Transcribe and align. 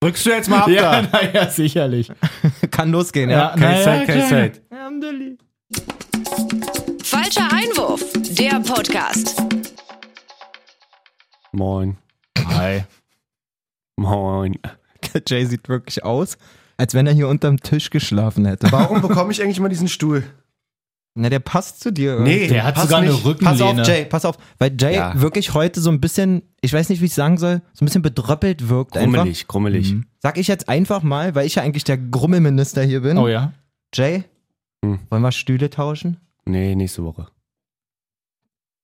Drückst 0.00 0.26
du 0.26 0.30
jetzt 0.30 0.48
mal 0.50 0.60
ab 0.60 0.68
Ja, 0.70 1.02
da? 1.02 1.08
naja, 1.10 1.48
sicherlich. 1.50 2.12
Kann 2.70 2.90
losgehen, 2.90 3.30
ja. 3.30 3.50
Ja, 3.50 3.56
naja, 3.56 3.82
Zeit, 3.82 4.06
keine. 4.06 4.28
Zeit. 4.28 4.62
Falscher 7.02 7.48
Einwurf, 7.52 8.02
der 8.38 8.60
Podcast. 8.60 9.42
Moin. 11.52 11.96
Hi. 12.46 12.84
Moin. 13.96 14.58
Jay 15.26 15.46
sieht 15.46 15.68
wirklich 15.70 16.04
aus, 16.04 16.36
als 16.76 16.92
wenn 16.92 17.06
er 17.06 17.14
hier 17.14 17.28
unterm 17.28 17.58
Tisch 17.58 17.88
geschlafen 17.88 18.44
hätte. 18.44 18.70
Warum 18.70 19.00
bekomme 19.00 19.32
ich 19.32 19.42
eigentlich 19.42 19.60
mal 19.60 19.70
diesen 19.70 19.88
Stuhl? 19.88 20.24
Na, 21.18 21.30
der 21.30 21.38
passt 21.38 21.80
zu 21.80 21.90
dir. 21.92 22.20
Nee, 22.20 22.46
Der 22.46 22.64
hat 22.64 22.78
sogar 22.78 22.98
eine 22.98 23.10
nicht. 23.10 23.22
Pass 23.22 23.60
auf, 23.62 23.70
Rückenlehne. 23.70 23.82
Jay, 23.88 24.04
pass 24.04 24.24
auf. 24.26 24.36
Weil 24.58 24.76
Jay 24.78 24.96
Ja. 24.96 25.18
wirklich 25.18 25.54
heute 25.54 25.80
so 25.80 25.88
ein 25.90 25.98
bisschen, 26.00 26.42
ich 26.60 26.74
weiß 26.74 26.90
nicht, 26.90 27.00
wie 27.00 27.06
ich 27.06 27.14
sagen 27.14 27.38
soll, 27.38 27.62
so 27.72 27.84
ein 27.84 27.86
bisschen 27.86 28.02
bedröppelt 28.02 28.68
wirkt. 28.68 28.98
Einfach. 28.98 29.18
Grummelig, 29.20 29.46
grummelig. 29.48 29.92
Mhm. 29.94 30.04
Sag 30.20 30.36
ich 30.36 30.46
jetzt 30.46 30.68
einfach 30.68 31.02
mal, 31.02 31.34
weil 31.34 31.46
ich 31.46 31.54
ja 31.54 31.62
eigentlich 31.62 31.84
der 31.84 31.96
Grummelminister 31.96 32.82
hier 32.82 33.00
bin. 33.00 33.16
Oh 33.16 33.28
ja. 33.28 33.52
Jay, 33.94 34.24
Hm. 34.84 34.98
wollen 35.08 35.22
wir 35.22 35.32
Stühle 35.32 35.70
tauschen? 35.70 36.18
Nee, 36.44 36.74
nächste 36.74 37.02
Woche. 37.02 37.28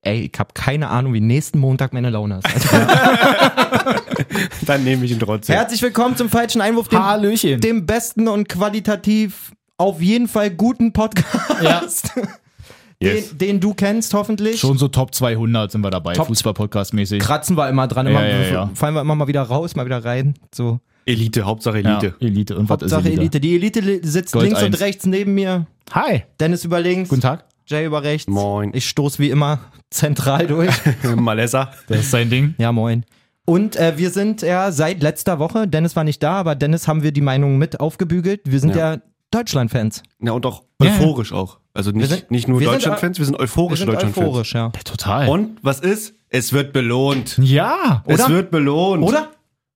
Ey, 0.01 0.31
ich 0.33 0.39
habe 0.41 0.51
keine 0.55 0.89
Ahnung, 0.89 1.13
wie 1.13 1.21
nächsten 1.21 1.59
Montag 1.59 1.93
meine 1.93 2.09
Laune 2.11 2.39
ist. 2.39 2.47
Also, 2.47 2.69
Dann 4.67 4.85
nehme 4.85 5.05
ich 5.05 5.13
ihn 5.13 5.21
trotzdem. 5.21 5.55
herzlich 5.55 5.83
willkommen 5.83 6.17
zum 6.17 6.29
falschen 6.31 6.61
Einwurf, 6.61 6.89
dem, 6.89 7.61
dem 7.61 7.87
besten 7.87 8.27
und 8.27 8.49
qualitativ 8.49 9.53
auf 9.79 10.01
jeden 10.01 10.29
Fall 10.29 10.51
guten 10.51 10.93
Podcast, 10.93 12.13
Yes. 13.01 13.31
den, 13.31 13.39
den 13.39 13.61
du 13.61 13.75
kennst, 13.75 14.15
hoffentlich. 14.15 14.61
Schon 14.61 14.79
so 14.79 14.87
Top 14.89 15.13
200 15.15 15.73
sind 15.73 15.81
wir 15.81 15.91
dabei, 15.91 16.13
Top- 16.15 16.29
Fußball-Podcast-mäßig. 16.29 17.19
Kratzen 17.21 17.57
wir 17.57 17.69
immer 17.69 17.89
dran, 17.89 18.07
immer, 18.07 18.25
Ja, 18.27 18.39
ja, 18.43 18.53
ja. 18.53 18.71
fallen 18.75 18.95
wir 18.95 19.01
immer 19.01 19.15
mal 19.17 19.27
wieder 19.27 19.43
raus, 19.43 19.75
mal 19.75 19.85
wieder 19.87 20.05
rein. 20.05 20.35
So. 20.55 20.79
Elite, 21.05 21.43
Hauptsache 21.43 21.81
Ja, 21.81 21.99
Elite. 21.99 22.15
Elite. 22.21 22.57
Und 22.57 22.69
was 22.69 22.77
ist 22.83 22.93
Hauptsache 22.93 23.07
Elite? 23.09 23.21
Elite. 23.23 23.41
Die 23.41 23.55
Elite 23.57 23.81
li- 23.81 24.01
sitzt 24.05 24.33
Gold 24.33 24.45
links 24.47 24.61
und 24.61 24.67
eins. 24.67 24.81
rechts 24.81 25.05
neben 25.07 25.35
mir. 25.35 25.67
Hi. 25.93 26.23
Dennis 26.39 26.65
über 26.65 26.79
links, 26.81 27.09
Guten 27.09 27.23
Tag. 27.23 27.45
Jay 27.67 27.85
über 27.87 28.05
rechts. 28.05 28.29
Moin. 28.29 28.71
Ich 28.73 28.89
stoß 28.89 29.19
wie 29.19 29.31
immer 29.31 29.59
zentral 29.91 30.47
durch. 30.47 30.71
Malessa. 31.17 31.73
Das 31.89 31.99
ist 32.01 32.11
sein 32.13 32.31
Ding. 32.31 32.55
ja, 32.59 32.71
moin. 32.71 33.05
Und 33.45 33.75
äh, 33.75 33.95
wir 33.99 34.11
sind 34.11 34.43
ja 34.43 34.71
seit 34.71 35.03
letzter 35.03 35.41
Woche, 35.41 35.67
Dennis 35.67 35.97
war 35.97 36.05
nicht 36.05 36.23
da, 36.23 36.35
aber 36.35 36.55
Dennis 36.55 36.87
haben 36.87 37.03
wir 37.03 37.11
die 37.11 37.21
Meinung 37.21 37.59
mit 37.59 37.81
aufgebügelt. 37.81 38.43
Wir 38.45 38.61
sind 38.61 38.77
ja, 38.77 38.95
Ja. 38.95 39.01
Deutschland-Fans. 39.33 40.03
Ja, 40.21 40.33
und 40.33 40.47
auch 40.47 40.63
Ja, 40.81 40.89
ja. 40.89 40.93
euphorisch 40.95 41.33
auch. 41.33 41.59
Also 41.75 41.91
nicht, 41.91 42.09
sind- 42.11 42.31
nicht 42.31 42.49
nur 42.49 42.61
Deutschland-Fans, 42.61 43.19
wir 43.19 43.25
sind 43.27 43.39
euphorische 43.41 43.85
sind 43.85 43.93
Deutschland-Fans. 43.93 44.27
euphorisch, 44.27 44.55
ja. 44.55 44.69
Total. 44.85 45.29
Und 45.29 45.59
was 45.63 45.81
ist? 45.81 46.15
Es 46.29 46.53
wird 46.53 46.73
belohnt. 46.73 47.39
ja. 47.43 48.03
Es 48.07 48.21
Oder? 48.21 48.29
wird 48.35 48.51
belohnt. 48.51 49.03
Oder? 49.03 49.31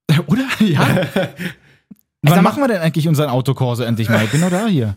Oder? 0.27 0.47
Ja. 0.61 0.87
Wann 2.23 2.43
machen 2.43 2.63
wir 2.63 2.69
denn 2.69 2.81
eigentlich 2.83 3.09
unseren 3.09 3.31
Autokorso 3.31 3.83
endlich 3.83 4.09
mal? 4.09 4.27
Genau 4.27 4.51
da 4.51 4.67
hier. 4.67 4.97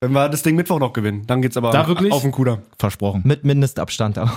Wenn 0.00 0.12
wir 0.12 0.28
das 0.28 0.42
Ding 0.42 0.56
Mittwoch 0.56 0.78
noch 0.78 0.92
gewinnen, 0.92 1.26
dann 1.26 1.42
geht's 1.42 1.56
aber 1.56 1.72
Da 1.72 1.86
wirklich? 1.88 2.12
auf 2.12 2.22
den 2.22 2.32
Kuder. 2.32 2.62
Versprochen. 2.78 3.22
Mit 3.24 3.44
Mindestabstand 3.44 4.18
auch. 4.18 4.30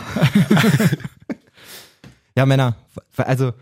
ja, 2.38 2.45
Männer, 2.45 2.75
also 3.17 3.53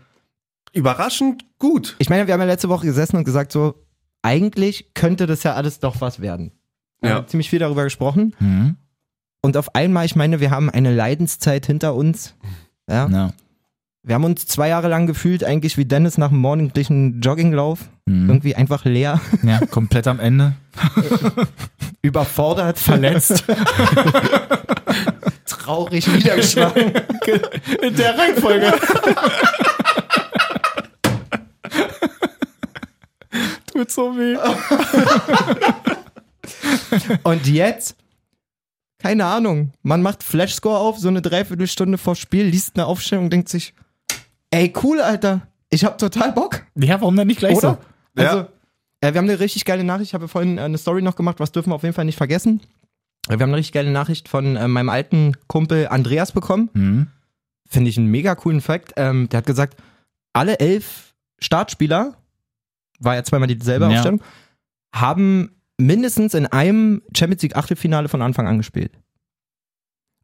Überraschend 0.72 1.44
gut. 1.58 1.96
ich 1.98 2.08
meine, 2.08 2.26
wir 2.26 2.32
haben 2.34 2.40
ja 2.40 2.46
letzte 2.46 2.68
Woche 2.70 2.86
gesessen 2.86 3.16
und 3.16 3.24
gesagt 3.24 3.52
so, 3.52 3.74
eigentlich 4.22 4.94
könnte 4.94 5.26
das 5.26 5.42
ja 5.42 5.54
alles 5.54 5.80
doch 5.80 6.00
was 6.00 6.20
werden. 6.20 6.52
Wir 7.00 7.10
Ja. 7.10 7.16
haben 7.16 7.28
ziemlich 7.28 7.50
viel 7.50 7.58
darüber 7.58 7.84
gesprochen. 7.84 8.34
Mhm. 8.38 8.76
Und 9.42 9.56
auf 9.56 9.74
einmal, 9.74 10.06
ich 10.06 10.14
meine, 10.16 10.38
wir 10.40 10.50
haben 10.52 10.70
eine 10.70 10.94
Leidenszeit 10.94 11.66
hinter 11.66 11.94
uns. 11.94 12.34
Ja. 12.88 13.08
Ja. 13.08 13.32
Wir 14.04 14.14
haben 14.16 14.24
uns 14.24 14.46
zwei 14.46 14.68
Jahre 14.68 14.88
lang 14.88 15.06
gefühlt, 15.06 15.44
eigentlich 15.44 15.76
wie 15.78 15.84
Dennis 15.84 16.18
nach 16.18 16.30
einem 16.30 16.40
morgendlichen 16.40 17.20
Jogginglauf. 17.20 17.80
Mhm. 18.06 18.28
Irgendwie 18.28 18.54
einfach 18.56 18.84
leer, 18.84 19.20
ja. 19.44 19.60
Komplett 19.66 20.06
am 20.08 20.18
Ende. 20.20 20.54
überfordert, 22.02 22.78
verletzt. 22.78 23.44
Traurig, 25.46 26.06
niedergeschlagen. 26.08 26.92
In 27.82 27.94
der 27.96 28.18
Reihenfolge. 28.18 28.72
Tut 33.72 33.90
so 33.90 34.16
weh. 34.16 34.36
Und 37.22 37.46
jetzt, 37.46 37.96
keine 38.98 39.26
Ahnung, 39.26 39.72
man 39.82 40.02
macht 40.02 40.22
Flashscore 40.22 40.78
auf, 40.78 40.98
so 40.98 41.08
eine 41.08 41.22
Dreiviertelstunde 41.22 41.98
vor 41.98 42.16
Spiel, 42.16 42.46
liest 42.46 42.76
eine 42.76 42.86
Aufstellung 42.86 43.24
und 43.24 43.32
denkt 43.32 43.48
sich, 43.48 43.74
ey, 44.50 44.72
cool, 44.82 45.00
Alter, 45.00 45.46
ich 45.70 45.84
hab 45.84 45.98
total 45.98 46.32
Bock. 46.32 46.64
Ja, 46.74 47.00
warum 47.00 47.16
denn 47.16 47.28
nicht 47.28 47.38
gleich 47.38 47.56
Oder? 47.56 47.78
Ja. 48.16 48.28
Also, 48.28 48.40
äh, 49.00 49.12
wir 49.14 49.18
haben 49.18 49.28
eine 49.28 49.40
richtig 49.40 49.64
geile 49.64 49.84
Nachricht. 49.84 50.10
Ich 50.10 50.14
habe 50.14 50.28
vorhin 50.28 50.58
eine 50.58 50.78
Story 50.78 51.02
noch 51.02 51.16
gemacht, 51.16 51.40
was 51.40 51.52
dürfen 51.52 51.70
wir 51.70 51.74
auf 51.76 51.82
jeden 51.82 51.94
Fall 51.94 52.04
nicht 52.04 52.18
vergessen. 52.18 52.60
Äh, 53.28 53.38
Wir 53.38 53.40
haben 53.40 53.50
eine 53.50 53.56
richtig 53.56 53.72
geile 53.72 53.90
Nachricht 53.90 54.28
von 54.28 54.56
äh, 54.56 54.68
meinem 54.68 54.88
alten 54.90 55.32
Kumpel 55.46 55.88
Andreas 55.88 56.32
bekommen. 56.32 56.70
so? 56.74 56.80
Mhm. 56.80 57.06
Finde 57.68 57.88
ich 57.90 57.96
einen 57.96 58.08
mega 58.08 58.34
coolen 58.34 58.60
Fact. 58.60 58.92
Ähm, 58.96 59.28
der 59.30 59.38
hat 59.38 59.46
gesagt, 59.46 59.80
alle 60.34 60.58
elf 60.60 61.14
Startspieler, 61.38 62.16
war 63.04 63.14
ja 63.14 63.22
zweimal 63.24 63.48
dieselbe 63.48 63.86
Ja. 63.86 63.90
Aufstellung, 63.92 64.22
haben 64.94 65.50
mindestens 65.78 66.34
in 66.34 66.46
einem 66.46 67.02
Champions 67.16 67.42
League 67.42 67.56
Achtelfinale 67.56 68.08
von 68.08 68.22
Anfang 68.22 68.46
an 68.46 68.58
gespielt. 68.58 68.92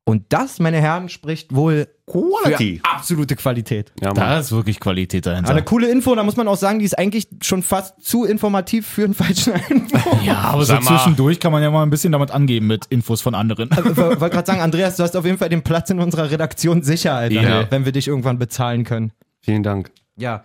Und 0.05 0.25
das, 0.31 0.59
meine 0.59 0.81
Herren, 0.81 1.11
spricht 1.11 1.55
wohl 1.55 1.87
Quality. 2.07 2.81
für 2.83 2.91
absolute 2.91 3.37
Qualität. 3.37 3.93
Ja. 4.01 4.15
Da 4.15 4.39
ist 4.39 4.51
wirklich 4.53 4.81
Qualität 4.81 5.27
dahinter. 5.27 5.51
Eine 5.51 5.63
coole 5.63 5.91
Info, 5.91 6.15
da 6.15 6.23
muss 6.25 6.35
man 6.37 6.49
auch 6.49 6.57
sagen, 6.57 6.79
die 6.79 6.87
ist 6.87 6.99
eigentlich 6.99 7.29
schon 7.43 7.63
fast 7.63 8.03
zu 8.03 8.25
informativ 8.25 8.87
für 8.87 9.05
einen 9.05 9.13
falschen 9.13 9.53
Einwurf. 9.53 10.23
ja, 10.25 10.37
aber 10.39 10.65
so 10.65 10.79
zwischendurch 10.79 11.41
kann 11.41 11.53
man 11.53 11.63
ja 11.63 11.71
mal 11.71 11.83
ein 11.83 11.91
bisschen 11.91 12.13
damit 12.13 12.31
angeben 12.31 12.67
mit 12.69 12.87
Infos 12.87 13.21
von 13.21 13.35
anderen. 13.35 13.69
Ich 13.71 13.97
wollte 13.99 14.31
gerade 14.31 14.47
sagen, 14.47 14.63
Andreas, 14.63 14.97
du 14.97 15.03
hast 15.03 15.15
auf 15.15 15.27
jeden 15.27 15.37
Fall 15.37 15.51
den 15.51 15.63
Platz 15.63 15.91
in 15.91 15.99
unserer 15.99 16.31
Redaktion 16.31 16.83
sicher, 16.83 17.13
Alter, 17.15 17.35
Ja. 17.43 17.71
wenn 17.71 17.85
wir 17.85 17.93
dich 17.93 18.09
irgendwann 18.09 18.39
bezahlen 18.39 18.85
können. 18.85 19.13
Vielen 19.43 19.63
Dank. 19.63 19.91
Ja. 20.17 20.43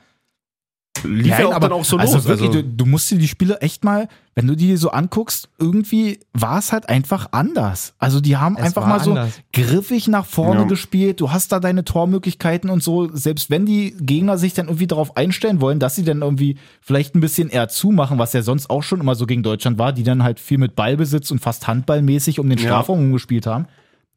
Lief 1.03 1.37
ja 1.39 1.47
auch 1.47 1.59
dann 1.59 1.71
auch 1.71 1.85
so 1.85 1.97
also 1.97 2.15
los. 2.15 2.25
Wirklich, 2.27 2.49
also, 2.49 2.61
du, 2.61 2.67
du 2.67 2.85
musst 2.85 3.09
dir 3.11 3.17
die 3.17 3.27
Spiele 3.27 3.61
echt 3.61 3.83
mal, 3.83 4.07
wenn 4.35 4.47
du 4.47 4.55
die 4.55 4.75
so 4.77 4.89
anguckst, 4.91 5.49
irgendwie 5.59 6.19
war 6.33 6.59
es 6.59 6.71
halt 6.71 6.89
einfach 6.89 7.27
anders. 7.31 7.93
Also 7.99 8.19
die 8.21 8.37
haben 8.37 8.57
Es 8.57 8.63
einfach 8.65 8.87
mal 8.87 8.99
so 8.99 9.11
anders. 9.11 9.39
griffig 9.53 10.07
nach 10.07 10.25
vorne 10.25 10.61
Ja. 10.61 10.67
gespielt. 10.67 11.19
Du 11.21 11.31
hast 11.31 11.51
da 11.51 11.59
deine 11.59 11.83
Tormöglichkeiten 11.85 12.69
und 12.69 12.81
so. 12.81 13.09
Selbst 13.15 13.49
wenn 13.49 13.65
die 13.65 13.95
Gegner 13.99 14.37
sich 14.37 14.53
dann 14.53 14.67
irgendwie 14.67 14.87
darauf 14.87 15.15
einstellen 15.17 15.61
wollen, 15.61 15.79
dass 15.79 15.95
sie 15.95 16.03
dann 16.03 16.21
irgendwie 16.21 16.57
vielleicht 16.81 17.15
ein 17.15 17.19
bisschen 17.21 17.49
eher 17.49 17.69
zumachen, 17.69 18.17
was 18.17 18.33
ja 18.33 18.41
sonst 18.41 18.69
auch 18.69 18.83
schon 18.83 19.01
immer 19.01 19.15
so 19.15 19.25
gegen 19.25 19.43
Deutschland 19.43 19.77
war, 19.77 19.93
die 19.93 20.03
dann 20.03 20.23
halt 20.23 20.39
viel 20.39 20.57
mit 20.57 20.75
Ballbesitz 20.75 21.29
und 21.31 21.39
fast 21.39 21.67
handballmäßig 21.67 22.39
um 22.39 22.49
den 22.49 22.57
Ja. 22.57 22.65
Strafraum 22.65 23.11
gespielt 23.11 23.45
haben. 23.45 23.67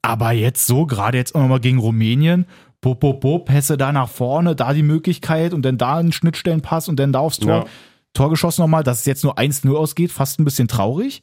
Aber 0.03 0.31
jetzt 0.31 0.67
so, 0.69 0.87
gerade 0.87 1.19
jetzt 1.19 1.35
immer 1.35 1.49
mal 1.49 1.59
gegen 1.59 1.79
Rumänien, 1.79 2.47
Bop, 2.81 3.01
Bop, 3.01 3.21
Bop, 3.21 3.47
Pässe 3.47 3.77
da 3.77 3.91
nach 3.93 4.09
vorne, 4.09 4.55
da 4.55 4.73
die 4.73 4.83
Möglichkeit 4.83 5.53
und 5.53 5.63
dann 5.63 5.79
da 5.79 5.97
ein 5.97 6.13
Schnittstellenpass 6.13 6.89
und 6.89 6.97
dann 7.01 7.13
da 7.13 7.21
aufs 7.21 7.39
Tor. 7.39 7.51
Ja. 7.51 7.65
Tor 8.13 8.31
geschossen 8.31 8.63
nochmal, 8.63 8.83
dass 8.85 9.01
es 9.01 9.05
jetzt 9.07 9.25
nur 9.25 9.39
1-0 9.39 9.75
ausgeht, 9.77 10.13
fast 10.13 10.39
ein 10.41 10.45
bisschen 10.45 10.69
traurig. 10.69 11.23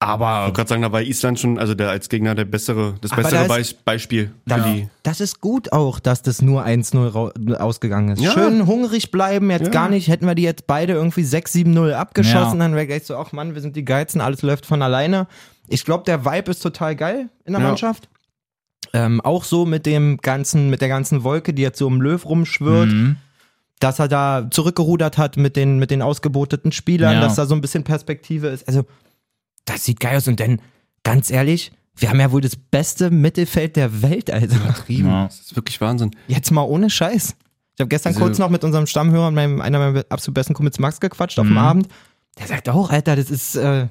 Aber 0.00 0.42
wollte 0.42 0.52
gerade 0.54 0.68
sagen, 0.68 0.82
da 0.82 0.92
war 0.92 1.00
Island 1.02 1.40
schon, 1.40 1.58
also 1.58 1.74
der 1.74 1.90
als 1.90 2.08
Gegner 2.08 2.34
der 2.34 2.44
bessere, 2.44 2.94
das 3.00 3.10
bessere 3.12 3.46
da 3.46 3.54
Beis- 3.54 3.72
Beispiel 3.74 4.26
für 4.26 4.32
Da, 4.46 4.58
die. 4.58 4.88
Das 5.02 5.20
ist 5.20 5.40
gut 5.40 5.72
auch, 5.72 6.00
dass 6.00 6.22
das 6.22 6.42
nur 6.42 6.64
1-0 6.64 7.08
rau- 7.08 7.32
ausgegangen 7.58 8.10
ist. 8.10 8.20
Ja. 8.22 8.32
Schön 8.32 8.66
hungrig 8.66 9.10
bleiben, 9.10 9.50
jetzt 9.50 9.66
Ja. 9.66 9.70
gar 9.72 9.88
nicht, 9.88 10.08
hätten 10.08 10.26
wir 10.26 10.34
die 10.34 10.42
jetzt 10.42 10.66
beide 10.66 10.92
irgendwie 10.94 11.22
6-7-0 11.24 11.92
abgeschossen, 11.94 12.58
Ja. 12.58 12.64
dann 12.64 12.74
wäre 12.74 12.86
gleich 12.86 13.04
so, 13.06 13.16
ach 13.16 13.32
Mann, 13.32 13.54
wir 13.54 13.60
sind 13.62 13.74
die 13.76 13.84
Geilsten, 13.84 14.20
alles 14.20 14.42
läuft 14.42 14.66
von 14.66 14.82
alleine. 14.82 15.26
Ich 15.66 15.84
glaube, 15.84 16.04
der 16.04 16.24
Vibe 16.24 16.50
ist 16.50 16.60
total 16.62 16.94
geil 16.96 17.28
in 17.44 17.52
der 17.54 17.62
Ja. 17.62 17.68
Mannschaft. 17.68 18.08
Ähm, 18.94 19.20
auch 19.20 19.44
so 19.44 19.66
mit 19.66 19.84
dem 19.86 20.16
ganzen, 20.18 20.70
mit 20.70 20.80
der 20.80 20.88
ganzen 20.88 21.22
Wolke, 21.24 21.52
die 21.52 21.62
jetzt 21.62 21.78
so 21.78 21.86
um 21.86 22.00
Löw 22.00 22.24
rumschwirrt. 22.24 22.88
Mhm. 22.90 23.16
dass 23.80 24.00
er 24.00 24.08
da 24.08 24.48
zurückgerudert 24.50 25.18
hat 25.18 25.36
mit 25.36 25.54
den, 25.54 25.78
mit 25.78 25.92
den 25.92 26.02
ausgeboteten 26.02 26.72
Spielern, 26.72 27.12
Ja. 27.14 27.20
dass 27.20 27.36
da 27.36 27.46
so 27.46 27.54
ein 27.54 27.60
bisschen 27.60 27.84
Perspektive 27.84 28.48
ist. 28.48 28.66
Also, 28.66 28.84
das 29.66 29.84
sieht 29.84 30.00
geil 30.00 30.16
aus. 30.16 30.26
Und 30.26 30.40
dann, 30.40 30.60
ganz 31.04 31.30
ehrlich, 31.30 31.70
wir 31.94 32.08
haben 32.10 32.18
ja 32.18 32.32
wohl 32.32 32.40
das 32.40 32.56
beste 32.56 33.12
Mittelfeld 33.12 33.76
der 33.76 34.02
Welt, 34.02 34.32
also. 34.32 34.56
Ja. 34.88 35.26
Das 35.26 35.38
ist 35.38 35.54
wirklich 35.54 35.80
Wahnsinn. 35.80 36.10
Jetzt 36.26 36.50
mal 36.50 36.62
ohne 36.62 36.90
Scheiß. 36.90 37.36
Ich 37.76 37.80
habe 37.80 37.88
gestern 37.88 38.14
Also- 38.14 38.24
kurz 38.24 38.38
noch 38.38 38.50
mit 38.50 38.64
unserem 38.64 38.88
Stammhörer, 38.88 39.30
meinem, 39.30 39.60
einer 39.60 39.78
meiner 39.78 40.04
absolut 40.08 40.34
besten 40.34 40.54
Kumpels 40.54 40.80
Max 40.80 40.98
gequatscht 40.98 41.38
auf 41.38 41.46
dem 41.46 41.52
Mhm. 41.52 41.58
Abend. 41.58 41.88
Der 42.40 42.48
sagt 42.48 42.68
auch, 42.68 42.90
Alter, 42.90 43.14
das 43.14 43.30
ist 43.30 43.54
äh, 43.54 43.86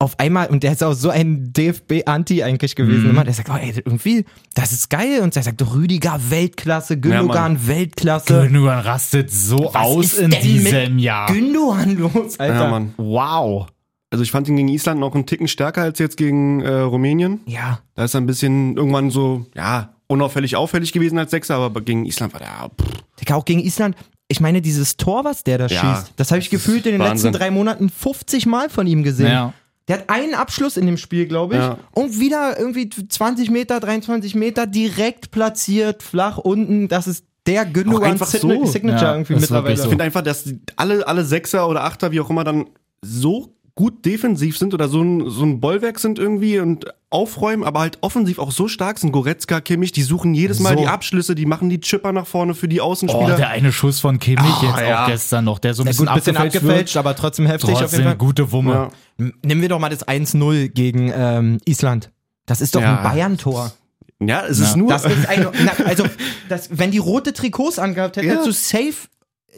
auf 0.00 0.18
einmal, 0.18 0.48
und 0.48 0.62
der 0.64 0.72
ist 0.72 0.82
auch 0.82 0.92
so 0.92 1.08
ein 1.08 1.52
DFB-Anti 1.52 2.42
eigentlich 2.42 2.74
gewesen 2.76 3.04
Mhm. 3.04 3.10
immer. 3.10 3.24
Der 3.24 3.32
sagt, 3.32 3.48
oh, 3.48 3.56
ey, 3.56 3.72
irgendwie, 3.84 4.24
das 4.54 4.72
ist 4.72 4.90
geil. 4.90 5.20
Und 5.22 5.34
der 5.36 5.42
sagt, 5.42 5.62
Rüdiger 5.74 6.18
Weltklasse, 6.30 6.98
Gündogan 6.98 7.66
Weltklasse. 7.66 8.42
Gündogan 8.42 8.80
rastet 8.80 9.30
so 9.30 9.70
Was 9.72 9.74
aus 9.76 10.14
in 10.14 10.30
diesem 10.30 10.98
Jahr. 10.98 11.32
Gündogan 11.32 11.96
los, 11.96 12.38
Alter. 12.38 12.64
Ja, 12.64 12.70
Mann. 12.70 12.94
Wow. 12.96 13.68
Also 14.10 14.22
ich 14.22 14.30
fand 14.30 14.48
ihn 14.48 14.56
gegen 14.56 14.68
Island 14.68 15.00
noch 15.00 15.14
einen 15.14 15.26
Ticken 15.26 15.48
stärker 15.48 15.82
als 15.82 15.98
jetzt 15.98 16.16
gegen 16.16 16.60
äh, 16.60 16.70
Rumänien. 16.72 17.40
Ja, 17.46 17.80
Da 17.94 18.04
ist 18.04 18.14
er 18.14 18.20
ein 18.20 18.26
bisschen 18.26 18.76
irgendwann 18.76 19.10
so, 19.10 19.46
ja, 19.56 19.94
unauffällig 20.06 20.54
auffällig 20.56 20.92
gewesen 20.92 21.18
als 21.18 21.30
Sechser, 21.30 21.56
aber 21.56 21.80
gegen 21.80 22.04
Island 22.04 22.32
war 22.32 22.40
der, 22.40 22.70
pff, 22.80 22.92
Digga, 23.20 23.34
auch 23.36 23.44
gegen 23.44 23.60
Island. 23.60 23.96
ich 24.28 24.40
meine, 24.40 24.60
dieses 24.60 24.96
Tor, 24.96 25.24
was 25.24 25.42
der 25.44 25.58
da 25.58 25.66
Ja, 25.66 25.80
schießt, 25.96 26.12
das 26.16 26.30
habe 26.30 26.40
ich 26.40 26.50
gefühlt 26.50 26.84
in 26.86 26.92
den 26.92 27.00
Wahnsinn. 27.00 27.28
letzten 27.32 27.38
drei 27.42 27.50
Monaten 27.50 27.88
50 27.90 28.46
Mal 28.46 28.68
von 28.68 28.86
ihm 28.86 29.02
gesehen. 29.02 29.28
Ja. 29.32 29.52
Der 29.88 29.98
hat 29.98 30.08
einen 30.10 30.34
Abschluss 30.34 30.76
in 30.76 30.86
dem 30.86 30.96
Spiel, 30.96 31.26
glaube 31.26 31.54
ich. 31.54 31.60
Ja. 31.60 31.78
Und 31.92 32.18
wieder 32.18 32.58
irgendwie 32.58 32.88
20 32.88 33.50
Meter, 33.50 33.80
23 33.80 34.34
Meter 34.34 34.66
direkt 34.66 35.30
platziert, 35.30 36.02
flach 36.02 36.38
unten. 36.38 36.88
Das 36.88 37.06
ist 37.06 37.26
der 37.46 37.66
Gündogan 37.66 38.12
einfach 38.12 38.26
Signa- 38.26 38.54
so. 38.64 38.64
Signature 38.66 39.02
Ja, 39.04 39.12
irgendwie 39.14 39.34
mittlerweile. 39.34 39.64
wirklich 39.68 39.80
Ich 39.84 39.88
finde 39.90 40.04
einfach, 40.04 40.22
dass 40.22 40.48
alle, 40.76 41.06
alle 41.06 41.24
Sechser 41.24 41.68
oder 41.68 41.84
Achter, 41.84 42.10
wie 42.12 42.20
auch 42.20 42.30
immer, 42.30 42.44
dann 42.44 42.70
so 43.02 43.54
gut 43.76 44.04
defensiv 44.04 44.56
sind 44.56 44.72
oder 44.72 44.88
so 44.88 45.02
ein, 45.02 45.28
so 45.30 45.44
ein 45.44 45.58
Bollwerk 45.60 45.98
sind 45.98 46.18
irgendwie 46.20 46.60
und 46.60 46.86
aufräumen, 47.10 47.64
aber 47.64 47.80
halt 47.80 47.98
offensiv 48.02 48.38
auch 48.38 48.52
so 48.52 48.68
stark 48.68 48.98
sind. 48.98 49.10
Goretzka, 49.10 49.60
Kimmich, 49.60 49.90
die 49.90 50.02
suchen 50.02 50.32
jedes 50.32 50.60
Mal 50.60 50.74
So. 50.74 50.80
die 50.82 50.86
Abschlüsse, 50.86 51.34
die 51.34 51.44
machen 51.46 51.70
die 51.70 51.80
Chipper 51.80 52.12
nach 52.12 52.26
vorne 52.26 52.54
für 52.54 52.68
die 52.68 52.80
Oh, 52.80 52.84
Außenspieler. 52.84 53.36
der 53.36 53.48
eine 53.48 53.72
Schuss 53.72 53.98
von 53.98 54.18
Kimmich 54.20 54.44
Ah, 54.44 54.62
jetzt 54.62 54.80
ja. 54.88 55.02
auch 55.04 55.08
gestern 55.08 55.44
noch, 55.44 55.58
der 55.58 55.74
so 55.74 55.82
ein 55.82 55.86
bisschen, 55.86 56.06
gut, 56.06 56.14
bisschen 56.14 56.36
abgefälscht, 56.36 56.64
abgefälscht, 56.64 56.96
aber 56.96 57.16
trotzdem 57.16 57.46
heftig 57.46 57.68
wird. 57.70 57.76
auf 57.76 57.80
jeden 57.82 57.90
Trotzdem 57.90 58.04
Fall. 58.04 58.16
gute 58.16 58.52
Wumme. 58.52 58.90
ja. 59.18 59.26
Nehmen 59.42 59.60
wir 59.60 59.68
doch 59.68 59.78
mal 59.80 59.88
das 59.90 60.06
1-0 60.06 60.68
gegen 60.68 61.12
ähm, 61.14 61.58
Island. 61.64 62.10
Das 62.46 62.60
ist 62.60 62.74
doch 62.76 62.80
Ja. 62.80 62.96
ein 62.98 63.02
Bayern-Tor. 63.02 63.72
ja, 64.20 64.44
es 64.46 64.58
Ja. 64.60 64.66
ist 64.66 64.76
nur. 64.76 64.88
Das 64.88 65.04
ist 65.04 65.28
ein, 65.28 65.46
na, 65.64 65.72
also, 65.84 66.04
das, 66.48 66.68
wenn 66.72 66.90
die 66.92 66.98
rote 66.98 67.32
Trikots 67.32 67.78
angehabt 67.80 68.16
hätten, 68.16 68.26
Ja. 68.28 68.34
hättest 68.34 68.46
du 68.48 68.52
safe 68.52 69.08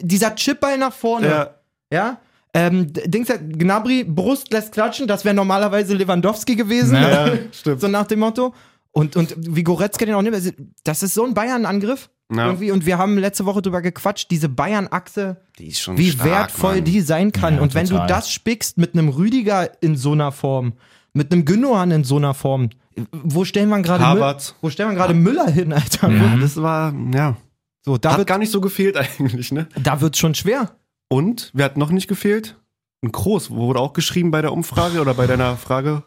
dieser 0.01 0.33
Chipball 0.35 0.77
nach 0.79 0.93
vorne. 0.93 1.27
ja, 1.27 1.49
Ja. 1.91 2.17
Ähm, 2.53 2.91
Dings, 2.93 3.27
Gnabry, 3.57 4.03
Brust 4.03 4.51
lässt 4.51 4.71
klatschen, 4.71 5.07
das 5.07 5.25
wäre 5.25 5.35
normalerweise 5.35 5.93
Lewandowski 5.93 6.55
gewesen. 6.55 6.95
Ja, 6.95 7.31
stimmt. 7.51 7.81
So 7.81 7.87
nach 7.87 8.07
dem 8.07 8.19
Motto. 8.19 8.53
Und, 8.91 9.15
und 9.15 9.35
wie 9.37 9.63
Goretzka 9.63 10.05
den 10.05 10.15
auch 10.15 10.21
nimmt, 10.21 10.35
also, 10.35 10.49
das 10.83 11.03
ist 11.03 11.13
so 11.13 11.23
ein 11.25 11.33
Bayern-Angriff. 11.33 12.09
Ja. 12.33 12.47
Irgendwie. 12.47 12.71
Und 12.71 12.85
wir 12.85 12.97
haben 12.97 13.17
letzte 13.17 13.45
Woche 13.45 13.61
drüber 13.61 13.81
gequatscht, 13.81 14.31
diese 14.31 14.49
Bayern-Achse, 14.49 15.37
Die 15.59 15.67
wie 15.95 16.09
stark, 16.11 16.25
wertvoll 16.25 16.75
Mann. 16.75 16.83
die 16.83 17.01
sein 17.01 17.31
kann. 17.31 17.55
Ja, 17.55 17.61
und 17.61 17.73
wenn 17.75 17.85
total. 17.85 18.07
du 18.07 18.13
das 18.13 18.31
spickst 18.31 18.77
mit 18.77 18.93
einem 18.93 19.09
Rüdiger 19.09 19.69
in 19.81 19.95
so 19.95 20.11
einer 20.13 20.31
Form, 20.31 20.73
mit 21.13 21.31
einem 21.31 21.45
Gündogan 21.45 21.91
in 21.91 22.03
so 22.03 22.17
einer 22.17 22.33
Form, 22.33 22.69
wo 23.11 23.45
stellen 23.45 23.69
wir 23.69 23.81
gerade 23.81 24.03
Mü- 24.03 24.07
Havertz. 24.07 24.55
wo 24.61 24.69
stellen 24.69 24.89
wir 24.89 24.95
gerade 24.95 25.13
Müller 25.13 25.47
hin, 25.49 25.71
Alter? 25.71 26.09
Ja, 26.11 26.35
das 26.37 26.59
war, 26.61 26.93
ja. 27.13 27.37
So, 27.85 27.97
da 27.97 28.11
Hat 28.11 28.17
wird 28.17 28.27
gar 28.27 28.39
nicht 28.39 28.51
so 28.51 28.59
gefehlt 28.59 28.97
eigentlich, 28.97 29.51
ne? 29.53 29.67
da 29.81 30.01
wird's 30.01 30.17
schon 30.17 30.33
schwer. 30.35 30.71
Und, 31.09 31.51
wer 31.53 31.65
hat 31.65 31.77
noch 31.77 31.91
nicht 31.91 32.07
gefehlt? 32.07 32.57
Ein 33.03 33.11
Groß, 33.11 33.51
wurde 33.51 33.79
auch 33.79 33.93
geschrieben 33.93 34.31
bei 34.31 34.41
der 34.41 34.51
Umfrage 34.51 34.99
oder 34.99 35.13
bei 35.13 35.27
deiner 35.27 35.55
Frage. 35.57 36.03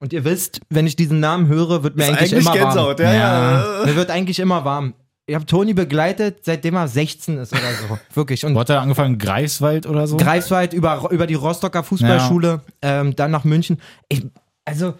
Und 0.00 0.12
ihr 0.12 0.24
wisst, 0.24 0.60
wenn 0.68 0.86
ich 0.86 0.96
diesen 0.96 1.20
Namen 1.20 1.46
höre, 1.46 1.82
wird 1.84 1.96
mir 1.96 2.06
eigentlich, 2.06 2.32
immer 2.32 2.58
warm. 2.58 2.96
ja, 2.98 3.12
Ja. 3.12 3.78
ja. 3.80 3.86
Mir 3.86 3.94
wird 3.96 4.10
eigentlich 4.10 4.38
immer 4.40 4.64
warm. 4.64 4.94
Ich 5.26 5.36
habe 5.36 5.46
Toni 5.46 5.72
begleitet, 5.74 6.40
seitdem 6.44 6.74
er 6.74 6.88
16 6.88 7.38
ist 7.38 7.52
oder 7.52 7.72
so. 7.88 7.98
Wirklich. 8.14 8.44
Und 8.44 8.56
Wo 8.56 8.60
hat 8.60 8.70
er 8.70 8.80
angefangen? 8.80 9.18
Greifswald 9.18 9.86
oder 9.86 10.08
so? 10.08 10.16
Greifswald 10.16 10.72
über, 10.72 11.08
über 11.12 11.28
die 11.28 11.34
Rostocker 11.34 11.84
Fußballschule, 11.84 12.62
ähm, 12.82 13.14
dann 13.14 13.30
nach 13.30 13.44
München. 13.44 13.80
Ich, 14.08 14.26
also, 14.64 14.94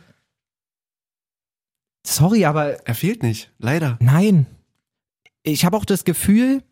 sorry, 2.07 2.45
aber 2.45 2.87
Er 2.87 2.95
fehlt 2.95 3.23
nicht, 3.23 3.51
leider. 3.59 3.97
nein. 4.01 4.47
Ich 5.43 5.65
habe 5.65 5.77
auch 5.77 5.85
das 5.85 6.05
Gefühl, 6.05 6.63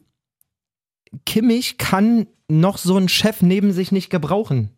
Kimmich 1.26 1.76
kann 1.76 2.28
noch 2.50 2.78
so 2.78 2.96
einen 2.96 3.08
Chef 3.08 3.42
neben 3.42 3.72
sich 3.72 3.92
nicht 3.92 4.10
gebrauchen. 4.10 4.70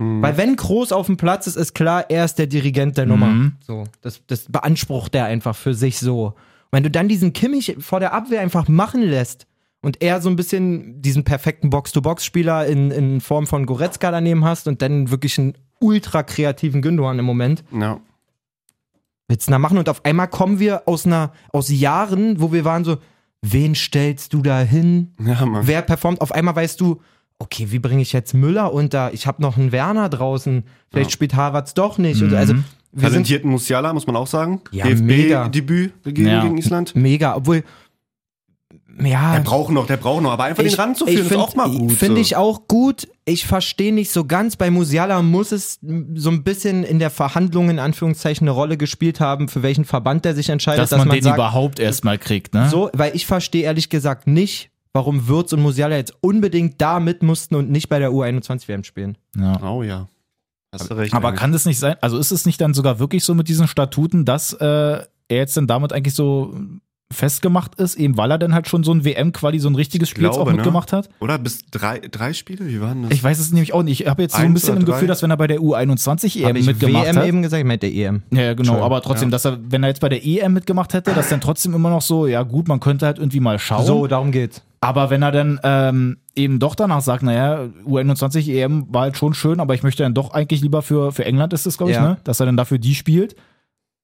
Hm. 0.00 0.22
Weil 0.22 0.36
wenn 0.36 0.56
Groß 0.56 0.92
auf 0.92 1.06
dem 1.06 1.16
Platz 1.16 1.46
ist, 1.46 1.56
ist 1.56 1.74
klar, 1.74 2.06
er 2.10 2.24
ist 2.24 2.36
der 2.36 2.46
Dirigent 2.46 2.96
der 2.98 3.06
Nummer. 3.06 3.26
Mhm. 3.26 3.52
So, 3.64 3.84
das, 4.00 4.22
das 4.26 4.46
beansprucht 4.50 5.14
er 5.14 5.26
einfach 5.26 5.54
für 5.54 5.74
sich 5.74 5.98
so. 5.98 6.26
Und 6.26 6.34
wenn 6.72 6.82
du 6.82 6.90
dann 6.90 7.08
diesen 7.08 7.32
Kimmich 7.32 7.76
vor 7.78 8.00
der 8.00 8.12
Abwehr 8.12 8.40
einfach 8.40 8.66
machen 8.68 9.02
lässt 9.02 9.46
und 9.82 10.02
er 10.02 10.20
so 10.20 10.28
ein 10.28 10.36
bisschen 10.36 11.00
diesen 11.00 11.22
perfekten 11.24 11.70
Box-to-Box-Spieler 11.70 12.66
in, 12.66 12.90
in 12.90 13.20
Form 13.20 13.46
von 13.46 13.66
Goretzka 13.66 14.10
daneben 14.10 14.44
hast 14.44 14.66
und 14.66 14.82
dann 14.82 15.10
wirklich 15.10 15.38
einen 15.38 15.54
ultra 15.80 16.22
kreativen 16.22 16.82
Gündogan 16.82 17.18
im 17.18 17.24
Moment, 17.24 17.62
Ja. 17.72 18.00
willst 19.28 19.46
du 19.46 19.52
da 19.52 19.58
machen? 19.58 19.78
Und 19.78 19.88
auf 19.88 20.04
einmal 20.04 20.28
kommen 20.28 20.58
wir 20.58 20.88
aus 20.88 21.06
einer, 21.06 21.32
aus 21.52 21.68
Jahren, 21.70 22.40
wo 22.40 22.52
wir 22.52 22.64
waren 22.64 22.84
so, 22.84 22.96
wen 23.52 23.74
stellst 23.74 24.32
du 24.32 24.40
da 24.42 24.60
hin? 24.60 25.12
Ja, 25.24 25.44
Mann. 25.44 25.66
Wer 25.66 25.82
performt? 25.82 26.20
Auf 26.20 26.32
einmal 26.32 26.56
weißt 26.56 26.80
du, 26.80 27.00
okay, 27.38 27.66
wie 27.70 27.78
bringe 27.78 28.00
ich 28.02 28.12
jetzt 28.12 28.32
Müller 28.34 28.72
unter? 28.72 29.12
Ich 29.12 29.26
habe 29.26 29.42
noch 29.42 29.56
einen 29.58 29.70
Werner 29.72 30.08
draußen. 30.08 30.64
Vielleicht 30.90 31.10
Ja. 31.10 31.14
spielt 31.14 31.34
Harvards 31.34 31.74
doch 31.74 31.98
nicht. 31.98 32.22
Und 32.22 32.32
also, 32.34 32.54
wir 32.54 32.62
sind 32.92 33.10
Talentierten 33.10 33.50
Musiala, 33.50 33.92
muss 33.92 34.06
man 34.06 34.16
auch 34.16 34.26
sagen. 34.28 34.60
Ja, 34.70 34.86
mega. 34.86 35.48
DFB-Debüt 35.48 35.92
gegen, 36.04 36.26
Ja. 36.26 36.42
gegen 36.42 36.58
Island. 36.58 36.94
mega, 36.96 37.34
obwohl, 37.36 37.64
ja, 39.02 39.32
Der 39.34 39.40
braucht 39.40 39.72
noch, 39.72 39.86
der 39.86 39.96
braucht 39.96 40.22
noch. 40.22 40.32
Aber 40.32 40.44
einfach 40.44 40.62
den 40.62 40.74
ranzuführen 40.74 41.22
ist 41.22 41.28
find- 41.28 41.40
auch 41.40 41.54
mal 41.54 41.70
gut. 41.70 41.92
Finde 41.92 42.16
so. 42.16 42.20
ich 42.20 42.36
auch 42.36 42.68
gut. 42.68 43.08
Ich 43.24 43.46
verstehe 43.46 43.92
nicht 43.92 44.10
so 44.10 44.24
ganz. 44.24 44.56
Bei 44.56 44.70
Musiala 44.70 45.22
muss 45.22 45.52
es 45.52 45.80
so 46.14 46.30
ein 46.30 46.44
bisschen 46.44 46.84
in 46.84 46.98
der 46.98 47.10
Verhandlung 47.10 47.70
in 47.70 47.78
Anführungszeichen 47.78 48.46
eine 48.46 48.52
Rolle 48.52 48.76
gespielt 48.76 49.20
haben, 49.20 49.48
für 49.48 49.62
welchen 49.62 49.84
Verband 49.84 50.24
der 50.24 50.34
sich 50.34 50.48
entscheidet, 50.48 50.90
dass, 50.90 50.98
man, 50.98 51.08
den 51.08 51.22
sagt, 51.22 51.36
überhaupt 51.36 51.78
erstmal 51.78 52.18
kriegt, 52.18 52.54
ne? 52.54 52.68
so, 52.68 52.90
weil 52.92 53.14
ich 53.16 53.26
verstehe 53.26 53.64
ehrlich 53.64 53.88
gesagt 53.88 54.26
nicht, 54.26 54.70
warum 54.92 55.26
Würz 55.26 55.52
und 55.52 55.62
Musiala 55.62 55.96
jetzt 55.96 56.14
unbedingt 56.20 56.80
da 56.80 57.00
mit 57.00 57.22
mussten 57.22 57.54
und 57.54 57.70
nicht 57.70 57.88
bei 57.88 57.98
der 57.98 58.10
U21 58.10 58.68
WM 58.68 58.84
spielen. 58.84 59.18
Ja. 59.36 59.60
Oh 59.62 59.82
ja. 59.82 60.08
Hast 60.72 60.90
du 60.90 60.94
recht. 60.94 61.14
Aber 61.14 61.28
eigentlich. 61.28 61.40
kann 61.40 61.52
das 61.52 61.66
nicht 61.66 61.78
sein, 61.78 61.96
also 62.00 62.18
ist 62.18 62.32
es 62.32 62.46
nicht 62.46 62.60
dann 62.60 62.74
sogar 62.74 62.98
wirklich 62.98 63.24
so 63.24 63.34
mit 63.34 63.48
diesen 63.48 63.68
Statuten, 63.68 64.24
dass 64.24 64.52
äh, 64.52 64.66
er 64.66 65.06
jetzt 65.28 65.56
dann 65.56 65.66
damit 65.66 65.92
eigentlich 65.92 66.14
so 66.14 66.54
festgemacht 67.14 67.76
ist, 67.76 67.94
eben 67.96 68.16
weil 68.16 68.30
er 68.30 68.38
dann 68.38 68.54
halt 68.54 68.68
schon 68.68 68.84
so 68.84 68.92
ein 68.92 69.04
WM-Quali, 69.04 69.58
so 69.58 69.68
ein 69.68 69.74
richtiges 69.74 70.08
Spiel 70.08 70.24
jetzt 70.24 70.34
glaube, 70.34 70.50
auch 70.50 70.52
ne? 70.52 70.56
mitgemacht 70.56 70.92
hat? 70.92 71.08
Oder 71.20 71.38
bis 71.38 71.66
drei, 71.70 72.00
drei 72.00 72.32
Spiele? 72.32 72.66
Wie 72.68 72.80
waren 72.80 73.04
das? 73.04 73.12
Ich 73.12 73.22
weiß 73.22 73.38
es 73.38 73.52
nämlich 73.52 73.72
auch 73.72 73.82
nicht. 73.82 74.02
Ich 74.02 74.06
habe 74.08 74.22
jetzt 74.22 74.36
so 74.36 74.42
ein 74.42 74.52
bisschen 74.52 74.76
im 74.76 74.84
drei? 74.84 74.92
Gefühl, 74.92 75.08
dass 75.08 75.22
wenn 75.22 75.30
er 75.30 75.36
bei 75.36 75.46
der 75.46 75.60
U21 75.60 76.38
EM 76.40 76.48
Habe 76.48 76.58
ich 76.58 76.66
mitgemacht 76.66 77.06
WM 77.06 77.16
hat. 77.16 77.26
eben 77.26 77.42
gesagt, 77.42 77.60
ich 77.60 77.66
meinte 77.66 77.86
EM. 77.86 78.22
Ja, 78.30 78.54
genau, 78.54 78.82
aber 78.82 79.00
trotzdem, 79.02 79.28
ja. 79.28 79.32
dass 79.32 79.44
er, 79.44 79.58
wenn 79.68 79.82
er 79.82 79.88
jetzt 79.88 80.00
bei 80.00 80.08
der 80.08 80.24
EM 80.24 80.52
mitgemacht 80.52 80.92
hätte, 80.92 81.14
dass 81.14 81.28
dann 81.28 81.40
trotzdem 81.40 81.74
immer 81.74 81.90
noch 81.90 82.02
so, 82.02 82.26
ja 82.26 82.42
gut, 82.42 82.68
man 82.68 82.80
könnte 82.80 83.06
halt 83.06 83.18
irgendwie 83.18 83.40
mal 83.40 83.58
schauen. 83.58 83.86
So, 83.86 84.06
darum 84.06 84.32
geht's. 84.32 84.62
Aber 84.80 85.08
wenn 85.08 85.22
er 85.22 85.32
dann 85.32 85.58
ähm, 85.62 86.18
eben 86.36 86.58
doch 86.58 86.74
danach 86.74 87.00
sagt, 87.00 87.22
naja, 87.22 87.68
U21 87.86 88.52
EM 88.52 88.80
E 88.80 88.84
war 88.90 89.02
halt 89.02 89.16
schon 89.16 89.32
schön, 89.32 89.58
aber 89.60 89.74
ich 89.74 89.82
möchte 89.82 90.02
dann 90.02 90.12
doch 90.12 90.34
eigentlich 90.34 90.60
lieber 90.60 90.82
für, 90.82 91.10
für 91.10 91.24
England 91.24 91.54
ist 91.54 91.66
es, 91.66 91.78
glaube 91.78 91.92
ich, 91.92 91.96
Ja. 91.96 92.02
ne? 92.02 92.16
Dass 92.24 92.40
er 92.40 92.46
dann 92.46 92.58
dafür 92.58 92.78
die 92.78 92.94
spielt. 92.94 93.34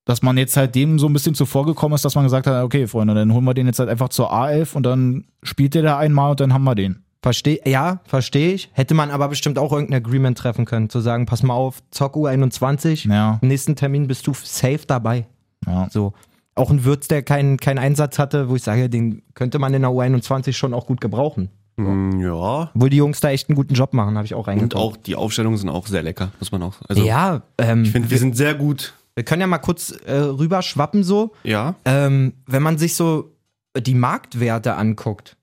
Dass 0.07 0.23
man 0.23 0.39
jetzt 0.39 0.57
halt 0.57 0.75
dem 0.75 0.99
so 0.99 1.07
ein 1.09 1.13
bisschen 1.13 1.35
zuvor 1.35 1.67
gekommen 1.67 1.95
ist, 1.95 2.05
dass 2.05 2.15
man 2.15 2.25
gesagt 2.25 2.47
hat, 2.47 2.65
okay, 2.65 2.87
Freunde, 2.87 3.15
dann 3.15 3.33
holen 3.33 3.45
wir 3.45 3.55
den 3.55 3.67
jetzt 3.67 3.79
halt 3.79 3.89
einfach 3.91 4.09
zur 4.09 4.33
A11 4.33 4.75
und 4.75 4.85
dann 4.85 5.25
spielt 5.43 5.75
der 5.75 5.83
da 5.83 5.99
einmal 5.99 6.31
und 6.33 6.41
dann 6.41 6.53
haben 6.55 6.65
wir 6.65 6.75
den. 6.75 7.05
Versteh, 7.23 7.61
ja, 7.67 8.01
verstehe 8.07 8.55
ich. 8.55 8.71
Hätte 8.73 8.95
man 8.95 9.11
aber 9.11 9.29
bestimmt 9.29 9.59
auch 9.59 9.73
irgendein 9.73 10.03
Agreement 10.03 10.39
treffen 10.39 10.65
können, 10.65 10.89
zu 10.89 11.01
sagen, 11.01 11.27
pass 11.27 11.43
mal 11.43 11.53
auf, 11.53 11.81
Zock 11.91 12.17
U21, 12.17 13.09
Ja, 13.13 13.39
am 13.43 13.49
nächsten 13.49 13.77
Termin 13.77 14.07
bist 14.07 14.27
du 14.27 14.33
safe 14.35 14.81
dabei. 14.87 15.27
ja. 15.67 15.89
So. 15.91 16.15
Auch 16.57 16.71
ein 16.71 16.85
Würz, 16.85 17.09
der 17.09 17.23
keinen 17.23 17.59
keinen 17.59 17.79
Einsatz 17.79 18.19
hatte, 18.19 18.49
wo 18.49 18.57
ich 18.57 18.63
sage, 18.63 18.91
den 18.91 19.23
könnte 19.35 19.59
man 19.59 19.73
in 19.73 19.83
der 19.83 19.91
U21 19.93 20.53
schon 20.55 20.75
auch 20.75 20.87
gut 20.87 21.01
gebrauchen. 21.01 21.49
Hm, 21.79 22.21
ja. 22.21 22.71
Obwohl 22.75 22.91
die 22.91 22.97
Jungs 22.97 23.21
da 23.21 23.31
echt 23.31 23.49
einen 23.49 23.57
guten 23.57 23.75
Job 23.75 23.95
machen, 23.95 24.17
habe 24.17 24.27
ich 24.27 24.35
auch 24.35 24.41
Und 24.41 24.49
reingebaut. 24.49 24.81
auch 24.83 24.97
die 24.97 25.15
Aufstellungen 25.15 25.57
sind 25.59 25.69
auch 25.69 25.87
sehr 25.87 26.03
lecker, 26.03 26.33
muss 26.41 26.53
man 26.53 26.63
auch 26.63 26.73
sagen. 26.75 26.87
Also, 26.89 27.05
ja, 27.05 27.43
ähm, 27.59 27.85
ich 27.85 27.93
finde, 27.93 28.11
wir 28.11 28.19
sind 28.19 28.37
sehr 28.37 28.55
gut. 28.55 28.95
Wir 29.21 29.25
können 29.27 29.43
ja 29.43 29.47
mal 29.47 29.59
kurz 29.59 29.91
äh, 30.07 30.15
rüberschwappen 30.15 31.05
so. 31.05 31.33
Ja. 31.43 31.75
Ähm, 31.85 32.33
wenn 32.47 32.63
man 32.63 32.79
sich 32.79 32.95
so 32.95 33.37
die 33.77 33.93
Marktwerte 33.95 34.77
anguckt 34.77 35.37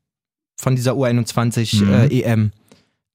von 0.60 0.76
dieser 0.76 0.94
U21 0.94 1.84
Mhm. 1.86 1.94
äh, 1.94 2.08
EM, 2.22 2.52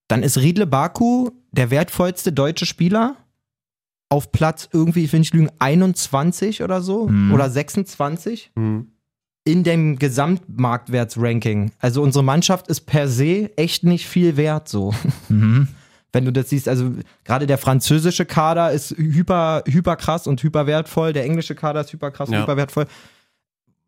dann 0.07 0.23
ist 0.23 0.39
Riedle 0.39 0.69
Baku 0.69 1.31
der 1.51 1.71
wertvollste 1.73 2.33
deutsche 2.33 2.65
Spieler 2.65 3.17
auf 4.09 4.31
Platz 4.31 4.69
irgendwie, 4.73 5.03
ich 5.03 5.13
will 5.13 5.19
nicht 5.19 5.35
lügen, 5.35 5.51
21 5.59 6.63
oder 6.63 6.81
so 6.81 7.09
Mhm. 7.09 7.33
oder 7.35 7.51
26 7.51 8.53
Hm. 8.55 8.93
in 9.45 9.65
dem 9.65 9.99
Gesamtmarktwertsranking. 9.99 11.73
Also 11.81 12.03
unsere 12.03 12.23
Mannschaft 12.23 12.69
ist 12.69 12.83
per 12.83 13.09
se 13.09 13.51
echt 13.57 13.83
nicht 13.83 14.07
viel 14.07 14.37
wert 14.37 14.69
so. 14.69 14.95
Mhm. 15.29 15.67
Wenn 16.13 16.25
du 16.27 16.31
das 16.33 16.51
siehst, 16.51 16.69
also 16.69 16.91
gerade 17.25 17.47
der 17.47 17.59
französische 17.59 18.27
Kader 18.27 18.71
ist 18.71 18.91
hyper, 18.97 19.63
hyper 19.67 19.97
krass 19.97 20.27
und 20.27 20.43
hyper 20.43 20.67
wertvoll, 20.67 21.13
der 21.13 21.25
englische 21.25 21.55
Kader 21.55 21.81
ist 21.81 21.93
hyper 21.93 22.11
krass 22.11 22.29
und 22.29 22.35
Ja. 22.35 22.43
hyper 22.43 22.57
wertvoll. 22.57 22.87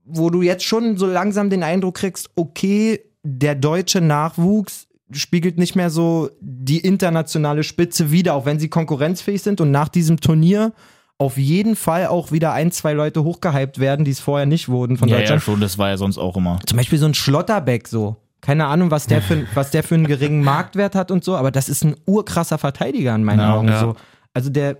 Wo 0.07 0.31
du 0.31 0.43
jetzt 0.43 0.65
schon 0.65 0.97
so 0.97 1.07
langsam 1.07 1.51
den 1.51 1.63
Eindruck 1.63 1.97
kriegst, 1.97 2.31
okay, 2.37 3.01
der 3.23 3.55
deutsche 3.55 4.01
Nachwuchs 4.01 4.87
spiegelt 5.13 5.59
nicht 5.59 5.77
mehr 5.77 5.91
so 5.91 6.31
die 6.41 6.79
internationale 6.79 7.63
Spitze 7.63 8.11
wider, 8.11 8.35
auch 8.35 8.47
wenn 8.47 8.59
sie 8.59 8.69
konkurrenzfähig 8.69 9.43
sind 9.43 9.61
und 9.61 9.71
nach 9.71 9.89
diesem 9.89 10.19
Turnier 10.21 10.73
auf 11.19 11.37
jeden 11.39 11.77
Fall 11.77 12.07
auch 12.07 12.33
wieder 12.33 12.53
ein, 12.53 12.73
zwei 12.73 12.93
Leute 12.93 13.23
hochgehypt 13.23 13.79
werden, 13.79 14.05
die 14.05 14.11
es 14.11 14.21
vorher 14.21 14.47
nicht 14.47 14.69
wurden 14.69 14.97
von 14.97 15.09
Ja, 15.09 15.17
ja, 15.17 15.21
Deutschland. 15.21 15.43
schon, 15.43 15.61
das 15.61 15.79
war 15.79 15.89
ja 15.91 15.97
sonst 15.97 16.19
auch 16.19 16.37
immer. 16.37 16.59
Zum 16.67 16.77
Beispiel 16.77 16.99
so 16.99 17.07
ein 17.07 17.15
Schlotterbeck 17.15 17.87
so. 17.87 18.17
Keine 18.45 18.67
Ahnung, 18.67 18.91
was 18.91 19.07
der, 19.07 19.23
für, 19.23 19.47
was 19.55 19.71
der 19.71 19.83
für 19.83 19.95
einen 19.95 20.07
geringen 20.07 20.45
Marktwert 20.45 20.95
hat 20.95 21.11
und 21.11 21.25
so, 21.25 21.35
aber 21.35 21.51
das 21.51 21.69
ist 21.71 21.83
ein 21.83 21.97
urkrasser 22.07 22.59
Verteidiger 22.59 23.15
in 23.15 23.25
meinen 23.25 23.41
Ja, 23.41 23.55
Augen. 23.55 23.69
ja. 23.69 23.81
So. 23.81 23.97
Also 24.35 24.51
der, 24.51 24.77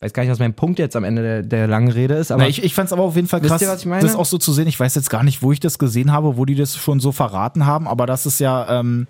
weiß 0.00 0.12
gar 0.12 0.22
nicht, 0.22 0.30
was 0.30 0.38
mein 0.38 0.52
Punkt 0.52 0.78
jetzt 0.78 0.96
am 0.96 1.04
Ende 1.04 1.22
der, 1.22 1.42
der 1.42 1.66
langen 1.66 1.90
Rede 1.90 2.14
ist, 2.14 2.30
aber 2.30 2.42
Na, 2.42 2.48
ich 2.48 2.62
ich 2.62 2.74
fand 2.74 2.88
es 2.88 2.92
aber 2.92 3.04
auf 3.04 3.16
jeden 3.16 3.26
Fall 3.28 3.40
krass, 3.40 3.62
ihr, 3.62 3.68
das 4.00 4.14
auch 4.16 4.26
so 4.26 4.36
zu 4.36 4.52
sehen. 4.52 4.66
Ich 4.68 4.78
weiß 4.78 4.94
jetzt 4.96 5.08
gar 5.08 5.22
nicht, 5.22 5.42
wo 5.42 5.50
ich 5.50 5.60
das 5.60 5.78
gesehen 5.78 6.12
habe, 6.12 6.36
wo 6.36 6.44
die 6.44 6.54
das 6.56 6.76
schon 6.76 7.00
so 7.00 7.10
verraten 7.10 7.64
haben, 7.64 7.88
aber 7.88 8.04
das 8.04 8.26
ist 8.26 8.38
ja, 8.38 8.80
ähm, 8.80 9.06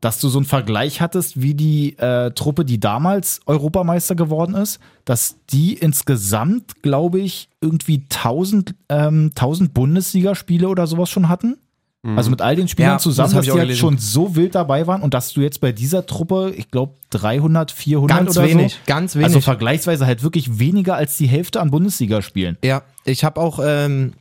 dass 0.00 0.20
du 0.20 0.28
so 0.28 0.38
einen 0.38 0.46
Vergleich 0.46 1.00
hattest, 1.02 1.40
wie 1.40 1.54
die 1.54 1.98
äh, 1.98 2.30
Truppe, 2.30 2.64
die 2.64 2.80
damals 2.80 3.40
Europameister 3.46 4.14
geworden 4.14 4.54
ist, 4.54 4.78
dass 5.04 5.36
die 5.50 5.74
insgesamt, 5.74 6.82
glaube 6.82 7.20
ich, 7.20 7.48
irgendwie 7.60 8.04
1000, 8.10 8.74
ähm, 8.88 9.30
1000 9.34 9.74
Bundesligaspiele 9.74 10.68
oder 10.68 10.86
sowas 10.86 11.10
schon 11.10 11.28
hatten. 11.28 11.56
Also 12.04 12.30
mit 12.30 12.42
all 12.42 12.54
den 12.54 12.68
Spielern 12.68 12.92
Ja, 12.92 12.98
zusammen, 12.98 13.30
das 13.32 13.36
dass 13.36 13.44
die 13.46 13.50
halt 13.52 13.62
gelesen. 13.62 13.80
schon 13.80 13.98
so 13.98 14.36
wild 14.36 14.54
dabei 14.54 14.86
waren 14.86 15.00
und 15.00 15.14
dass 15.14 15.32
du 15.32 15.40
jetzt 15.40 15.60
bei 15.62 15.72
dieser 15.72 16.04
Truppe, 16.04 16.52
ich 16.54 16.70
glaube, 16.70 16.94
300, 17.10 17.70
400 17.70 18.18
ganz 18.18 18.36
oder 18.36 18.46
wenig, 18.46 18.72
so. 18.74 18.78
ganz 18.86 19.14
wenig. 19.14 19.26
Also 19.26 19.40
vergleichsweise 19.40 20.04
halt 20.06 20.22
wirklich 20.22 20.58
weniger 20.58 20.96
als 20.96 21.16
die 21.16 21.26
Hälfte 21.26 21.60
an 21.62 21.70
Bundesligaspielen. 21.70 22.58
Ja, 22.62 22.82
ich 23.06 23.24
habe 23.24 23.40
auch 23.40 23.58
ähm, 23.64 24.12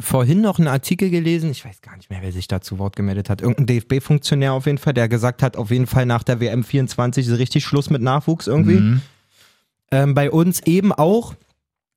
vorhin 0.00 0.40
noch 0.40 0.58
einen 0.58 0.66
Artikel 0.68 1.10
gelesen, 1.10 1.50
ich 1.52 1.64
weiß 1.64 1.80
gar 1.80 1.96
nicht 1.96 2.10
mehr, 2.10 2.18
wer 2.22 2.32
sich 2.32 2.48
da 2.48 2.60
zu 2.60 2.78
Wort 2.80 2.96
gemeldet 2.96 3.30
hat. 3.30 3.40
Irgendein 3.40 3.66
DFB-Funktionär 3.66 4.52
auf 4.52 4.66
jeden 4.66 4.78
Fall, 4.78 4.94
der 4.94 5.08
gesagt 5.08 5.42
hat, 5.44 5.56
auf 5.56 5.70
jeden 5.70 5.86
Fall 5.86 6.06
nach 6.06 6.24
der 6.24 6.40
WM 6.40 6.64
24 6.64 7.28
ist 7.28 7.38
richtig 7.38 7.64
Schluss 7.64 7.88
mit 7.88 8.02
Nachwuchs 8.02 8.48
irgendwie. 8.48 8.80
Mhm. 8.80 9.00
Ähm, 9.92 10.14
bei 10.14 10.30
uns 10.30 10.60
eben 10.66 10.92
auch, 10.92 11.34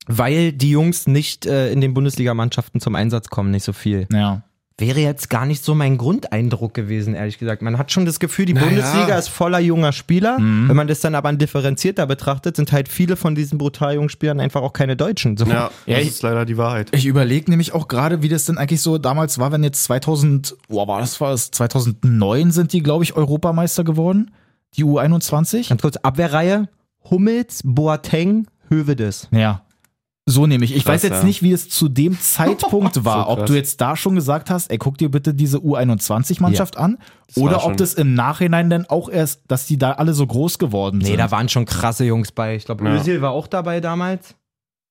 weil 0.06 0.52
die 0.52 0.70
Jungs 0.70 1.08
nicht 1.08 1.46
äh, 1.46 1.72
in 1.72 1.80
den 1.80 1.94
Bundesligamannschaften 1.94 2.80
zum 2.80 2.94
Einsatz 2.94 3.28
kommen, 3.28 3.50
nicht 3.50 3.64
so 3.64 3.72
viel. 3.72 4.06
Ja. 4.12 4.42
Wäre 4.78 5.00
jetzt 5.00 5.30
gar 5.30 5.46
nicht 5.46 5.64
so 5.64 5.74
mein 5.74 5.96
Grundeindruck 5.96 6.74
gewesen, 6.74 7.14
ehrlich 7.14 7.38
gesagt. 7.38 7.62
Man 7.62 7.78
hat 7.78 7.90
schon 7.92 8.04
das 8.04 8.20
Gefühl, 8.20 8.44
die 8.44 8.52
Naja. 8.52 8.66
Bundesliga 8.66 9.16
ist 9.16 9.28
voller 9.28 9.58
junger 9.58 9.90
Spieler. 9.92 10.38
Mhm. 10.38 10.68
Wenn 10.68 10.76
man 10.76 10.86
das 10.86 11.00
dann 11.00 11.14
aber 11.14 11.32
differenzierter 11.32 12.06
betrachtet, 12.06 12.56
sind 12.56 12.72
halt 12.72 12.88
viele 12.90 13.16
von 13.16 13.34
diesen 13.34 13.56
brutal 13.56 13.94
jungen 13.94 14.10
Spielern 14.10 14.38
einfach 14.38 14.60
auch 14.60 14.74
keine 14.74 14.94
Deutschen. 14.94 15.38
So. 15.38 15.46
Ja, 15.46 15.70
das 15.86 15.98
ich- 16.02 16.08
ist 16.08 16.22
leider 16.22 16.44
die 16.44 16.58
Wahrheit. 16.58 16.90
Ich 16.92 17.06
überlege 17.06 17.50
nämlich 17.50 17.72
auch 17.72 17.88
gerade, 17.88 18.20
wie 18.22 18.28
das 18.28 18.44
denn 18.44 18.58
eigentlich 18.58 18.82
so 18.82 18.98
damals 18.98 19.38
war, 19.38 19.50
wenn 19.50 19.64
jetzt 19.64 19.82
2000, 19.84 20.54
boah, 20.68 20.86
war 20.86 21.00
das 21.00 21.18
war 21.22 21.32
es 21.32 21.50
2009 21.52 22.50
sind 22.50 22.74
die, 22.74 22.82
glaube 22.82 23.02
ich, 23.02 23.16
Europameister 23.16 23.82
geworden, 23.82 24.30
die 24.76 24.84
U21. 24.84 25.70
Ganz 25.70 25.80
kurz, 25.80 25.96
Abwehrreihe, 25.96 26.68
Hummels, 27.10 27.62
Boateng, 27.64 28.46
Hövedes. 28.68 29.28
Ja. 29.30 29.62
So 30.28 30.46
nehme 30.46 30.64
ich. 30.64 30.74
Ich 30.74 30.84
Krass, 30.84 30.94
weiß 30.94 31.02
jetzt 31.04 31.18
ja. 31.20 31.24
nicht, 31.24 31.42
wie 31.42 31.52
es 31.52 31.68
zu 31.68 31.88
dem 31.88 32.18
Zeitpunkt 32.20 33.04
war. 33.04 33.26
So 33.26 33.30
ob 33.30 33.46
du 33.46 33.54
jetzt 33.54 33.80
da 33.80 33.94
schon 33.96 34.16
gesagt 34.16 34.50
hast, 34.50 34.70
ey, 34.72 34.78
guck 34.78 34.98
dir 34.98 35.08
bitte 35.08 35.32
diese 35.34 35.58
U21-Mannschaft 35.58 36.76
an. 36.76 36.98
war 37.34 37.44
Oder 37.44 37.64
ob 37.64 37.76
das 37.76 37.94
im 37.94 38.14
Nachhinein 38.14 38.68
dann 38.68 38.86
auch 38.86 39.08
erst, 39.08 39.42
dass 39.46 39.66
die 39.66 39.78
da 39.78 39.92
alle 39.92 40.14
so 40.14 40.26
groß 40.26 40.58
geworden 40.58 41.00
sind. 41.00 41.12
Nee, 41.12 41.16
da 41.16 41.30
waren 41.30 41.48
schon 41.48 41.64
krasse 41.64 42.04
Jungs 42.04 42.32
bei. 42.32 42.56
Ich 42.56 42.64
glaube, 42.64 42.84
Ja. 42.84 42.96
Özil 42.96 43.22
war 43.22 43.30
auch 43.30 43.46
dabei 43.46 43.80
damals. 43.80 44.34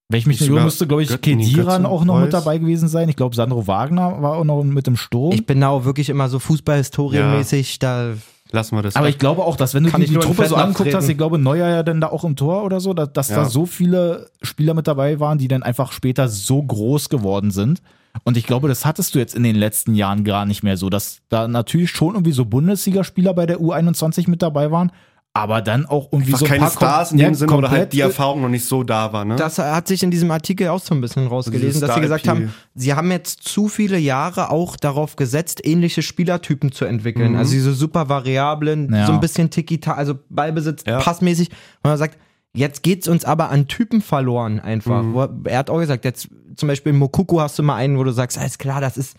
Wenn 0.08 0.20
ich 0.20 0.28
mich 0.28 0.40
nicht 0.40 0.52
müsste, 0.52 0.86
glaube 0.88 1.02
ich, 1.02 1.10
Götzen, 1.10 1.40
Kediran 1.40 1.66
Götzen, 1.66 1.86
auch 1.88 2.06
noch 2.06 2.20
mit 2.20 2.26
Reus. 2.34 2.44
dabei 2.44 2.60
gewesen 2.60 2.88
sein. 2.88 3.10
Ich 3.10 3.16
glaube, 3.16 3.36
Sandro 3.36 3.66
Wagner 3.68 4.22
war 4.22 4.36
auch 4.38 4.44
noch 4.44 4.64
mit 4.64 4.86
dem 4.86 4.96
Sturm. 4.98 5.34
Ich 5.34 5.46
bin 5.46 5.60
da 5.60 5.70
auch 5.70 5.84
wirklich 5.84 6.10
immer 6.10 6.30
so 6.30 6.38
Fußballhistoriemäßig. 6.40 7.80
Da 7.80 8.14
Lassen 8.56 8.78
wir 8.78 8.82
das. 8.84 8.96
Aber 8.96 9.10
ich 9.10 9.18
glaube 9.18 9.44
auch, 9.44 9.58
dass 9.58 9.74
wenn 9.74 9.84
du 9.84 9.92
die 9.92 10.06
in 10.14 10.20
Truppe 10.22 10.48
so 10.48 10.56
anguckt 10.56 10.94
hast, 10.94 11.10
ich 11.10 11.18
glaube 11.18 11.38
Neuer 11.38 11.68
ja 11.68 11.84
dann 11.84 12.00
da 12.00 12.08
auch 12.08 12.24
im 12.24 12.36
Tor 12.38 12.64
oder 12.64 12.80
so, 12.80 12.94
dass, 12.94 13.12
dass 13.12 13.30
Ja. 13.30 13.36
da 13.38 13.46
so 13.46 13.66
viele 13.66 14.30
Spieler 14.42 14.74
mit 14.74 14.88
dabei 14.88 15.20
waren, 15.20 15.38
die 15.38 15.50
dann 15.50 15.62
einfach 15.62 15.92
später 15.92 16.30
so 16.30 16.64
groß 16.64 17.10
geworden 17.10 17.52
sind. 17.52 17.82
Und 18.24 18.38
ich 18.38 18.46
glaube, 18.48 18.70
das 18.70 18.86
hattest 18.86 19.14
du 19.14 19.20
jetzt 19.20 19.36
in 19.36 19.44
den 19.44 19.58
letzten 19.58 19.94
Jahren 19.94 20.24
gar 20.24 20.46
nicht 20.46 20.64
mehr 20.64 20.78
so, 20.78 20.90
dass 20.90 21.20
da 21.28 21.50
natürlich 21.50 21.92
schon 21.92 22.14
irgendwie 22.14 22.32
so 22.32 22.46
Bundesligaspieler 22.46 23.34
bei 23.34 23.46
der 23.46 23.60
U21 23.60 24.30
mit 24.30 24.42
dabei 24.42 24.72
waren, 24.72 24.92
aber 25.38 25.62
dann 25.62 25.86
auch 25.86 26.08
irgendwie 26.14 26.32
Einfach 26.34 26.40
so 26.40 26.46
ein 26.46 26.50
keine 26.50 26.62
paar 26.62 26.72
Stars 26.72 27.12
in 27.12 27.18
dem 27.18 27.28
ja, 27.28 27.34
Sinne 27.34 27.54
oder 27.54 27.70
halt 27.70 27.92
die 27.92 27.98
komplett- 28.00 28.18
Erfahrung 28.18 28.42
noch 28.42 28.48
nicht 28.48 28.66
so 28.66 28.84
da 28.84 29.12
war, 29.12 29.26
ne? 29.26 29.36
Das 29.36 29.60
hat 29.60 29.86
sich 29.88 30.02
in 30.02 30.10
diesem 30.10 30.32
Artikel 30.32 30.70
auch 30.70 30.80
so 30.80 30.96
ein 30.96 31.02
bisschen 31.02 31.28
rausgelesen, 31.28 31.68
Dieses 31.68 31.82
dass 31.82 31.94
sie 31.94 32.00
gesagt 32.02 32.28
haben, 32.30 32.54
sie 32.74 32.94
haben 32.94 33.12
jetzt 33.12 33.44
zu 33.44 33.68
viele 33.68 33.98
Jahre 33.98 34.50
auch 34.50 34.78
darauf 34.78 35.18
gesetzt, 35.18 35.60
ähnliche 35.66 36.02
Spielertypen 36.04 36.72
zu 36.72 36.86
entwickeln. 36.86 37.34
Mhm. 37.34 37.38
Also 37.38 37.52
diese 37.52 37.74
super 37.74 38.08
Variablen, 38.08 38.94
Ja. 38.94 39.08
so 39.08 39.12
ein 39.12 39.20
bisschen 39.20 39.50
tiki 39.50 39.80
also 39.86 40.16
Ballbesitz, 40.30 40.84
Ja. 40.88 41.00
passmäßig. 41.00 41.50
Und 41.50 41.90
man 41.90 41.98
sagt, 41.98 42.18
jetzt 42.54 42.82
geht's 42.82 43.10
uns 43.10 43.26
aber 43.26 43.50
an 43.50 43.68
Typen 43.68 44.02
verloren 44.02 44.62
einfach. 44.62 45.04
Mhm. 45.04 45.14
Wo 45.14 45.22
er, 45.24 45.30
er 45.46 45.58
hat 45.58 45.70
auch 45.70 45.80
gesagt, 45.80 46.06
jetzt 46.06 46.30
zum 46.56 46.68
Beispiel 46.68 46.94
in 46.94 46.98
Mokuku 46.98 47.42
hast 47.42 47.60
du 47.60 47.64
mal 47.64 47.76
einen, 47.76 47.98
wo 47.98 48.06
du 48.06 48.12
sagst, 48.12 48.38
alles 48.38 48.58
klar, 48.58 48.80
das 48.80 48.96
ist 48.96 49.18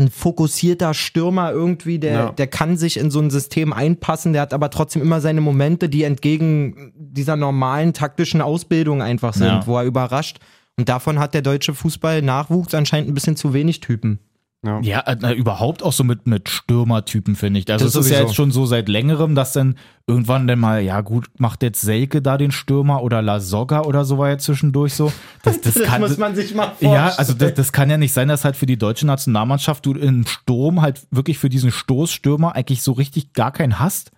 ein 0.00 0.10
fokussierter 0.10 0.94
Stürmer 0.94 1.50
irgendwie, 1.50 1.98
der, 1.98 2.12
Ja. 2.12 2.30
der 2.30 2.46
kann 2.46 2.76
sich 2.76 2.96
in 2.98 3.10
so 3.10 3.18
ein 3.20 3.30
System 3.30 3.72
einpassen, 3.72 4.32
der 4.32 4.42
hat 4.42 4.54
aber 4.54 4.70
trotzdem 4.70 5.02
immer 5.02 5.20
seine 5.20 5.40
Momente, 5.40 5.88
die 5.88 6.04
entgegen 6.04 6.92
dieser 6.96 7.34
normalen 7.36 7.92
taktischen 7.92 8.40
Ausbildung 8.40 9.02
einfach 9.02 9.34
sind, 9.34 9.46
Ja. 9.48 9.66
wo 9.66 9.76
er 9.76 9.84
überrascht. 9.84 10.38
Und 10.76 10.88
davon 10.88 11.18
hat 11.18 11.34
der 11.34 11.42
deutsche 11.42 11.74
Fußball 11.74 12.22
Nachwuchs 12.22 12.74
anscheinend 12.74 13.10
ein 13.10 13.14
bisschen 13.14 13.34
zu 13.34 13.52
wenig 13.52 13.80
Typen. 13.80 14.20
Ja. 14.64 14.80
Ja, 14.80 15.00
äh, 15.00 15.16
na, 15.20 15.32
überhaupt 15.32 15.84
auch 15.84 15.92
so 15.92 16.02
mit, 16.02 16.26
mit 16.26 16.48
Stürmertypen, 16.48 17.36
finde 17.36 17.60
ich. 17.60 17.70
Also 17.70 17.84
Das 17.84 17.94
es 17.94 18.06
ist 18.06 18.12
ja 18.12 18.22
jetzt 18.22 18.34
schon 18.34 18.50
so 18.50 18.66
seit 18.66 18.88
längerem, 18.88 19.36
dass 19.36 19.52
dann 19.52 19.76
irgendwann 20.08 20.48
dann 20.48 20.58
mal, 20.58 20.80
ja 20.80 21.00
gut, 21.00 21.28
macht 21.38 21.62
jetzt 21.62 21.80
Selke 21.80 22.20
da 22.20 22.36
den 22.36 22.50
Stürmer 22.50 23.04
oder 23.04 23.22
La 23.22 23.38
Soga 23.38 23.82
oder 23.82 24.04
so 24.04 24.18
war 24.18 24.30
ja 24.30 24.38
zwischendurch 24.38 24.94
so. 24.94 25.12
Das, 25.44 25.60
das, 25.62 25.74
kann, 25.82 26.00
man 26.00 26.34
sich 26.34 26.54
mal 26.54 26.72
Ja, 26.80 27.10
also 27.16 27.34
das, 27.34 27.54
das 27.54 27.72
kann 27.72 27.88
ja 27.88 27.98
nicht 27.98 28.12
sein, 28.12 28.26
dass 28.26 28.44
halt 28.44 28.56
für 28.56 28.66
die 28.66 28.76
deutsche 28.78 29.06
Nationalmannschaft 29.06 29.86
du 29.86 29.94
im 29.94 30.26
Sturm 30.26 30.82
halt 30.82 31.06
wirklich 31.12 31.38
für 31.38 31.48
diesen 31.48 31.70
Stoßstürmer 31.70 32.56
eigentlich 32.56 32.82
so 32.82 32.92
richtig 32.92 33.34
gar 33.34 33.52
keinen 33.52 33.78
hast. 33.78 34.10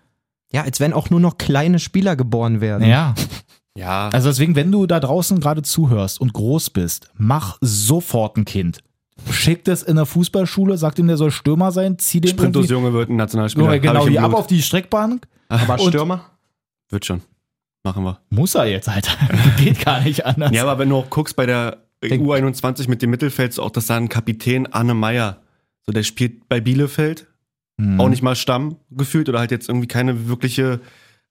Ja, 0.53 0.63
als 0.63 0.81
wenn 0.81 0.95
auch 0.95 1.11
nur 1.11 1.21
noch 1.21 1.37
kleine 1.37 1.79
Spieler 1.79 2.17
geboren 2.17 2.63
werden. 2.63 2.89
Ja. 2.89 3.15
ja. 3.77 4.09
Also 4.09 4.31
deswegen, 4.31 4.57
wenn 4.57 4.73
du 4.73 4.87
da 4.87 5.01
draußen 5.01 5.39
gerade 5.39 5.63
zuhörst 5.63 6.19
und 6.19 6.33
groß 6.33 6.71
bist, 6.71 7.11
mach 7.15 7.59
sofort 7.61 8.39
ein 8.39 8.47
Kind. 8.47 8.81
Schick 9.31 9.65
das 9.65 9.83
in 9.83 9.97
der 9.97 10.07
Fußballschule, 10.07 10.77
sag 10.77 10.99
ihm, 10.99 11.07
der 11.07 11.17
soll 11.17 11.31
Stürmer 11.31 11.73
sein, 11.73 11.99
zieh 11.99 12.21
den 12.21 12.31
Sprintus 12.31 12.69
Junge 12.69 12.93
wird 12.93 13.11
ein 13.11 13.17
Nationalspieler. 13.17 13.79
Genau, 13.79 14.07
die 14.07 14.19
ab 14.19 14.35
auf 14.35 14.47
die 14.47 14.63
Streckbank. 14.63 15.27
Aber 15.49 15.79
Stürmer? 15.79 16.25
Wird 16.89 17.05
schon. 17.07 17.23
Machen 17.83 18.05
wir. 18.05 18.21
Muss 18.31 18.55
er 18.55 18.67
jetzt, 18.67 18.89
Alter. 18.89 19.13
Geht 19.59 19.85
gar 19.85 20.01
nicht 20.01 20.27
anders. 20.27 20.53
Ja, 20.53 20.63
aber 20.65 20.79
wenn 20.79 20.89
du 20.91 20.97
auch 20.97 21.11
guckst 21.11 21.35
bei 21.37 21.47
der 21.47 21.79
U21 22.03 22.89
mit 22.89 23.03
dem 23.03 23.11
Mittelfeld, 23.11 23.55
so 23.55 23.63
auch 23.63 23.71
das 23.71 23.87
da 23.87 23.97
ein 23.97 24.09
Kapitän 24.09 24.67
Arne 24.73 24.95
Meyer. 24.95 25.39
So, 25.87 25.93
der 25.93 26.03
spielt 26.03 26.49
bei 26.49 26.61
Bielefeld, 26.61 27.27
Hm. 27.81 27.99
auch 27.99 28.11
nicht 28.11 28.23
mal 28.23 28.37
Stamm 28.37 28.77
gefühlt 28.91 29.31
oder 29.31 29.39
halt 29.39 29.51
jetzt 29.51 29.69
irgendwie 29.71 29.89
keine 29.89 30.29
wirkliche 30.29 30.81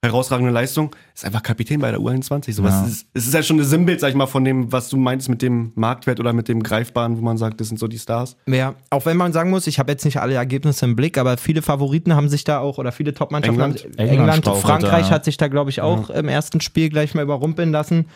herausragende 0.02 0.50
Leistung. 0.50 0.96
Ist 1.14 1.24
einfach 1.26 1.42
Kapitän 1.42 1.80
bei 1.80 1.90
der 1.90 2.00
U21. 2.00 2.52
So, 2.54 2.62
Ja. 2.62 2.68
was 2.68 2.88
ist, 2.88 3.06
es 3.12 3.26
ist 3.26 3.34
ja 3.34 3.42
schon 3.42 3.58
ein 3.60 3.64
Sinnbild, 3.64 4.00
sag 4.00 4.08
ich 4.08 4.14
mal, 4.14 4.26
von 4.26 4.44
dem, 4.44 4.72
was 4.72 4.88
du 4.88 4.96
meinst 4.96 5.28
mit 5.28 5.42
dem 5.42 5.72
Marktwert 5.74 6.20
oder 6.20 6.32
mit 6.32 6.48
dem 6.48 6.62
Greifbaren, 6.62 7.18
wo 7.18 7.20
man 7.20 7.36
sagt, 7.36 7.60
das 7.60 7.68
sind 7.68 7.78
so 7.78 7.86
die 7.86 7.98
Stars. 7.98 8.36
Ja, 8.46 8.74
auch 8.88 9.04
wenn 9.04 9.18
man 9.18 9.32
sagen 9.34 9.50
muss, 9.50 9.66
ich 9.66 9.78
habe 9.78 9.92
jetzt 9.92 10.04
nicht 10.06 10.18
alle 10.18 10.34
Ergebnisse 10.34 10.86
im 10.86 10.96
Blick, 10.96 11.18
aber 11.18 11.36
viele 11.36 11.60
Favoriten 11.60 12.14
haben 12.14 12.28
sich 12.30 12.44
da 12.44 12.60
auch, 12.60 12.78
oder 12.78 12.92
viele 12.92 13.12
Top-Mannschaften 13.12 13.60
haben 13.60 13.72
England? 13.72 13.98
England, 13.98 14.10
England 14.20 14.36
strauchelt 14.44 14.62
Frankreich 14.62 15.02
da, 15.02 15.08
ja. 15.08 15.10
hat 15.10 15.24
sich 15.26 15.36
da, 15.36 15.48
glaube 15.48 15.68
ich, 15.70 15.82
auch 15.82 16.08
im 16.08 16.28
ersten 16.28 16.60
Spiel 16.62 16.88
gleich 16.88 17.14
mal 17.14 17.22
überrumpeln 17.22 17.70
lassen. 17.70 18.06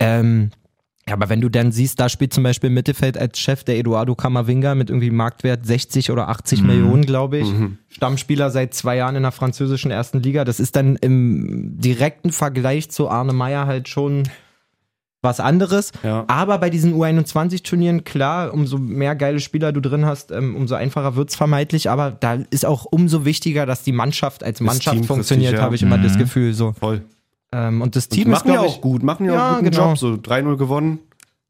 Ähm, 0.00 0.50
ja, 1.08 1.14
aber 1.14 1.28
wenn 1.28 1.40
du 1.40 1.48
dann 1.48 1.72
siehst, 1.72 1.98
da 1.98 2.08
spielt 2.08 2.32
zum 2.32 2.44
Beispiel 2.44 2.68
im 2.68 2.74
Mittelfeld 2.74 3.18
als 3.18 3.38
Chef 3.40 3.64
der 3.64 3.76
Eduardo 3.78 4.14
Camavinga 4.14 4.74
mit 4.76 4.88
irgendwie 4.88 5.10
Marktwert 5.10 5.66
60 5.66 6.10
oder 6.12 6.28
80 6.28 6.60
Mhm. 6.62 6.66
Millionen, 6.68 7.02
glaube 7.04 7.38
ich. 7.38 7.48
Stammspieler 7.88 8.50
seit 8.50 8.72
zwei 8.74 8.96
Jahren 8.96 9.16
in 9.16 9.22
der 9.22 9.32
französischen 9.32 9.90
ersten 9.90 10.22
Liga. 10.22 10.44
Das 10.44 10.60
ist 10.60 10.76
dann 10.76 10.96
im 10.96 11.74
direkten 11.80 12.30
Vergleich 12.30 12.90
zu 12.90 13.08
Arne 13.08 13.32
Meyer 13.32 13.66
halt 13.66 13.88
schon 13.88 14.22
was 15.24 15.38
anderes. 15.38 15.92
Ja. 16.02 16.24
Aber 16.26 16.58
bei 16.58 16.68
diesen 16.70 16.94
U21-Turnieren, 16.94 18.02
klar, 18.04 18.52
umso 18.52 18.78
mehr 18.78 19.14
geile 19.14 19.38
Spieler 19.40 19.72
du 19.72 19.80
drin 19.80 20.04
hast, 20.04 20.32
ähm, 20.32 20.56
umso 20.56 20.74
einfacher 20.74 21.14
wird's 21.16 21.36
vermeintlich. 21.36 21.90
Aber 21.90 22.10
da 22.10 22.38
ist 22.50 22.66
auch 22.66 22.86
umso 22.90 23.24
wichtiger, 23.24 23.64
dass 23.66 23.82
die 23.84 23.92
Mannschaft 23.92 24.42
als 24.42 24.60
Mannschaft 24.60 25.04
funktioniert, 25.06 25.54
ja. 25.54 25.62
habe 25.62 25.74
ich 25.76 25.82
immer 25.82 25.98
das 25.98 26.14
Mhm. 26.14 26.18
Gefühl 26.18 26.54
so. 26.54 26.72
Voll. 26.72 27.02
Ähm, 27.52 27.82
und 27.82 27.96
das 27.96 28.08
Die 28.08 28.22
Team 28.22 28.32
ist, 28.32 28.38
machen 28.40 28.48
ja 28.48 28.54
glaube 28.54 28.68
auch 28.68 28.74
ich, 28.76 28.80
gut, 28.80 29.02
machen 29.02 29.26
ja, 29.26 29.32
Ja, 29.34 29.38
auch 29.38 29.52
einen 29.56 29.64
guten 29.64 29.70
genau. 29.76 29.88
Job. 29.90 29.98
So 29.98 30.14
3-0 30.14 30.56
gewonnen. 30.56 30.98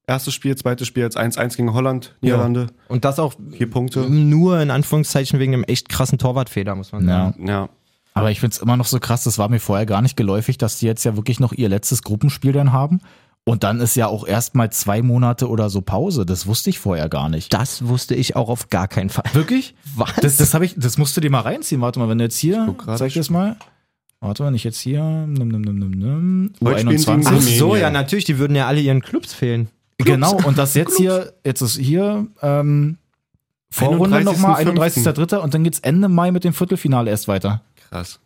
Erstes 0.06 0.35
Spiel, 0.35 0.56
zweites 0.56 0.88
Spiel 0.88 1.04
jetzt 1.04 1.16
1-1 1.16 1.56
gegen 1.56 1.73
Holland, 1.75 2.16
Niederlande. 2.21 2.66
und 2.88 3.04
das 3.04 3.21
auch 3.21 3.35
Vier 3.52 3.71
Punkte. 3.71 4.00
nur 4.11 4.61
in 4.61 4.71
Anführungszeichen 4.73 5.38
wegen 5.38 5.54
einem 5.54 5.62
echt 5.64 5.88
krassen 5.88 6.18
Torwartfehler, 6.18 6.75
muss 6.75 6.90
man 6.92 7.06
Ja. 7.09 7.26
sagen. 7.30 7.47
Ja. 7.49 7.68
Aber 8.14 8.30
ich 8.30 8.40
find's 8.40 8.59
immer 8.59 8.76
noch 8.76 8.85
so 8.87 8.99
krass, 8.99 9.23
das 9.25 9.38
war 9.38 9.49
mir 9.49 9.61
vorher 9.61 9.87
gar 9.87 10.02
nicht 10.02 10.16
geläufig, 10.16 10.59
dass 10.59 10.78
die 10.80 10.87
jetzt 10.87 11.04
ja 11.04 11.16
wirklich 11.16 11.38
noch 11.40 11.52
ihr 11.52 11.68
letztes 11.68 12.02
Gruppenspiel 12.02 12.52
dann 12.52 12.73
haben. 12.73 13.00
Und 13.44 13.64
dann 13.64 13.80
ist 13.80 13.97
ja 13.97 14.06
auch 14.06 14.26
erst 14.26 14.54
mal 14.54 14.71
zwei 14.71 15.02
Monate 15.02 15.49
oder 15.49 15.71
so 15.71 15.80
Pause. 15.80 16.26
Das 16.26 16.47
wusste 16.47 16.71
ich 16.71 16.78
vorher 16.78 17.09
gar 17.09 17.28
nicht. 17.28 17.52
Das 17.54 17.87
wusste 17.88 18.14
ich 18.14 18.37
auch 18.37 18.49
auf 18.49 18.68
gar 18.71 18.87
keinen 18.88 19.09
Fall. 19.11 19.25
Wirklich? 19.32 19.75
Was? 19.97 20.12
Das, 20.21 20.37
das, 20.37 20.52
hab 20.54 20.62
ich, 20.62 20.75
das 20.76 20.99
musst 20.99 21.16
du 21.16 21.21
dir 21.21 21.30
mal 21.30 21.40
reinziehen. 21.40 21.80
Warte 21.80 21.99
mal, 22.00 22.09
wenn 22.09 22.18
du 22.18 22.25
jetzt 22.25 22.38
hier, 22.38 22.75
zeig 22.97 23.12
dir 23.12 23.21
das 23.21 23.30
mal. 23.30 23.56
Warte 24.23 24.45
mal, 24.45 24.52
nicht 24.52 24.62
jetzt 24.62 24.79
hier. 24.79 25.02
Nimm, 25.02 25.49
nimm, 25.49 25.62
nimm, 25.62 25.79
nimm, 25.79 25.91
nimm. 25.91 26.52
Heute 26.62 26.81
spielen 26.81 26.99
sie 26.99 27.07
gegen 27.07 27.26
Ach 27.26 27.33
U21. 27.33 27.35
Rumänien. 27.35 27.59
so, 27.59 27.76
ja, 27.76 27.91
natürlich, 27.91 28.25
die 28.25 28.38
würden 28.38 28.55
ja 28.55 28.69
alle 28.69 28.81
ihren 28.81 29.02
Clubs 29.02 29.35
fehlen. 29.35 29.69
Genau, 29.99 30.38
und 30.45 30.59
das 30.59 30.75
jetzt 30.75 30.97
hier, 30.97 31.33
jetzt 31.45 31.61
ist 31.61 31.76
hier 31.76 32.29
ähm, 32.41 32.99
Vorrunde 33.71 34.23
nochmal, 34.23 34.62
31.05.. 34.62 35.12
31.03. 35.12 35.37
und 35.38 35.55
dann 35.55 35.64
geht's 35.64 35.81
Ende 35.81 36.09
Mai 36.09 36.31
mit 36.31 36.45
dem 36.45 36.52
Viertelfinale 36.52 37.11
erst 37.11 37.26
weiter. 37.26 37.62
Krass. 37.91 38.21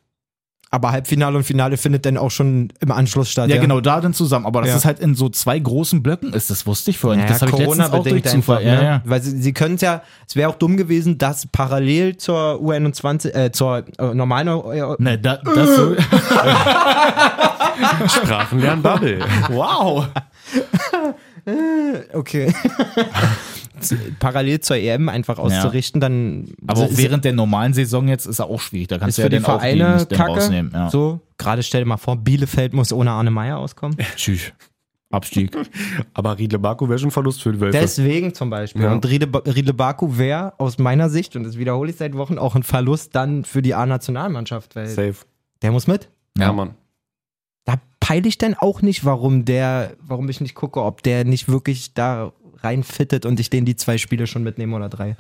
Aber 0.77 0.93
Halbfinale 0.93 1.39
und 1.39 1.45
Finale 1.45 1.79
findet 1.79 2.05
dann 2.05 2.19
auch 2.19 2.31
schon 2.31 2.71
im 2.81 2.93
Anschluss 2.93 3.31
statt. 3.31 3.49
Ja, 3.49 3.59
genau, 3.59 3.81
da 3.81 4.03
dann 4.03 4.13
zusammen. 4.13 4.45
Aber 4.45 4.61
dass 4.61 4.69
Ja. 4.71 4.77
es 4.77 4.85
halt 4.85 5.01
in 5.01 5.15
so 5.15 5.31
zwei 5.31 5.59
großen 5.59 6.03
Blöcken 6.03 6.35
ist, 6.35 6.51
das 6.51 6.67
wusste 6.67 6.91
ich 6.91 6.99
vorher 6.99 7.23
nicht. 7.23 7.31
das 7.31 7.41
habe 7.41 7.51
ich 7.53 7.59
letztens 7.59 7.91
auch 7.91 8.03
durch 8.05 8.25
Zufall. 8.25 8.59
einfach, 8.59 8.61
Ja, 8.61 8.75
ne? 8.77 8.85
ja. 8.85 9.01
Weil 9.07 9.23
sie, 9.23 9.41
sie 9.41 9.55
können 9.55 9.77
es 9.77 9.81
ja, 9.81 10.03
es 10.29 10.37
wäre 10.37 10.51
auch 10.51 10.57
dumm 10.57 10.77
gewesen, 10.77 11.17
das 11.17 11.47
parallel 11.47 12.19
zur 12.19 12.61
U21, 12.61 13.35
äh, 13.35 13.51
zur 13.53 13.85
äh, 13.99 14.13
normalen 14.15 14.49
äh, 14.49 14.95
Ne, 14.99 15.19
da, 15.19 15.37
das 15.39 15.77
so, 15.77 15.97
Sprachen 18.09 18.61
lernen 18.61 18.83
Bubble. 18.83 19.19
wow. 19.49 20.07
Okay. 22.13 22.53
parallel 24.19 24.61
zur 24.61 24.77
EM 24.77 25.09
einfach 25.09 25.39
auszurichten, 25.39 26.01
dann 26.01 26.55
Aber 26.67 26.83
auch 26.83 26.91
während 26.93 27.25
der 27.25 27.33
normalen 27.33 27.75
Saison 27.75 28.09
jetzt 28.09 28.27
ist 28.27 28.39
er 28.39 28.47
auch 28.47 28.61
schwierig. 28.61 28.89
Da 28.89 28.99
kannst 28.99 29.19
du 29.19 29.23
ja 29.23 29.27
für 29.27 29.31
die 29.31 29.37
dann 29.37 29.45
auch 29.45 29.61
die 29.63 29.77
Vereine 29.79 30.07
Kacke. 30.07 30.31
rausnehmen. 30.33 30.73
Ja. 30.75 30.91
So, 30.91 31.21
gerade 31.39 31.63
stell 31.63 31.83
dir 31.83 31.87
mal 31.87 31.97
vor, 31.97 32.17
Bielefeld 32.17 32.73
muss 32.73 32.93
ohne 32.93 33.11
Arne 33.11 33.31
Meyer 33.31 33.59
auskommen. 33.59 33.97
Tschüss. 34.17 34.53
Abstieg. 35.11 35.57
Aber 36.15 36.37
Riedle 36.39 36.59
Baku 36.59 36.89
wäre 36.89 36.99
schon 36.99 37.09
ein 37.09 37.13
Verlust 37.13 37.43
für 37.43 37.53
die 37.53 37.61
Wölfe. 37.61 37.79
Deswegen 37.79 38.35
zum 38.35 38.51
Beispiel. 38.51 38.83
Ja. 38.83 38.93
Und 38.93 39.07
Riedle, 39.07 39.29
Riedle 39.47 39.73
Baku 39.75 40.19
wäre 40.19 40.55
aus 40.59 40.79
meiner 40.79 41.09
Sicht, 41.11 41.37
und 41.37 41.45
das 41.45 41.57
wiederhole 41.59 41.91
ich 41.91 41.97
seit 41.97 42.15
Wochen, 42.17 42.39
auch 42.39 42.57
ein 42.57 42.65
Verlust 42.65 43.15
dann 43.15 43.45
für 43.45 43.63
die 43.63 43.75
A-Nationalmannschaft, 43.75 44.73
Safe. 44.75 45.15
der 45.63 45.71
muss 45.71 45.87
mit. 45.87 46.09
Ja, 46.37 46.47
Ja. 46.47 46.53
Mann. 46.53 46.75
Da 48.07 48.15
peile 48.15 48.29
ich 48.29 48.39
dann 48.39 48.55
auch 48.55 48.83
nicht, 48.83 49.05
warum 49.05 49.45
der, 49.45 49.95
warum 50.01 50.29
ich 50.29 50.41
nicht 50.41 50.55
gucke, 50.55 50.83
ob 50.83 51.03
der 51.03 51.25
nicht 51.25 51.49
wirklich 51.49 51.95
da 51.95 52.33
reinfittet 52.63 53.27
und 53.27 53.41
ich 53.41 53.51
den 53.51 53.65
die 53.65 53.77
zwei 53.77 53.99
Spiele 53.99 54.27
schon 54.27 54.43
mitnehme 54.43 54.77
oder 54.77 54.89
drei. 54.89 55.17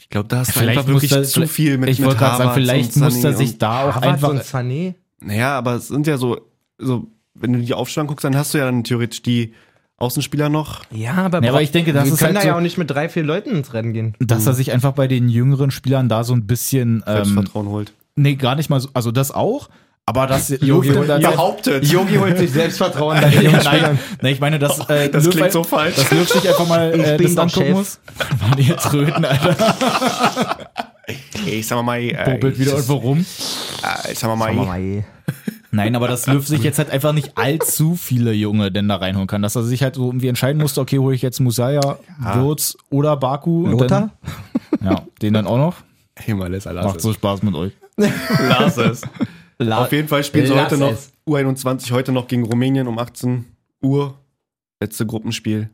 Ich 0.00 0.08
glaube, 0.10 0.28
da 0.28 0.38
hast 0.38 0.54
du 0.54 0.60
Vielleicht 0.60 0.78
einfach 0.78 0.88
wirklich 0.90 1.12
er- 1.12 1.24
zu 1.24 1.46
viel 1.46 1.76
mit 1.78 1.88
ich 1.90 1.98
mit 1.98 2.06
wollte 2.06 2.20
gerade 2.20 2.38
sagen, 2.38 2.54
vielleicht 2.54 2.96
muss 2.96 3.22
er 3.24 3.32
sich 3.34 3.58
da 3.58 3.82
auch 3.88 3.94
Havertz 3.96 4.06
einfach. 4.14 4.28
und 4.30 4.42
Sané. 4.42 4.94
Naja, 5.20 5.58
aber 5.58 5.74
es 5.74 5.88
sind 5.88 6.06
ja 6.06 6.16
so, 6.16 6.40
so, 6.78 7.08
wenn 7.34 7.52
du 7.52 7.58
die 7.60 7.74
Aufstellung 7.74 8.06
guckst, 8.06 8.24
dann 8.24 8.36
hast 8.36 8.54
du 8.54 8.58
ja 8.58 8.64
dann 8.66 8.84
theoretisch 8.84 9.22
die 9.22 9.54
Außenspieler 9.96 10.48
noch. 10.48 10.84
Ja, 10.92 11.14
aber, 11.14 11.42
Ja, 11.42 11.50
aber 11.50 11.62
ich 11.62 11.72
denke, 11.72 11.92
das 11.92 12.04
wir 12.06 12.12
ist 12.12 12.18
können 12.20 12.28
halt 12.28 12.36
da 12.36 12.40
so- 12.42 12.48
ja 12.48 12.56
auch 12.56 12.60
nicht 12.60 12.78
mit 12.78 12.88
drei, 12.90 13.08
vier 13.08 13.24
Leuten 13.24 13.50
ins 13.50 13.74
Rennen 13.74 13.92
gehen. 13.92 14.14
dass 14.20 14.46
er 14.46 14.54
sich 14.54 14.70
einfach 14.70 14.92
bei 14.92 15.08
den 15.08 15.28
jüngeren 15.28 15.70
Spielern 15.72 16.08
da 16.08 16.22
so 16.22 16.34
ein 16.34 16.46
bisschen. 16.46 17.02
Ähm, 17.06 17.14
Selbstvertrauen 17.24 17.66
holt. 17.68 17.92
nee, 18.14 18.36
gar 18.36 18.54
nicht 18.54 18.70
mal 18.70 18.78
so. 18.80 18.88
Also 18.94 19.10
das 19.10 19.32
auch. 19.32 19.68
Aber 20.08 20.26
das 20.26 20.48
Jogi 20.60 20.88
Löw- 20.90 20.98
holt- 20.98 21.08
das- 21.10 21.20
Behauptet. 21.22 21.84
Yogi 21.84 22.16
holt 22.16 22.38
sich 22.38 22.50
Selbstvertrauen 22.50 23.20
bei 23.20 23.28
den 23.30 23.42
jungen 23.42 23.60
Nein, 23.62 23.98
nein, 24.22 24.32
ich 24.32 24.40
meine, 24.40 24.58
dass 24.58 24.78
äh, 24.88 25.08
Das 25.10 25.24
Löw- 25.24 25.30
klingt 25.30 25.52
so 25.52 25.62
falsch. 25.64 25.96
Dass 25.96 26.10
Löw 26.10 26.28
sich 26.28 26.48
einfach 26.48 26.66
mal 26.66 26.94
Ich 26.98 27.06
äh, 27.06 27.16
bin 27.18 27.34
das 27.34 27.36
angucken 27.36 27.66
Chef. 27.66 27.76
muss. 27.76 28.00
Mann, 28.40 28.58
jetzt 28.58 28.92
röten, 28.92 29.24
Alter. 29.24 29.56
Ich 31.46 31.66
sag 31.66 31.82
mal, 31.82 31.98
äh, 32.00 32.14
Bobelt 32.24 32.58
wieder 32.58 32.72
irgendwo 32.72 32.94
rum. 32.96 33.24
Äh, 33.82 34.12
ich 34.12 34.18
sag 34.18 34.36
mal, 34.36 34.54
Sag 34.54 34.66
mal. 34.66 35.04
Nein, 35.70 35.96
aber 35.96 36.06
dass 36.08 36.26
Löw 36.26 36.46
sich 36.46 36.62
jetzt 36.62 36.78
halt 36.78 36.90
einfach 36.90 37.12
nicht 37.12 37.32
allzu 37.36 37.94
viele 37.96 38.32
Junge 38.32 38.70
denn 38.72 38.88
da 38.88 38.96
reinholen 38.96 39.26
kann. 39.26 39.40
Dass 39.42 39.56
er 39.56 39.62
sich 39.62 39.82
halt 39.82 39.94
so 39.94 40.06
irgendwie 40.06 40.28
entscheiden 40.28 40.60
musste, 40.60 40.80
okay, 40.82 40.98
hole 40.98 41.14
ich 41.14 41.22
jetzt 41.22 41.40
Musaya, 41.40 41.98
Würz 42.34 42.76
oder 42.90 43.16
Baku. 43.16 43.64
und 43.64 43.72
Lothar? 43.72 44.10
Dann, 44.80 44.90
ja, 44.92 45.02
den 45.22 45.32
dann 45.34 45.46
auch 45.46 45.56
noch. 45.58 45.76
Hey, 46.16 46.34
mal, 46.34 46.52
lass, 46.52 46.64
lass 46.66 46.84
Macht 46.84 46.96
es. 46.96 47.02
so 47.02 47.12
Spaß 47.14 47.42
mit 47.42 47.54
euch. 47.54 47.72
Lass 48.48 48.76
es. 48.76 49.02
Auf 49.60 49.92
jeden 49.92 50.08
Fall 50.08 50.22
spielen 50.24 50.46
sie 50.46 50.54
heute 50.54 50.76
noch 50.78 50.92
es. 50.92 51.12
U21 51.26 51.90
heute 51.92 52.12
noch 52.12 52.28
gegen 52.28 52.44
Rumänien 52.44 52.86
um 52.86 52.98
18 52.98 53.44
Uhr. 53.82 54.14
Letzte 54.80 55.04
Gruppenspiel. 55.06 55.70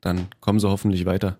Dann 0.00 0.28
kommen 0.40 0.60
sie 0.60 0.68
hoffentlich 0.68 1.04
weiter. 1.06 1.38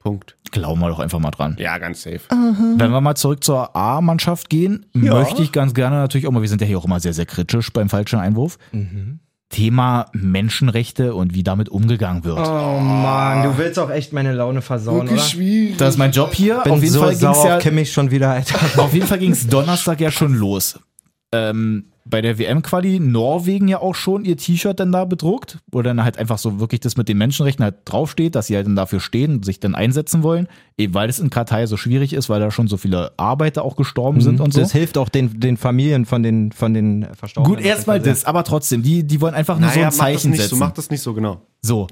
Punkt. 0.00 0.36
Glauben 0.50 0.80
wir 0.80 0.88
doch 0.88 0.98
einfach 0.98 1.20
mal 1.20 1.30
dran. 1.30 1.56
Ja, 1.60 1.78
ganz 1.78 2.02
safe. 2.02 2.20
Wenn 2.30 2.90
wir 2.90 3.00
mal 3.00 3.14
zurück 3.14 3.44
zur 3.44 3.76
A-Mannschaft 3.76 4.50
gehen, 4.50 4.84
Ja. 4.94 5.14
möchte 5.14 5.42
ich 5.42 5.52
ganz 5.52 5.74
gerne 5.74 5.96
natürlich 5.96 6.26
auch 6.26 6.32
mal, 6.32 6.42
wir 6.42 6.48
sind 6.48 6.60
ja 6.60 6.66
hier 6.66 6.78
auch 6.78 6.84
immer 6.84 6.98
sehr, 6.98 7.12
sehr 7.12 7.26
kritisch 7.26 7.72
beim 7.72 7.88
falschen 7.88 8.18
Einwurf. 8.18 8.58
Thema 9.52 10.06
Menschenrechte 10.12 11.14
und 11.14 11.34
wie 11.34 11.44
damit 11.44 11.68
umgegangen 11.68 12.24
wird. 12.24 12.38
Oh 12.38 12.80
Mann, 12.80 13.44
du 13.44 13.58
willst 13.58 13.78
auch 13.78 13.90
echt 13.90 14.12
meine 14.12 14.32
Laune 14.32 14.62
versauen, 14.62 15.08
oder? 15.08 15.18
schwierig. 15.18 15.76
Das 15.76 15.90
ist 15.90 15.98
mein 15.98 16.10
Job 16.10 16.34
hier. 16.34 16.60
Bin 16.64 16.72
auf 16.72 16.82
jeden 16.82 16.92
so 16.92 17.00
Fall 17.00 17.10
ging's 17.10 17.20
sauer 17.20 17.60
ja 17.60 17.84
schon 17.84 18.10
wieder, 18.10 18.30
Alter. 18.30 18.82
Auf 18.82 18.92
jeden 18.94 19.06
Fall 19.06 19.18
ging 19.18 19.30
es 19.30 19.46
Donnerstag 19.46 20.00
ja 20.00 20.10
schon 20.10 20.34
los. 20.34 20.80
Ähm, 21.30 21.91
bei 22.04 22.20
der 22.20 22.38
WM-Quali 22.38 22.98
Norwegen 23.00 23.68
ja 23.68 23.78
auch 23.80 23.94
schon 23.94 24.24
ihr 24.24 24.36
T-Shirt 24.36 24.78
dann 24.80 24.90
da 24.92 25.04
bedruckt, 25.04 25.58
wo 25.70 25.82
dann 25.82 26.02
halt 26.02 26.18
einfach 26.18 26.38
so 26.38 26.58
wirklich 26.60 26.80
das 26.80 26.96
mit 26.96 27.08
den 27.08 27.16
Menschenrechten 27.18 27.62
halt 27.64 27.76
draufsteht, 27.84 28.34
dass 28.34 28.48
sie 28.48 28.56
halt 28.56 28.66
dann 28.66 28.76
dafür 28.76 28.98
stehen 29.00 29.34
und 29.36 29.44
sich 29.44 29.60
dann 29.60 29.74
einsetzen 29.74 30.22
wollen, 30.22 30.48
eben 30.76 30.94
weil 30.94 31.08
es 31.08 31.18
in 31.20 31.30
Katar 31.30 31.60
ja 31.60 31.66
so 31.66 31.76
schwierig 31.76 32.12
ist, 32.12 32.28
weil 32.28 32.40
da 32.40 32.50
schon 32.50 32.66
so 32.68 32.76
viele 32.76 33.12
Arbeiter 33.18 33.64
auch 33.64 33.76
gestorben 33.76 34.20
sind 34.20 34.40
und 34.40 34.52
so. 34.52 34.60
Das 34.60 34.72
hilft 34.72 34.98
auch 34.98 35.08
den, 35.08 35.38
den 35.38 35.56
Familien 35.56 36.04
von 36.04 36.22
den, 36.22 36.50
von 36.52 36.74
den 36.74 37.06
Verstorbenen. 37.14 37.56
Gut, 37.58 37.64
erstmal 37.64 38.00
das, 38.00 38.24
aber 38.24 38.42
trotzdem, 38.44 38.82
die, 38.82 39.04
die 39.04 39.20
wollen 39.20 39.34
einfach 39.34 39.58
nur 39.58 39.68
Naja, 39.68 39.90
so 39.92 39.98
mach 39.98 40.06
ein 40.06 40.12
das 40.14 40.22
Zeichen 40.22 40.30
nicht 40.32 40.40
so, 40.40 40.48
setzen. 40.48 40.58
mach 40.58 40.72
das 40.72 40.90
nicht 40.90 41.00
so 41.02 41.14
genau. 41.14 41.40
So. 41.64 41.86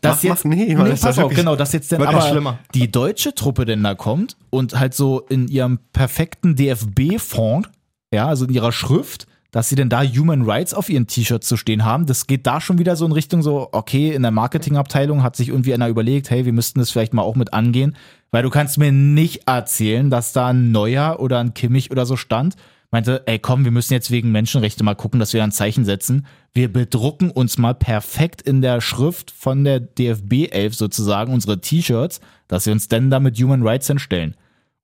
Das 0.00 0.16
Mach- 0.16 0.22
jetzt, 0.22 0.44
mach- 0.46 0.54
nee, 0.54 0.74
das 0.74 0.88
ist 0.94 1.00
pass 1.02 1.18
auf, 1.18 1.34
genau, 1.34 1.54
dass 1.54 1.74
jetzt 1.74 1.92
dann 1.92 2.00
aber 2.02 2.22
schlimmer. 2.22 2.58
die 2.74 2.90
deutsche 2.90 3.34
Truppe 3.34 3.66
denn 3.66 3.82
da 3.82 3.94
kommt 3.94 4.38
und 4.48 4.78
halt 4.80 4.94
so 4.94 5.20
in 5.28 5.48
ihrem 5.48 5.78
perfekten 5.92 6.56
DFB-Font, 6.56 7.68
ja, 8.12 8.26
also 8.26 8.46
in 8.46 8.52
ihrer 8.54 8.72
Schrift, 8.72 9.26
dass 9.50 9.68
sie 9.68 9.74
denn 9.74 9.88
da 9.88 10.02
Human 10.02 10.42
Rights 10.42 10.74
auf 10.74 10.88
ihren 10.88 11.06
T-Shirts 11.06 11.48
zu 11.48 11.56
stehen 11.56 11.84
haben. 11.84 12.06
Das 12.06 12.26
geht 12.26 12.46
da 12.46 12.60
schon 12.60 12.78
wieder 12.78 12.96
so 12.96 13.06
in 13.06 13.12
Richtung 13.12 13.42
so, 13.42 13.68
okay, 13.72 14.12
in 14.12 14.22
der 14.22 14.30
Marketingabteilung 14.30 15.22
hat 15.22 15.36
sich 15.36 15.48
irgendwie 15.48 15.74
einer 15.74 15.88
überlegt, 15.88 16.30
hey, 16.30 16.44
wir 16.44 16.52
müssten 16.52 16.78
das 16.78 16.90
vielleicht 16.90 17.14
mal 17.14 17.22
auch 17.22 17.36
mit 17.36 17.52
angehen, 17.52 17.96
weil 18.30 18.42
du 18.42 18.50
kannst 18.50 18.78
mir 18.78 18.92
nicht 18.92 19.48
erzählen, 19.48 20.10
dass 20.10 20.32
da 20.32 20.48
ein 20.48 20.70
Neuer 20.70 21.18
oder 21.18 21.38
ein 21.38 21.54
Kimmich 21.54 21.90
oder 21.90 22.06
so 22.06 22.16
stand, 22.16 22.56
meinte, 22.90 23.22
ey, 23.26 23.38
komm, 23.38 23.64
wir 23.64 23.70
müssen 23.70 23.92
jetzt 23.92 24.10
wegen 24.10 24.32
Menschenrechte 24.32 24.82
mal 24.84 24.94
gucken, 24.94 25.20
dass 25.20 25.32
wir 25.32 25.42
ein 25.44 25.52
Zeichen 25.52 25.84
setzen. 25.84 26.26
Wir 26.52 26.72
bedrucken 26.72 27.30
uns 27.30 27.58
mal 27.58 27.74
perfekt 27.74 28.42
in 28.42 28.62
der 28.62 28.80
Schrift 28.80 29.30
von 29.30 29.64
der 29.64 29.80
DFB 29.80 30.48
11 30.50 30.74
sozusagen 30.74 31.32
unsere 31.32 31.60
T-Shirts, 31.60 32.20
dass 32.48 32.66
wir 32.66 32.72
uns 32.72 32.88
dann 32.88 33.10
da 33.10 33.20
mit 33.20 33.38
Human 33.38 33.62
Rights 33.62 33.86
hinstellen. 33.86 34.34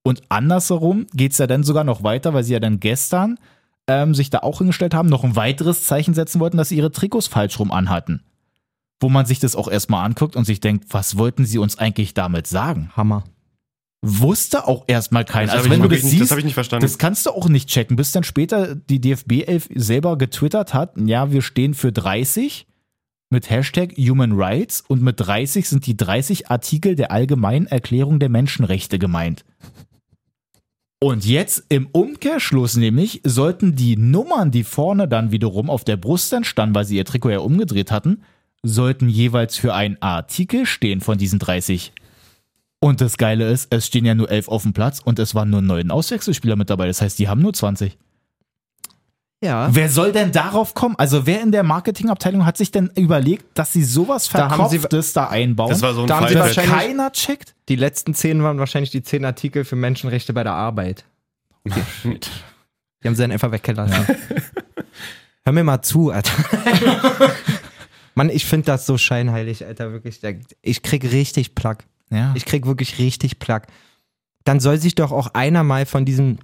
Und 0.04 0.22
andersherum 0.28 1.06
geht's 1.14 1.38
ja 1.38 1.48
dann 1.48 1.64
sogar 1.64 1.82
noch 1.82 2.04
weiter, 2.04 2.32
weil 2.32 2.44
sie 2.44 2.52
ja 2.52 2.60
dann 2.60 2.78
gestern 2.78 3.38
ähm, 3.88 4.14
sich 4.14 4.30
da 4.30 4.38
auch 4.38 4.58
hingestellt 4.58 4.94
haben, 4.94 5.08
noch 5.08 5.24
ein 5.24 5.36
weiteres 5.36 5.84
Zeichen 5.84 6.14
setzen 6.14 6.40
wollten, 6.40 6.56
dass 6.56 6.68
sie 6.70 6.76
ihre 6.76 6.92
Trikots 6.92 7.26
falsch 7.26 7.58
rum 7.58 7.70
anhatten. 7.70 8.22
Wo 9.00 9.08
man 9.08 9.26
sich 9.26 9.38
das 9.38 9.54
auch 9.56 9.68
erstmal 9.68 10.04
anguckt 10.04 10.36
und 10.36 10.44
sich 10.44 10.60
denkt, 10.60 10.86
was 10.90 11.18
wollten 11.18 11.44
sie 11.44 11.58
uns 11.58 11.78
eigentlich 11.78 12.14
damit 12.14 12.46
sagen? 12.46 12.90
Hammer. 12.96 13.24
Wusste 14.02 14.66
auch 14.66 14.84
erstmal 14.86 15.24
keiner. 15.24 15.46
Das 15.52 15.58
Also 15.58 15.70
wenn 15.70 15.82
du 15.82 15.88
das 15.88 16.02
nicht- 16.02 16.12
das 16.14 16.18
siehst, 16.20 16.30
hab 16.30 16.38
ich 16.38 16.44
nicht 16.44 16.54
verstanden. 16.54 16.82
Das 16.84 16.98
kannst 16.98 17.26
du 17.26 17.30
auch 17.30 17.48
nicht 17.48 17.68
checken, 17.68 17.96
bis 17.96 18.12
dann 18.12 18.24
später 18.24 18.74
die 18.74 19.00
DFB 19.00 19.42
11 19.46 19.68
selber 19.74 20.16
getwittert 20.18 20.74
hat, 20.74 20.94
ja, 20.96 21.30
wir 21.32 21.42
stehen 21.42 21.74
für 21.74 21.92
30 21.92 22.66
mit 23.30 23.50
Hashtag 23.50 23.96
Human 23.96 24.32
Rights 24.32 24.80
und 24.86 25.02
mit 25.02 25.16
30 25.18 25.68
sind 25.68 25.86
die 25.86 25.96
30 25.96 26.50
Artikel 26.50 26.94
der 26.94 27.10
Allgemeinen 27.10 27.66
Erklärung 27.66 28.20
der 28.20 28.28
Menschenrechte 28.28 28.98
gemeint. 28.98 29.44
Und 30.98 31.26
jetzt 31.26 31.64
im 31.68 31.88
Umkehrschluss 31.92 32.76
nämlich 32.76 33.20
sollten 33.22 33.76
die 33.76 33.96
Nummern, 33.96 34.50
die 34.50 34.64
vorne 34.64 35.06
dann 35.06 35.30
wiederum 35.30 35.68
auf 35.68 35.84
der 35.84 35.98
Brust 35.98 36.32
dann 36.32 36.44
standen, 36.44 36.74
weil 36.74 36.86
sie 36.86 36.96
ihr 36.96 37.04
Trikot 37.04 37.30
ja 37.30 37.38
umgedreht 37.40 37.90
hatten, 37.90 38.22
sollten 38.62 39.08
jeweils 39.08 39.56
für 39.56 39.74
einen 39.74 40.00
Artikel 40.00 40.64
stehen 40.64 41.02
von 41.02 41.18
diesen 41.18 41.38
30. 41.38 41.92
Und 42.80 43.00
das 43.00 43.18
Geile 43.18 43.50
ist, 43.50 43.72
es 43.72 43.86
stehen 43.86 44.06
ja 44.06 44.14
nur 44.14 44.30
11 44.30 44.48
auf 44.48 44.62
dem 44.62 44.72
Platz 44.72 45.00
und 45.00 45.18
es 45.18 45.34
waren 45.34 45.50
nur 45.50 45.60
neun 45.60 45.90
Auswechselspieler 45.90 46.56
mit 46.56 46.70
dabei. 46.70 46.86
Das 46.86 47.02
heißt, 47.02 47.18
die 47.18 47.28
haben 47.28 47.42
nur 47.42 47.52
20. 47.52 47.98
Ja. 49.42 49.68
Wer 49.74 49.90
soll 49.90 50.12
denn 50.12 50.32
darauf 50.32 50.72
kommen? 50.74 50.94
Also 50.98 51.26
wer 51.26 51.42
in 51.42 51.52
der 51.52 51.62
Marketingabteilung 51.62 52.46
hat 52.46 52.56
sich 52.56 52.70
denn 52.70 52.90
überlegt, 52.96 53.44
dass 53.58 53.72
sie 53.72 53.84
sowas 53.84 54.28
Da 54.30 54.50
haben 54.50 54.68
sie- 54.70 54.78
Verkopftes 54.78 55.12
da, 55.12 55.26
einbauen? 55.28 55.68
Das 55.70 55.82
war 55.82 55.92
so 55.94 56.02
ein 56.02 56.06
Da 56.06 56.16
haben 56.20 56.28
sie 56.28 56.34
wahrscheinlich- 56.36 56.74
keiner 56.74 57.12
checkt? 57.12 57.54
Die 57.68 57.76
letzten 57.76 58.14
zehn 58.14 58.42
waren 58.42 58.58
wahrscheinlich 58.58 58.90
die 58.90 59.02
zehn 59.02 59.24
Artikel 59.24 59.64
für 59.64 59.76
Menschenrechte 59.76 60.32
bei 60.32 60.42
der 60.42 60.54
Arbeit. 60.54 61.04
Die 61.64 63.08
haben 63.08 63.14
sie 63.14 63.22
dann 63.22 63.30
einfach 63.32 63.52
weggelassen. 63.52 63.94
Hör 65.44 65.52
mir 65.52 65.62
mal 65.64 65.82
zu, 65.82 66.10
Alter. 66.10 66.32
Mann, 68.14 68.30
ich 68.30 68.46
finde 68.46 68.66
das 68.66 68.86
so 68.86 68.96
scheinheilig, 68.98 69.64
Alter, 69.66 69.92
wirklich. 69.92 70.20
Da- 70.20 70.30
Ich 70.62 70.82
krieg 70.82 71.04
richtig 71.04 71.54
Plack. 71.54 71.84
Ja. 72.10 72.32
Ich 72.34 72.46
krieg 72.46 72.66
wirklich 72.66 72.98
richtig 72.98 73.38
Plack. 73.38 73.66
Dann 74.44 74.60
soll 74.60 74.78
sich 74.78 74.94
doch 74.94 75.12
auch 75.12 75.34
einer 75.34 75.62
mal 75.62 75.86
von 75.86 76.04
diesen 76.04 76.38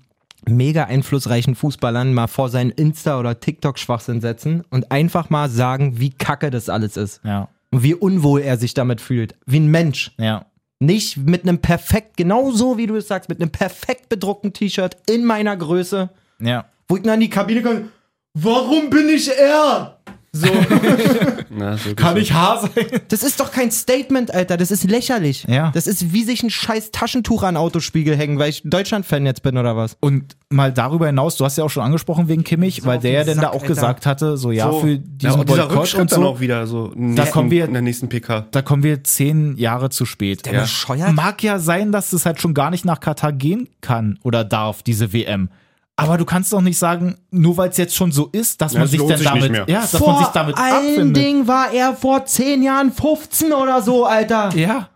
mega 0.49 0.85
einflussreichen 0.85 1.55
Fußballern 1.55 2.13
mal 2.15 2.27
vor 2.27 2.49
seinen 2.49 2.73
Insta- 2.73 3.19
oder 3.19 3.39
TikTok-Schwachsinn 3.41 4.21
setzen 4.21 4.65
und 4.71 4.91
einfach 4.91 5.31
mal 5.31 5.49
sagen, 5.49 5.99
wie 6.01 6.11
kacke 6.11 6.51
das 6.51 6.69
alles 6.69 6.97
ist. 6.97 7.21
ja. 7.25 7.49
Und 7.71 7.83
wie 7.83 7.95
unwohl 7.95 8.43
er 8.43 8.59
sich 8.59 8.75
damit 8.75 9.01
fühlt. 9.01 9.35
Wie 9.47 9.59
ein 9.59 9.67
Mensch. 9.69 10.13
Ja. 10.19 10.45
Nicht 10.79 11.17
mit 11.17 11.43
einem 11.45 11.59
perfekt, 11.59 12.19
genau 12.19 12.51
so 12.51 12.77
wie 12.77 12.87
du 12.87 12.97
es 12.97 13.09
sagst, 13.09 13.31
mit 13.31 13.41
einem 13.41 13.51
perfekt 13.51 14.11
bedruckten 14.11 14.53
T-Shirt 14.53 14.97
in 15.09 15.25
meiner 15.25 15.57
Größe, 15.57 16.11
Ja. 16.39 16.67
wo 16.87 16.97
ich 16.97 17.03
dann 17.03 17.15
in 17.15 17.21
die 17.21 17.31
Kabine 17.31 17.63
komme. 17.63 17.89
Warum 18.35 18.91
bin 18.91 19.09
ich 19.09 19.31
er? 19.31 19.99
So. 20.35 20.47
Na, 21.51 21.73
wirklich 21.73 21.97
Kann 21.97 22.15
so. 22.15 22.21
ich 22.23 22.33
Haar 22.33 22.61
sein? 22.63 22.87
Das 23.09 23.23
ist 23.23 23.39
doch 23.39 23.53
kein 23.53 23.71
Statement, 23.71 24.33
Alter. 24.33 24.57
Das 24.57 24.71
ist 24.71 24.85
lächerlich. 24.85 25.45
Ja. 25.47 25.71
Das 25.75 25.87
ist 25.87 26.15
wie 26.15 26.25
sich 26.25 26.43
ein 26.43 26.49
scheiß 26.49 26.91
Taschentuch 26.91 27.43
an 27.43 27.59
Autospiegel 27.59 28.17
hängen, 28.17 28.39
weil 28.39 28.49
ich 28.49 28.63
Deutschland-Fan 28.65 29.27
jetzt 29.27 29.43
bin 29.43 29.59
oder 29.59 29.77
was. 29.77 29.99
Und 30.01 30.35
mal 30.49 30.73
darüber 30.73 31.07
hinaus, 31.07 31.37
du 31.37 31.45
hast 31.45 31.59
ja 31.59 31.65
auch 31.65 31.69
schon 31.71 31.83
angesprochen 31.83 32.29
wegen 32.29 32.45
Kimmich, 32.45 32.87
weil 32.87 32.97
auf 32.97 33.03
der 33.03 33.13
ja 33.13 33.25
dann 33.25 33.41
da 33.41 33.49
auch 33.51 33.57
Alter. 33.57 33.67
gesagt 33.67 34.07
hatte, 34.07 34.39
so 34.39 34.51
ja, 34.53 34.71
So. 34.71 34.81
für 34.81 34.91
ja, 34.93 34.97
diesen 35.05 35.41
und 35.41 35.49
dieser 35.51 35.67
Boykott 35.69 35.95
und 35.97 36.13
dann 36.13 36.21
so, 36.23 36.27
auch 36.27 36.41
wieder 36.41 36.67
so 36.67 36.93
nächsten, 36.95 37.31
kommen 37.31 37.51
wir- 37.51 37.67
in 37.67 37.73
der 37.75 37.83
nächsten 37.83 38.09
PK. 38.09 38.47
da 38.51 38.63
kommen 38.63 38.83
wir 38.83 39.05
zehn 39.05 39.59
Jahre 39.59 39.91
zu 39.91 40.07
spät. 40.07 40.47
Der 40.47 40.63
bescheuert. 40.63 41.13
Mag 41.13 41.43
ja 41.43 41.59
sein, 41.59 41.93
dass 41.93 42.15
es 42.15 42.25
halt 42.25 42.41
schon 42.41 42.55
gar 42.55 42.71
nicht 42.71 42.87
nach 42.87 43.01
Katar 43.01 43.33
gehen 43.33 43.69
kann 43.83 44.19
oder 44.23 44.45
darf, 44.45 44.83
diese 44.83 45.13
WM. 45.13 45.51
Aber 45.97 46.17
du 46.17 46.25
kannst 46.25 46.53
doch 46.53 46.63
nicht 46.63 46.79
sagen, 46.79 47.19
nur 47.31 47.57
weil 47.59 47.69
es 47.69 47.77
jetzt 47.77 47.95
schon 47.95 48.13
so 48.13 48.29
ist, 48.33 48.61
dass 48.61 48.73
Ja, 48.73 48.81
man 48.81 48.89
sich 48.89 48.99
dann 49.07 49.19
sich 49.19 49.27
damit, 49.27 49.69
ja, 49.69 49.81
dass 49.83 49.91
Vor 49.97 50.15
man 50.15 50.19
sich 50.25 50.33
damit 50.33 50.57
allen 50.57 50.89
abfindet. 50.89 51.17
Dingen 51.17 51.47
war 51.47 51.71
er 51.73 51.95
vor 51.95 52.25
zehn 52.25 52.63
Jahren 52.63 52.93
15 52.93 53.53
oder 53.53 53.83
so, 53.83 54.07
Alter. 54.07 54.55
Ja, 54.57 54.89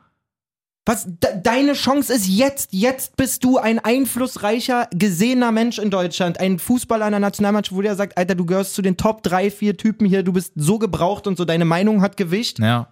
Was, 0.86 1.04
de 1.06 1.30
deine 1.42 1.74
Chance 1.74 2.12
ist 2.14 2.26
jetzt. 2.26 2.68
Jetzt 2.72 3.16
bist 3.16 3.44
du 3.44 3.58
ein 3.58 3.78
einflussreicher, 3.78 4.88
gesehener 4.94 5.52
Mensch 5.52 5.78
in 5.78 5.90
Deutschland. 5.90 6.40
Ein 6.40 6.58
Fußballer 6.58 7.06
in 7.06 7.10
der 7.12 7.20
Nationalmannschaft, 7.20 7.76
wo 7.76 7.82
der 7.82 7.94
sagt, 7.96 8.16
Alter, 8.16 8.34
du 8.34 8.46
gehörst 8.46 8.74
zu 8.74 8.82
den 8.82 8.96
Top 8.96 9.22
3, 9.22 9.50
4 9.50 9.76
Typen 9.76 10.06
hier. 10.06 10.22
Du 10.22 10.32
bist 10.32 10.52
so 10.56 10.78
gebraucht 10.78 11.26
und 11.26 11.36
so. 11.36 11.44
Deine 11.44 11.64
Meinung 11.66 12.00
hat 12.02 12.16
Gewicht. 12.16 12.58
ja, 12.58 12.88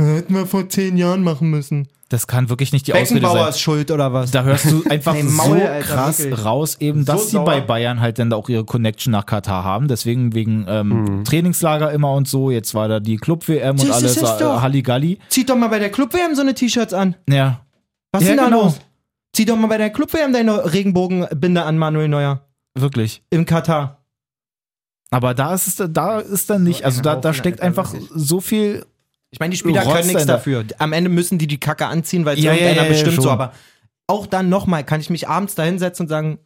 Hätten 0.00 0.34
wir 0.34 0.46
vor 0.46 0.68
zehn 0.68 0.96
Jahren 0.96 1.22
machen 1.24 1.48
müssen. 1.50 1.88
Das 2.08 2.26
kann 2.26 2.48
wirklich 2.48 2.72
nicht 2.72 2.86
die 2.86 2.94
Ausrede 2.94 3.26
sein. 3.28 3.48
ist 3.48 3.60
schuld 3.60 3.90
oder 3.90 4.12
was? 4.12 4.30
Da 4.30 4.42
hörst 4.42 4.70
du 4.70 4.82
einfach 4.90 5.14
Ey, 5.14 5.22
Maul, 5.24 5.58
so 5.60 5.64
Alter, 5.66 5.80
krass 5.86 6.18
wirklich. 6.20 6.44
raus, 6.44 6.76
eben, 6.80 7.04
dass 7.04 7.20
So 7.22 7.26
sie 7.26 7.32
sauer. 7.32 7.44
bei 7.44 7.60
Bayern 7.60 8.00
halt 8.00 8.18
dann 8.18 8.32
auch 8.32 8.48
ihre 8.48 8.64
Connection 8.64 9.10
nach 9.12 9.26
Katar 9.26 9.62
haben. 9.64 9.88
Deswegen 9.88 10.34
wegen 10.34 10.64
ähm, 10.68 11.22
Trainingslager 11.24 11.92
immer 11.92 12.12
und 12.12 12.26
so. 12.26 12.50
Jetzt 12.50 12.74
war 12.74 12.88
da 12.88 13.00
die 13.00 13.16
Club-WM 13.16 13.78
und 13.78 13.90
alles 13.90 14.16
äh, 14.16 14.20
doch. 14.38 14.62
Halligalli. 14.62 15.18
Zieht 15.28 15.50
doch 15.50 15.56
mal 15.56 15.68
bei 15.68 15.78
der 15.78 15.90
Club-WM 15.90 16.34
so 16.34 16.40
eine 16.42 16.54
T-Shirts 16.54 16.94
an. 16.94 17.14
Ja, 17.28 17.60
Was 18.12 18.22
Ja, 18.22 18.28
ist 18.28 18.28
denn 18.30 18.36
da 18.38 18.44
genau. 18.46 18.62
los? 18.64 18.80
Zieh 19.34 19.44
doch 19.44 19.56
mal 19.56 19.66
bei 19.66 19.76
der 19.78 19.90
Club-WM 19.90 20.32
deine 20.32 20.72
Regenbogenbinde 20.72 21.62
an, 21.62 21.76
Manuel 21.78 22.08
Neuer. 22.08 22.40
wirklich. 22.74 23.22
Im 23.30 23.44
Katar. 23.44 23.96
Aber 25.10 25.34
da 25.34 25.54
ist 25.54 25.68
es, 25.68 25.90
da 25.92 26.20
ist 26.20 26.50
dann 26.50 26.64
nicht, 26.64 26.84
also 26.84 27.00
da, 27.02 27.16
da 27.16 27.32
steckt 27.32 27.60
einfach 27.60 27.94
so 28.14 28.40
viel. 28.40 28.84
Ich 29.30 29.40
meine, 29.40 29.50
die 29.50 29.58
Spieler 29.58 29.82
können 29.82 30.06
nichts 30.06 30.26
da. 30.26 30.34
dafür. 30.34 30.64
Am 30.78 30.92
Ende 30.92 31.10
müssen 31.10 31.38
die 31.38 31.46
die 31.46 31.60
Kacke 31.60 31.86
anziehen, 31.86 32.24
weil 32.24 32.38
es 32.38 32.44
Ja, 32.44 32.52
irgendeiner 32.52 32.78
ja, 32.78 32.82
ja, 32.84 32.88
bestimmt 32.88 33.16
so. 33.16 33.22
schon. 33.22 33.30
Aber 33.30 33.52
auch 34.06 34.26
dann 34.26 34.48
nochmal 34.48 34.84
kann 34.84 35.00
ich 35.00 35.10
mich 35.10 35.28
abends 35.28 35.54
da 35.54 35.64
hinsetzen 35.64 36.04
und 36.04 36.08
sagen, 36.08 36.38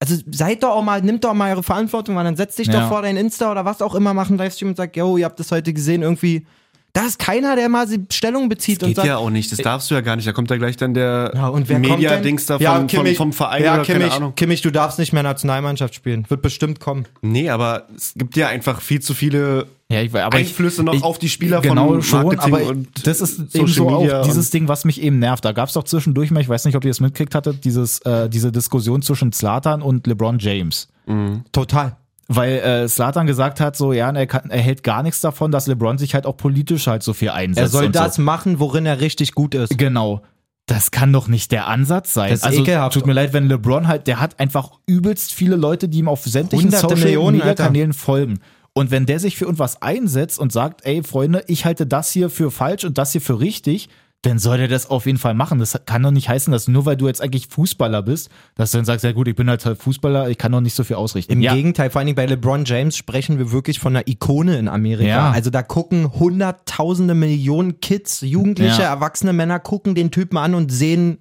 also 0.00 0.16
seid 0.30 0.62
doch 0.62 0.70
auch 0.70 0.82
mal, 0.82 1.00
nimmt 1.00 1.24
doch 1.24 1.32
mal 1.32 1.52
eure 1.52 1.62
Verantwortung, 1.62 2.16
weil 2.16 2.24
dann 2.24 2.36
setzt 2.36 2.58
dich 2.58 2.68
doch 2.68 2.88
vor 2.88 3.02
dein 3.02 3.16
Insta 3.16 3.50
oder 3.50 3.64
was 3.64 3.80
auch 3.80 3.94
immer, 3.94 4.12
machen 4.12 4.36
Livestream 4.36 4.70
und 4.70 4.76
sagt, 4.76 4.96
yo, 4.96 5.16
ihr 5.16 5.24
habt 5.24 5.38
das 5.38 5.50
heute 5.52 5.72
gesehen, 5.72 6.02
irgendwie. 6.02 6.46
Da 6.96 7.06
ist 7.06 7.18
keiner, 7.18 7.56
der 7.56 7.68
mal 7.68 7.86
die 7.88 8.04
Stellung 8.12 8.48
bezieht 8.48 8.80
und 8.84 8.90
Geht 8.90 8.96
sagt, 8.96 9.08
ja 9.08 9.16
auch 9.16 9.28
nicht, 9.28 9.50
das 9.50 9.58
darfst 9.58 9.90
du 9.90 9.96
ja 9.96 10.00
gar 10.00 10.14
nicht. 10.14 10.28
Da 10.28 10.32
kommt 10.32 10.48
ja 10.50 10.56
gleich 10.56 10.76
dann 10.76 10.94
der 10.94 11.32
Ja, 11.34 11.48
und 11.48 11.68
wer 11.68 11.74
kommt 11.76 11.86
denn? 11.88 11.96
Media-Dings 11.96 12.46
da 12.46 12.56
Ja, 12.58 12.76
von, 12.76 12.86
Kimmich. 12.86 13.16
vom, 13.16 13.30
vom 13.30 13.32
Verein 13.32 13.64
ja, 13.64 13.74
oder 13.74 13.82
Kimmich, 13.82 14.02
keine 14.02 14.12
Ahnung. 14.14 14.34
Kimmich, 14.36 14.62
du 14.62 14.70
darfst 14.70 15.00
nicht 15.00 15.12
mehr 15.12 15.24
Nationalmannschaft 15.24 15.92
spielen. 15.96 16.24
Wird 16.28 16.40
bestimmt 16.40 16.78
kommen. 16.78 17.06
Nee, 17.20 17.50
aber 17.50 17.88
es 17.96 18.14
gibt 18.14 18.36
ja 18.36 18.46
einfach 18.46 18.80
viel 18.80 19.00
zu 19.00 19.12
viele 19.12 19.66
Ja, 19.90 20.02
ich, 20.02 20.14
aber 20.14 20.38
ich- 20.38 20.46
Einflüsse 20.46 20.84
noch 20.84 20.94
ich, 20.94 21.02
auf 21.02 21.18
die 21.18 21.28
Spieler 21.28 21.60
genau 21.62 21.88
von 21.88 22.02
schon, 22.02 22.22
Marketing 22.26 22.54
aber 22.54 22.64
und 22.68 23.06
das 23.08 23.20
ist 23.20 23.56
eben 23.56 23.66
so 23.66 23.90
Media 23.90 24.20
auch 24.20 24.24
dieses 24.26 24.50
Ding, 24.50 24.68
was 24.68 24.84
mich 24.84 25.02
eben 25.02 25.18
nervt. 25.18 25.44
Da 25.44 25.50
gab 25.50 25.66
es 25.68 25.74
doch 25.74 25.82
zwischendurch 25.82 26.30
mal, 26.30 26.40
ich 26.42 26.48
weiß 26.48 26.64
nicht, 26.64 26.76
ob 26.76 26.84
ihr 26.84 26.90
das 26.90 27.00
mitgekriegt 27.00 27.34
hattet, 27.34 27.64
dieses, 27.64 27.98
äh, 28.02 28.28
diese 28.28 28.52
Diskussion 28.52 29.02
zwischen 29.02 29.32
Zlatan 29.32 29.82
und 29.82 30.06
LeBron 30.06 30.38
James. 30.38 30.86
Total. 31.50 31.96
Weil 32.28 32.58
äh, 32.58 32.88
Slatan 32.88 33.26
gesagt 33.26 33.60
hat, 33.60 33.76
so 33.76 33.92
ja, 33.92 34.10
er, 34.10 34.26
kann, 34.26 34.50
er 34.50 34.60
hält 34.60 34.82
gar 34.82 35.02
nichts 35.02 35.20
davon, 35.20 35.50
dass 35.50 35.66
LeBron 35.66 35.98
sich 35.98 36.14
halt 36.14 36.24
auch 36.26 36.36
politisch 36.36 36.86
halt 36.86 37.02
so 37.02 37.12
viel 37.12 37.30
einsetzt. 37.30 37.58
Er 37.58 37.68
soll 37.68 37.90
das 37.90 38.16
So. 38.16 38.22
machen, 38.22 38.60
worin 38.60 38.86
er 38.86 39.00
richtig 39.00 39.32
gut 39.34 39.54
ist. 39.54 39.76
Genau. 39.76 40.22
Das 40.66 40.90
kann 40.90 41.12
doch 41.12 41.28
nicht 41.28 41.52
der 41.52 41.66
Ansatz 41.66 42.14
sein. 42.14 42.30
Das 42.30 42.40
ist 42.40 42.46
also 42.46 42.62
ekelhaft. 42.62 42.94
tut 42.94 43.06
mir 43.06 43.12
leid, 43.12 43.34
wenn 43.34 43.48
LeBron 43.48 43.86
halt, 43.86 44.06
der 44.06 44.20
hat 44.20 44.40
einfach 44.40 44.70
übelst 44.86 45.32
viele 45.32 45.56
Leute, 45.56 45.88
die 45.90 45.98
ihm 45.98 46.08
auf 46.08 46.22
sämtlichen 46.24 46.66
Hunderte 46.66 46.88
Social 46.88 47.04
Millionen, 47.04 47.36
Media 47.36 47.50
Alter. 47.50 47.64
Kanälen 47.64 47.92
folgen. 47.92 48.40
Und 48.72 48.90
wenn 48.90 49.04
der 49.04 49.20
sich 49.20 49.36
für 49.36 49.44
irgendwas 49.44 49.82
einsetzt 49.82 50.38
und 50.38 50.52
sagt, 50.52 50.84
ey 50.86 51.02
Freunde, 51.02 51.44
ich 51.46 51.66
halte 51.66 51.86
das 51.86 52.10
hier 52.10 52.30
für 52.30 52.50
falsch 52.50 52.84
und 52.84 52.96
das 52.96 53.12
hier 53.12 53.20
für 53.20 53.38
richtig, 53.38 53.90
dann 54.26 54.38
soll 54.38 54.60
er 54.60 54.68
das 54.68 54.88
auf 54.88 55.06
jeden 55.06 55.18
Fall 55.18 55.34
machen. 55.34 55.58
Das 55.58 55.78
kann 55.86 56.02
doch 56.02 56.10
nicht 56.10 56.28
heißen, 56.28 56.50
dass 56.52 56.66
nur 56.68 56.86
weil 56.86 56.96
du 56.96 57.06
jetzt 57.06 57.20
eigentlich 57.20 57.46
Fußballer 57.48 58.02
bist, 58.02 58.30
dass 58.54 58.70
du 58.70 58.78
dann 58.78 58.84
sagst, 58.84 59.04
ja 59.04 59.12
gut, 59.12 59.28
ich 59.28 59.34
bin 59.36 59.48
halt 59.50 59.62
Fußballer, 59.62 60.30
ich 60.30 60.38
kann 60.38 60.52
doch 60.52 60.60
nicht 60.60 60.74
so 60.74 60.82
viel 60.84 60.96
ausrichten. 60.96 61.32
Im 61.32 61.40
ja, 61.42 61.54
Gegenteil, 61.54 61.90
vor 61.90 61.98
allen 61.98 62.06
Dingen 62.06 62.16
bei 62.16 62.26
LeBron 62.26 62.64
James 62.64 62.96
sprechen 62.96 63.38
wir 63.38 63.52
wirklich 63.52 63.78
von 63.78 63.94
einer 63.94 64.08
Ikone 64.08 64.58
in 64.58 64.68
Amerika. 64.68 65.08
Ja. 65.08 65.30
Also 65.30 65.50
da 65.50 65.62
gucken 65.62 66.12
hunderttausende 66.12 67.14
Millionen 67.14 67.80
Kids, 67.80 68.22
Jugendliche, 68.22 68.82
Ja. 68.82 68.88
erwachsene 68.88 69.32
Männer 69.32 69.60
gucken 69.60 69.94
den 69.94 70.10
Typen 70.10 70.38
an 70.38 70.54
und 70.54 70.72
sehen, 70.72 71.18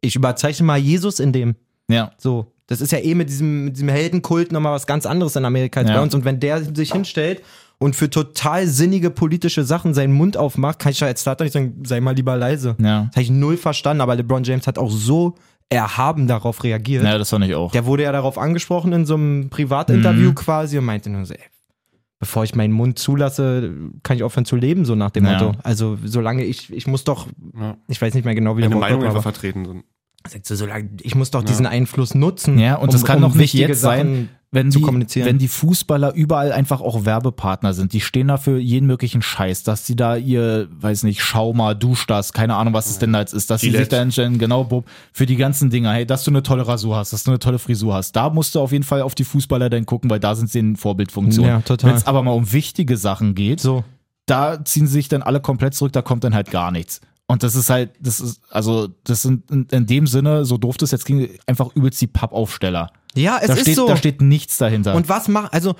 ich 0.00 0.14
überzeichne 0.16 0.66
mal 0.66 0.78
Jesus 0.78 1.20
in 1.20 1.32
dem. 1.32 1.56
ja. 1.88 2.12
So. 2.18 2.46
Das 2.68 2.80
ist 2.80 2.90
ja 2.92 3.00
eh 3.00 3.14
mit 3.14 3.28
diesem, 3.28 3.64
mit 3.66 3.76
diesem 3.76 3.90
Heldenkult 3.90 4.50
nochmal 4.50 4.72
was 4.72 4.86
ganz 4.86 5.04
anderes 5.04 5.36
in 5.36 5.44
Amerika 5.44 5.80
als 5.80 5.90
bei 5.90 6.00
uns. 6.00 6.14
Und 6.14 6.24
wenn 6.24 6.40
der 6.40 6.62
sich 6.74 6.92
hinstellt 6.92 7.42
und 7.82 7.96
für 7.96 8.08
total 8.08 8.66
sinnige 8.66 9.10
politische 9.10 9.64
Sachen 9.64 9.92
seinen 9.94 10.12
Mund 10.12 10.36
aufmacht, 10.36 10.78
kann 10.78 10.92
ich 10.92 11.00
ja 11.00 11.06
als 11.08 11.20
Starter 11.22 11.44
nicht 11.44 11.52
sagen, 11.52 11.82
sei 11.84 12.00
mal 12.00 12.14
lieber 12.14 12.36
leise. 12.36 12.76
Ja. 12.78 13.04
Das 13.06 13.12
habe 13.16 13.22
ich 13.22 13.30
null 13.30 13.56
verstanden, 13.56 14.00
aber 14.00 14.16
LeBron 14.16 14.44
James 14.44 14.66
hat 14.66 14.78
auch 14.78 14.90
so 14.90 15.34
erhaben 15.68 16.26
darauf 16.28 16.64
reagiert. 16.64 17.02
Ja, 17.04 17.16
das 17.18 17.30
fand 17.30 17.44
ich 17.44 17.54
auch. 17.54 17.72
Der 17.72 17.86
wurde 17.86 18.02
ja 18.04 18.12
darauf 18.12 18.38
angesprochen 18.38 18.92
in 18.92 19.06
so 19.06 19.14
einem 19.14 19.48
Privatinterview 19.50 20.30
Mhm. 20.30 20.34
quasi 20.34 20.78
und 20.78 20.84
meinte 20.84 21.08
nur 21.10 21.24
so, 21.24 21.34
ey, 21.34 21.40
bevor 22.20 22.44
ich 22.44 22.54
meinen 22.54 22.72
Mund 22.72 22.98
zulasse, 22.98 23.72
kann 24.02 24.16
ich 24.16 24.22
aufhören 24.22 24.44
zu 24.44 24.56
leben, 24.56 24.84
so 24.84 24.94
nach 24.94 25.10
dem 25.10 25.24
Ja. 25.24 25.32
Motto. 25.32 25.58
Also 25.62 25.98
solange 26.04 26.44
ich, 26.44 26.72
ich 26.72 26.86
muss 26.86 27.04
doch, 27.04 27.26
Ja. 27.58 27.76
ich 27.88 28.00
weiß 28.00 28.14
nicht 28.14 28.24
mehr 28.24 28.34
genau, 28.34 28.56
wie 28.56 28.62
eine 28.62 28.70
der 28.70 28.78
Meinung 28.78 29.00
Wortlaut 29.00 29.16
einfach 29.16 29.24
war. 29.24 29.32
vertreten 29.32 29.64
sind. 29.64 29.84
Sagt 30.28 30.46
so, 30.46 30.54
solange, 30.54 30.88
ich 31.00 31.14
muss 31.16 31.30
doch 31.32 31.42
diesen 31.42 31.66
Einfluss 31.66 32.14
nutzen. 32.14 32.58
Ja, 32.58 32.76
und 32.76 32.92
das 32.94 33.04
kann 33.04 33.20
doch 33.20 33.30
nicht 33.34 33.38
wichtige 33.38 33.68
jetzt 33.68 33.80
sein, 33.80 33.98
Sachen 34.06 34.28
wenn 34.54 34.70
zu 34.70 34.78
die, 34.78 34.84
kommunizieren. 34.84 35.26
wenn 35.26 35.38
die 35.38 35.48
Fußballer 35.48 36.12
überall 36.12 36.52
einfach 36.52 36.82
auch 36.82 37.06
Werbepartner 37.06 37.72
sind. 37.72 37.94
Die 37.94 38.02
stehen 38.02 38.28
da 38.28 38.36
für 38.36 38.58
jeden 38.58 38.86
möglichen 38.86 39.22
Scheiß, 39.22 39.62
dass 39.62 39.86
sie 39.86 39.96
da 39.96 40.14
ihr, 40.16 40.68
weiß 40.70 41.04
nicht, 41.04 41.22
schau 41.22 41.54
mal, 41.54 41.74
dusch 41.74 42.06
das, 42.06 42.34
keine 42.34 42.54
Ahnung, 42.56 42.74
was 42.74 42.90
es 42.90 42.98
denn 42.98 43.14
da 43.14 43.20
jetzt 43.20 43.32
ist, 43.32 43.48
dass 43.50 43.62
sie 43.62 43.70
sich 43.70 43.88
da 43.88 44.00
entscheiden, 44.00 44.38
genau, 44.38 44.64
Bob, 44.64 44.84
für 45.12 45.24
die 45.24 45.36
ganzen 45.36 45.70
Dinger, 45.70 45.92
hey, 45.92 46.04
dass 46.04 46.24
du 46.24 46.30
eine 46.30 46.42
tolle 46.42 46.68
Rasur 46.68 46.96
hast, 46.96 47.14
dass 47.14 47.24
du 47.24 47.30
eine 47.30 47.38
tolle 47.38 47.58
Frisur 47.58 47.94
hast. 47.94 48.12
Da 48.12 48.28
musst 48.28 48.54
du 48.54 48.60
auf 48.60 48.72
jeden 48.72 48.84
Fall 48.84 49.00
auf 49.00 49.14
die 49.14 49.24
Fußballer 49.24 49.70
dann 49.70 49.86
gucken, 49.86 50.10
weil 50.10 50.20
da 50.20 50.34
sind 50.34 50.50
sie 50.50 50.58
in 50.58 50.76
Vorbildfunktion. 50.76 51.46
Ja, 51.46 51.60
total. 51.62 51.90
Wenn 51.90 51.96
es 51.96 52.06
aber 52.06 52.22
mal 52.22 52.32
um 52.32 52.52
wichtige 52.52 52.98
Sachen 52.98 53.34
geht, 53.34 53.60
so. 53.60 53.84
da 54.26 54.62
ziehen 54.62 54.86
sie 54.86 54.92
sich 54.92 55.08
dann 55.08 55.22
alle 55.22 55.40
komplett 55.40 55.74
zurück, 55.74 55.94
da 55.94 56.02
kommt 56.02 56.24
dann 56.24 56.34
halt 56.34 56.50
gar 56.50 56.70
nichts. 56.70 57.00
Und 57.26 57.42
das 57.42 57.54
ist 57.54 57.70
halt, 57.70 57.92
das 57.98 58.20
ist, 58.20 58.42
also, 58.50 58.88
das 59.04 59.22
sind 59.22 59.50
in, 59.50 59.66
in 59.70 59.86
dem 59.86 60.06
Sinne, 60.06 60.44
so 60.44 60.58
doof 60.58 60.76
das 60.76 60.90
jetzt 60.90 61.06
ging, 61.06 61.30
einfach 61.46 61.74
übelst 61.74 61.98
die 62.02 62.06
Pappaufsteller. 62.06 62.90
Ja, 63.16 63.38
es 63.40 63.48
Da 63.48 63.54
ist 63.54 63.60
steht, 63.62 63.76
so. 63.76 63.86
da 63.86 63.96
steht 63.96 64.22
nichts 64.22 64.58
dahinter. 64.58 64.94
Und 64.94 65.08
was 65.08 65.28
macht, 65.28 65.52
also 65.52 65.74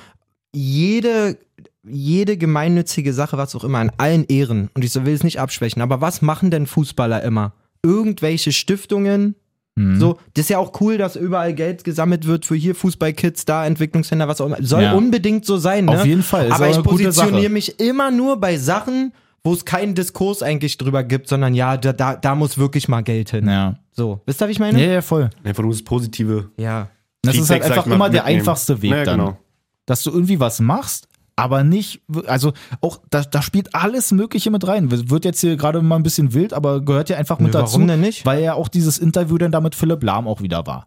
jede, 0.54 1.38
jede 1.82 2.36
gemeinnützige 2.36 3.12
Sache, 3.12 3.36
was 3.38 3.54
auch 3.54 3.64
immer, 3.64 3.78
an 3.78 3.90
allen 3.98 4.24
Ehren, 4.26 4.70
und 4.74 4.84
ich 4.84 4.94
will 4.94 5.14
es 5.14 5.24
nicht 5.24 5.40
abschwächen, 5.40 5.82
aber 5.82 6.00
was 6.00 6.22
machen 6.22 6.50
denn 6.50 6.66
Fußballer 6.66 7.22
immer? 7.22 7.52
Irgendwelche 7.82 8.52
Stiftungen, 8.52 9.34
Mhm. 9.74 9.98
so, 9.98 10.18
das 10.34 10.44
ist 10.44 10.48
ja 10.50 10.58
auch 10.58 10.78
cool, 10.82 10.98
dass 10.98 11.16
überall 11.16 11.54
Geld 11.54 11.82
gesammelt 11.82 12.26
wird 12.26 12.44
für 12.44 12.54
hier 12.54 12.74
Fußballkids, 12.74 13.46
da 13.46 13.64
Entwicklungsländer, 13.64 14.28
was 14.28 14.42
auch 14.42 14.46
immer. 14.46 14.58
Soll 14.60 14.82
Ja. 14.82 14.92
unbedingt 14.92 15.46
so 15.46 15.56
sein, 15.56 15.86
ne? 15.86 15.92
Auf 15.92 16.04
jeden 16.04 16.22
Fall, 16.22 16.48
ist 16.48 16.52
Aber 16.52 16.66
auch 16.68 16.76
ich 16.76 16.82
positioniere 16.84 17.48
mich 17.48 17.80
immer 17.80 18.10
nur 18.10 18.36
bei 18.38 18.58
Sachen, 18.58 19.14
wo 19.42 19.54
es 19.54 19.64
keinen 19.64 19.94
Diskurs 19.94 20.42
eigentlich 20.42 20.76
drüber 20.76 21.02
gibt, 21.04 21.26
sondern 21.26 21.54
ja, 21.54 21.78
da, 21.78 21.94
da, 21.94 22.16
da 22.16 22.34
muss 22.34 22.58
wirklich 22.58 22.86
mal 22.88 23.00
Geld 23.00 23.30
hin. 23.30 23.48
Ja. 23.48 23.76
So, 23.92 24.20
wisst 24.26 24.42
ihr, 24.42 24.48
wie 24.48 24.52
ich 24.52 24.58
meine? 24.60 24.78
ja, 24.78 24.92
ja, 24.92 25.00
voll. 25.00 25.30
Einfach 25.42 25.62
nur 25.62 25.72
das 25.72 25.82
Positive. 25.82 26.50
Ja. 26.58 26.88
Das 27.22 27.34
ist 27.36 27.42
Feedback, 27.48 27.62
halt 27.62 27.68
sag 27.74 27.78
einfach 27.78 27.86
immer 27.94 28.10
der 28.10 28.22
mitnehmen. 28.22 28.40
einfachste 28.40 28.82
Weg 28.82 28.90
Ja, 28.90 29.04
dann. 29.04 29.18
genau. 29.20 29.38
Dass 29.86 30.02
du 30.02 30.10
irgendwie 30.10 30.38
was 30.40 30.60
machst, 30.60 31.08
aber 31.36 31.64
nicht, 31.64 32.02
also 32.26 32.52
auch, 32.80 33.00
da, 33.10 33.22
da 33.22 33.42
spielt 33.42 33.74
alles 33.74 34.12
Mögliche 34.12 34.50
mit 34.50 34.66
rein. 34.66 34.90
Wird 34.90 35.24
jetzt 35.24 35.40
hier 35.40 35.56
gerade 35.56 35.80
mal 35.82 35.96
ein 35.96 36.02
bisschen 36.02 36.34
wild, 36.34 36.52
aber 36.52 36.80
gehört 36.82 37.08
ja 37.08 37.16
einfach 37.16 37.38
mit 37.38 37.52
Nö, 37.52 37.60
dazu. 37.60 37.74
warum 37.74 37.88
denn 37.88 38.00
nicht? 38.00 38.26
Weil 38.26 38.42
ja 38.42 38.54
auch 38.54 38.68
dieses 38.68 38.98
Interview 38.98 39.38
dann 39.38 39.50
da 39.50 39.60
mit 39.60 39.74
Philipp 39.74 40.02
Lahm 40.02 40.28
auch 40.28 40.40
wieder 40.42 40.66
war. 40.66 40.86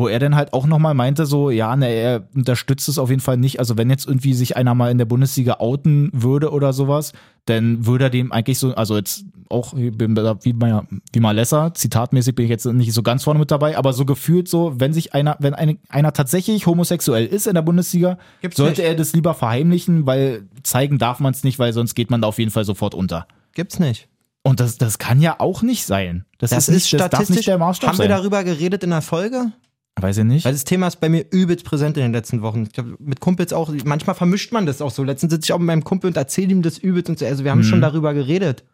Wo 0.00 0.06
er 0.06 0.20
dann 0.20 0.36
halt 0.36 0.52
auch 0.52 0.66
nochmal 0.66 0.94
meinte, 0.94 1.26
so, 1.26 1.50
ja, 1.50 1.74
ne, 1.74 1.88
er 1.88 2.28
unterstützt 2.32 2.88
es 2.88 2.98
auf 2.98 3.10
jeden 3.10 3.20
Fall 3.20 3.36
nicht. 3.36 3.58
Also 3.58 3.76
wenn 3.76 3.90
jetzt 3.90 4.06
irgendwie 4.06 4.32
sich 4.32 4.56
einer 4.56 4.74
mal 4.76 4.92
in 4.92 4.98
der 4.98 5.06
Bundesliga 5.06 5.54
outen 5.58 6.10
würde 6.12 6.52
oder 6.52 6.72
sowas, 6.72 7.12
dann 7.46 7.84
würde 7.84 8.04
er 8.04 8.10
dem 8.10 8.30
eigentlich 8.30 8.60
so, 8.60 8.74
also 8.76 8.96
jetzt 8.96 9.24
auch 9.48 9.74
wie 9.74 9.90
mal, 10.52 10.86
wie 11.12 11.20
mal 11.20 11.32
Lesser, 11.34 11.74
zitatmäßig 11.74 12.36
bin 12.36 12.44
ich 12.44 12.50
jetzt 12.50 12.66
nicht 12.66 12.92
so 12.92 13.02
ganz 13.02 13.24
vorne 13.24 13.40
mit 13.40 13.50
dabei, 13.50 13.76
aber 13.76 13.92
so 13.92 14.04
gefühlt 14.04 14.46
so, 14.46 14.78
wenn 14.78 14.92
sich 14.92 15.14
einer, 15.14 15.36
wenn 15.40 15.54
eine, 15.54 15.78
einer 15.88 16.12
tatsächlich 16.12 16.66
homosexuell 16.66 17.26
ist 17.26 17.48
in 17.48 17.54
der 17.54 17.62
Bundesliga, 17.62 18.18
Gibt's 18.40 18.56
sollte 18.56 18.82
nicht. 18.82 18.90
er 18.90 18.94
das 18.94 19.14
lieber 19.14 19.34
verheimlichen, 19.34 20.06
weil 20.06 20.46
zeigen 20.62 20.98
darf 20.98 21.18
man 21.18 21.32
es 21.32 21.42
nicht, 21.42 21.58
weil 21.58 21.72
sonst 21.72 21.94
geht 21.94 22.10
man 22.10 22.22
da 22.22 22.28
auf 22.28 22.38
jeden 22.38 22.52
Fall 22.52 22.64
sofort 22.64 22.94
unter. 22.94 23.26
Gibt's 23.54 23.80
nicht. 23.80 24.06
Und 24.42 24.60
das, 24.60 24.78
das 24.78 24.98
kann 24.98 25.20
ja 25.20 25.40
auch 25.40 25.62
nicht 25.62 25.84
sein. 25.86 26.24
Das, 26.38 26.50
Das 26.50 26.68
ist, 26.68 26.74
nicht, 26.74 26.92
das 27.00 27.10
darf 27.10 27.28
nicht 27.28 27.48
der 27.48 27.58
Maßstab 27.58 27.88
Haben 27.88 27.96
sein. 27.96 28.08
wir 28.08 28.16
darüber 28.16 28.44
geredet 28.44 28.84
in 28.84 28.90
der 28.90 29.02
Folge? 29.02 29.52
Weiß 30.00 30.18
ich 30.18 30.24
nicht. 30.24 30.44
Weil 30.44 30.52
das 30.52 30.64
Thema 30.64 30.86
ist 30.86 31.00
bei 31.00 31.08
mir 31.08 31.24
übelst 31.30 31.64
präsent 31.64 31.96
in 31.96 32.02
den 32.04 32.12
letzten 32.12 32.42
Wochen. 32.42 32.64
Ich 32.64 32.72
glaube, 32.72 32.96
mit 32.98 33.20
Kumpels 33.20 33.52
auch, 33.52 33.72
manchmal 33.84 34.14
vermischt 34.14 34.52
man 34.52 34.66
das 34.66 34.80
auch 34.80 34.90
so. 34.90 35.02
Letztens 35.02 35.32
sitze 35.32 35.46
ich 35.46 35.52
auch 35.52 35.58
mit 35.58 35.66
meinem 35.66 35.84
Kumpel 35.84 36.08
und 36.08 36.16
erzähle 36.16 36.52
ihm 36.52 36.62
das 36.62 36.78
übelst 36.78 37.08
und 37.08 37.18
so. 37.18 37.26
Also 37.26 37.44
wir 37.44 37.50
haben 37.50 37.62
schon 37.64 37.80
darüber 37.80 38.14
geredet. 38.14 38.64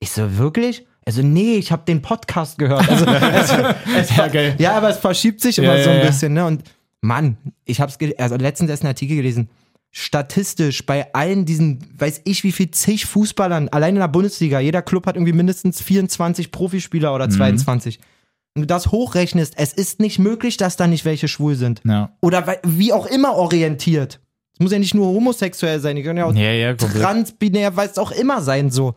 Ich 0.00 0.10
so, 0.10 0.36
wirklich? 0.38 0.84
Also, 1.04 1.22
nee, 1.22 1.54
ich 1.54 1.72
habe 1.72 1.82
den 1.86 2.02
Podcast 2.02 2.58
gehört. 2.58 2.88
Also, 2.88 3.04
es, 3.06 3.52
es, 4.10 4.16
Ja, 4.16 4.28
geil. 4.28 4.54
ja, 4.58 4.76
aber 4.76 4.90
es 4.90 4.98
verschiebt 4.98 5.40
sich 5.40 5.58
immer 5.58 5.76
Ja, 5.76 5.84
so 5.84 5.90
ein 5.90 5.98
ja, 5.98 6.06
bisschen, 6.06 6.32
ne? 6.32 6.44
Und 6.46 6.62
Mann, 7.00 7.36
ich 7.64 7.80
habe 7.80 7.90
es 7.92 8.18
also 8.18 8.36
letztens 8.36 8.70
erst 8.70 8.82
einen 8.82 8.90
Artikel 8.90 9.16
gelesen. 9.16 9.48
Statistisch 9.90 10.86
bei 10.86 11.12
allen 11.14 11.44
diesen, 11.44 11.86
weiß 11.98 12.22
ich 12.24 12.44
wie 12.44 12.52
viel 12.52 12.70
zig 12.70 13.06
Fußballern, 13.06 13.68
allein 13.68 13.94
in 13.94 14.00
der 14.00 14.08
Bundesliga, 14.08 14.58
jeder 14.58 14.80
Club 14.82 15.06
hat 15.06 15.16
irgendwie 15.16 15.32
mindestens 15.34 15.82
24 15.82 16.50
Profispieler 16.50 17.14
oder 17.14 17.28
22. 17.28 17.98
Wenn 17.98 18.06
du 18.54 18.66
das 18.66 18.92
hochrechnest, 18.92 19.54
es 19.56 19.72
ist 19.72 20.00
nicht 20.00 20.18
möglich, 20.18 20.56
dass 20.56 20.76
da 20.76 20.86
nicht 20.86 21.04
welche 21.04 21.28
schwul 21.28 21.54
sind. 21.54 21.80
Ja. 21.84 22.16
Oder 22.20 22.58
wie 22.64 22.92
auch 22.92 23.06
immer 23.06 23.34
orientiert. 23.34 24.20
Es 24.54 24.60
muss 24.60 24.72
ja 24.72 24.78
nicht 24.78 24.94
nur 24.94 25.06
homosexuell 25.06 25.80
sein, 25.80 25.96
die 25.96 26.02
können 26.02 26.18
ja 26.18 26.26
auch 26.26 26.34
Ja, 26.34 26.52
ja, 26.52 26.74
transbinär, 26.74 27.74
weiß 27.74 27.98
auch 27.98 28.10
immer 28.12 28.42
sein 28.42 28.70
so. 28.70 28.94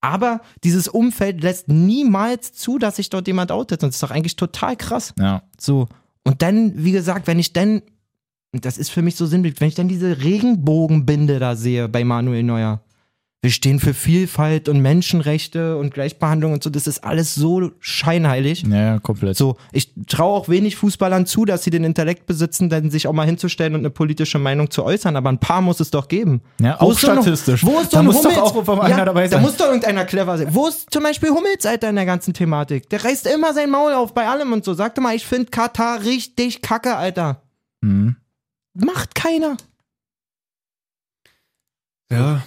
Aber 0.00 0.40
dieses 0.64 0.88
Umfeld 0.88 1.42
lässt 1.42 1.68
niemals 1.68 2.52
zu, 2.52 2.78
dass 2.78 2.96
sich 2.96 3.10
dort 3.10 3.26
jemand 3.26 3.50
outet. 3.50 3.82
Und 3.82 3.88
das 3.88 3.96
ist 3.96 4.02
doch 4.02 4.12
eigentlich 4.12 4.36
total 4.36 4.76
krass. 4.76 5.12
Ja. 5.18 5.42
So. 5.58 5.88
Und 6.22 6.42
dann, 6.42 6.72
wie 6.76 6.92
gesagt, 6.92 7.26
wenn 7.26 7.38
ich 7.38 7.52
dann, 7.52 7.82
und 8.52 8.64
das 8.64 8.78
ist 8.78 8.90
für 8.90 9.02
mich 9.02 9.16
so 9.16 9.26
sinnbildlich, 9.26 9.60
wenn 9.60 9.68
ich 9.68 9.74
dann 9.74 9.88
diese 9.88 10.22
Regenbogenbinde 10.22 11.38
da 11.38 11.56
sehe 11.56 11.88
bei 11.88 12.04
Manuel 12.04 12.44
Neuer. 12.44 12.80
Wir 13.40 13.50
stehen 13.52 13.78
für 13.78 13.94
Vielfalt 13.94 14.68
und 14.68 14.80
Menschenrechte 14.80 15.76
und 15.76 15.94
Gleichbehandlung 15.94 16.54
und 16.54 16.62
so, 16.64 16.70
das 16.70 16.88
ist 16.88 17.04
alles 17.04 17.36
so 17.36 17.70
scheinheilig. 17.78 18.62
Ja, 18.64 18.76
ja, 18.76 18.98
komplett. 18.98 19.36
So, 19.36 19.56
ich 19.70 19.92
traue 20.08 20.34
auch 20.36 20.48
wenig 20.48 20.74
Fußballern 20.74 21.24
zu, 21.24 21.44
dass 21.44 21.62
sie 21.62 21.70
den 21.70 21.84
Intellekt 21.84 22.26
besitzen, 22.26 22.68
dann 22.68 22.90
sich 22.90 23.06
auch 23.06 23.12
mal 23.12 23.26
hinzustellen 23.26 23.74
und 23.74 23.80
eine 23.82 23.90
politische 23.90 24.40
Meinung 24.40 24.72
zu 24.72 24.82
äußern, 24.82 25.14
aber 25.14 25.28
ein 25.28 25.38
paar 25.38 25.60
muss 25.60 25.78
es 25.78 25.92
doch 25.92 26.08
geben. 26.08 26.42
Ja, 26.60 26.78
Wo 26.80 26.86
auch 26.86 26.98
statistisch. 26.98 27.62
Wo 27.64 27.78
ist 27.78 27.92
so 27.92 27.98
Da 27.98 28.00
ein 28.00 28.06
muss 28.06 28.16
doch 28.22 28.24
Hummels? 28.24 28.38
auch 28.42 28.56
auf 28.56 28.68
einmal 28.70 28.92
einer 28.92 29.04
dabei 29.04 29.22
Da 29.28 29.36
sein. 29.36 29.42
muss 29.42 29.56
doch 29.56 29.66
irgendeiner 29.66 30.04
clever 30.04 30.36
sein. 30.36 30.48
Wo 30.52 30.66
ist 30.66 30.90
zum 30.90 31.04
Beispiel 31.04 31.30
Hummels, 31.30 31.64
Alter, 31.64 31.90
in 31.90 31.94
der 31.96 32.06
ganzen 32.06 32.34
Thematik? 32.34 32.88
Der 32.90 33.04
reißt 33.04 33.28
immer 33.28 33.54
sein 33.54 33.70
Maul 33.70 33.92
auf 33.92 34.14
bei 34.14 34.26
allem 34.26 34.52
und 34.52 34.64
so. 34.64 34.74
Sag 34.74 34.96
doch 34.96 35.02
mal, 35.02 35.14
ich 35.14 35.24
finde 35.24 35.46
Katar 35.52 36.02
richtig 36.02 36.60
kacke, 36.60 36.96
Alter. 36.96 37.40
Mhm. 37.82 38.16
Macht 38.74 39.14
keiner. 39.14 39.56
Ja. 42.10 42.42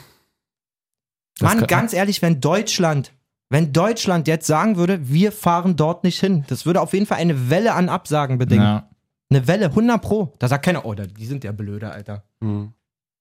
Das 1.41 1.49
Mann, 1.49 1.59
kann- 1.59 1.67
ganz 1.67 1.93
ehrlich, 1.93 2.21
wenn 2.21 2.39
Deutschland, 2.41 3.11
wenn 3.49 3.73
Deutschland 3.73 4.27
jetzt 4.27 4.47
sagen 4.47 4.77
würde, 4.77 4.99
wir 5.09 5.31
fahren 5.31 5.75
dort 5.75 6.03
nicht 6.03 6.19
hin, 6.19 6.43
das 6.47 6.65
würde 6.65 6.81
auf 6.81 6.93
jeden 6.93 7.05
Fall 7.05 7.17
eine 7.17 7.49
Welle 7.49 7.73
an 7.73 7.89
Absagen 7.89 8.37
bedingen. 8.37 8.63
Ja. 8.63 8.89
Eine 9.29 9.47
Welle, 9.47 9.65
100 9.69 10.01
Pro. 10.01 10.33
Da 10.39 10.47
sagt 10.47 10.65
keiner, 10.65 10.85
oh, 10.85 10.93
da- 10.93 11.05
die 11.05 11.25
sind 11.25 11.43
ja 11.43 11.51
blöde, 11.51 11.91
Alter. 11.91 12.23
Hm. 12.43 12.73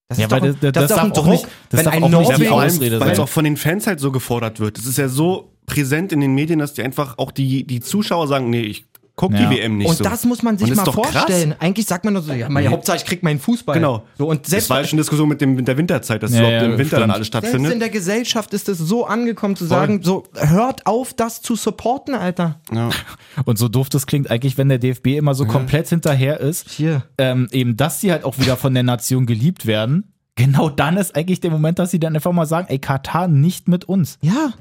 Das 0.09 0.18
Ja, 0.18 0.24
ist 0.26 0.30
weil 0.33 0.40
doch, 0.40 0.46
das- 0.48 0.56
das 0.61 0.72
das 0.72 0.83
ist 0.85 0.90
doch 0.90 1.04
ein 1.04 1.11
auch 1.12 1.14
Druck, 1.14 1.26
nicht- 1.30 1.46
das 1.68 1.78
wenn 1.80 1.87
ein 1.87 2.02
auch 2.02 2.09
nicht 2.09 2.37
die 2.38 2.44
Norwegen, 2.48 3.00
weil 3.00 3.11
es 3.11 3.16
sein. 3.16 3.20
auch 3.24 3.28
von 3.28 3.44
den 3.44 3.56
Fans 3.56 3.87
halt 3.87 4.00
so 4.00 4.11
gefordert 4.11 4.59
wird. 4.59 4.76
Es 4.76 4.87
ist 4.87 4.98
ja 4.98 5.09
so 5.09 5.52
präsent 5.66 6.12
in 6.12 6.20
den 6.20 6.35
Medien, 6.35 6.59
dass 6.59 6.74
die 6.74 6.83
einfach 6.83 7.16
auch 7.18 7.30
die, 7.30 7.64
die 7.64 7.78
Zuschauer 7.80 8.26
sagen, 8.26 8.50
nee, 8.50 8.62
ich 8.62 8.87
guck 9.20 9.33
Ja. 9.33 9.50
die 9.50 9.56
WM 9.56 9.76
nicht 9.76 9.87
und 9.88 9.96
so. 9.98 10.04
das 10.04 10.24
muss 10.24 10.42
man 10.42 10.56
sich 10.56 10.66
das 10.68 10.76
mal 10.78 10.85
doch 10.85 10.96
krass. 11.02 11.12
vorstellen. 11.12 11.54
Eigentlich 11.59 11.87
sagt 11.87 12.04
man 12.04 12.14
nur 12.14 12.22
so, 12.22 12.33
ja, 12.33 12.48
meine 12.48 12.68
Nee. 12.68 12.72
Hauptsache 12.72 12.96
ich 12.96 13.04
krieg 13.04 13.22
meinen 13.22 13.38
Fußball. 13.38 13.74
Genau. 13.74 14.04
So, 14.16 14.28
und 14.30 14.42
Das 14.44 14.50
selbst, 14.50 14.70
war 14.70 14.80
ja 14.80 14.87
schon 14.87 14.96
Diskussion 14.96 15.28
mit, 15.28 15.42
dem, 15.42 15.62
der 15.62 15.76
Winterzeit, 15.76 16.22
dass 16.22 16.33
Ja, 16.33 16.38
überhaupt 16.38 16.54
ja, 16.54 16.62
im 16.64 16.70
Winter 16.72 16.85
stimmt. 16.87 17.02
dann 17.02 17.11
alles 17.11 17.26
selbst 17.28 17.44
in 17.44 17.50
stattfindet. 17.50 17.83
der 17.83 17.88
Gesellschaft 17.90 18.54
ist 18.54 18.68
es 18.70 18.78
so 18.78 19.04
angekommen 19.04 19.56
zu 19.56 19.66
Voll. 19.66 19.76
sagen, 19.76 20.00
so, 20.02 20.24
hört 20.35 20.87
auf, 20.87 21.12
das 21.12 21.42
zu 21.42 21.54
supporten, 21.54 22.14
Alter. 22.14 22.61
Ja. 22.74 22.88
Und 23.44 23.59
so 23.59 23.68
doof 23.68 23.90
das 23.90 24.06
klingt 24.06 24.30
eigentlich, 24.30 24.56
wenn 24.56 24.70
der 24.70 24.78
DFB 24.78 25.09
immer 25.18 25.35
so 25.35 25.44
komplett 25.44 25.88
hinterher 25.90 26.40
ist, 26.40 26.70
Hier. 26.70 27.02
ähm, 27.18 27.46
eben, 27.52 27.76
dass 27.76 28.00
sie 28.00 28.11
halt 28.12 28.24
auch 28.24 28.38
wieder 28.38 28.56
von 28.56 28.72
der 28.72 28.83
Nation 28.85 29.26
geliebt 29.26 29.66
werden. 29.66 30.14
Genau 30.37 30.70
dann 30.70 30.96
ist 30.96 31.14
eigentlich 31.16 31.40
der 31.40 31.50
Moment, 31.50 31.78
dass 31.78 31.90
sie 31.90 32.00
dann 32.00 32.14
einfach 32.14 32.33
mal 32.33 32.46
sagen, 32.46 32.68
ey, 32.70 32.78
Katar 32.78 33.28
nicht 33.28 33.68
mit 33.68 33.85
uns. 33.85 34.18
Ja. 34.22 34.54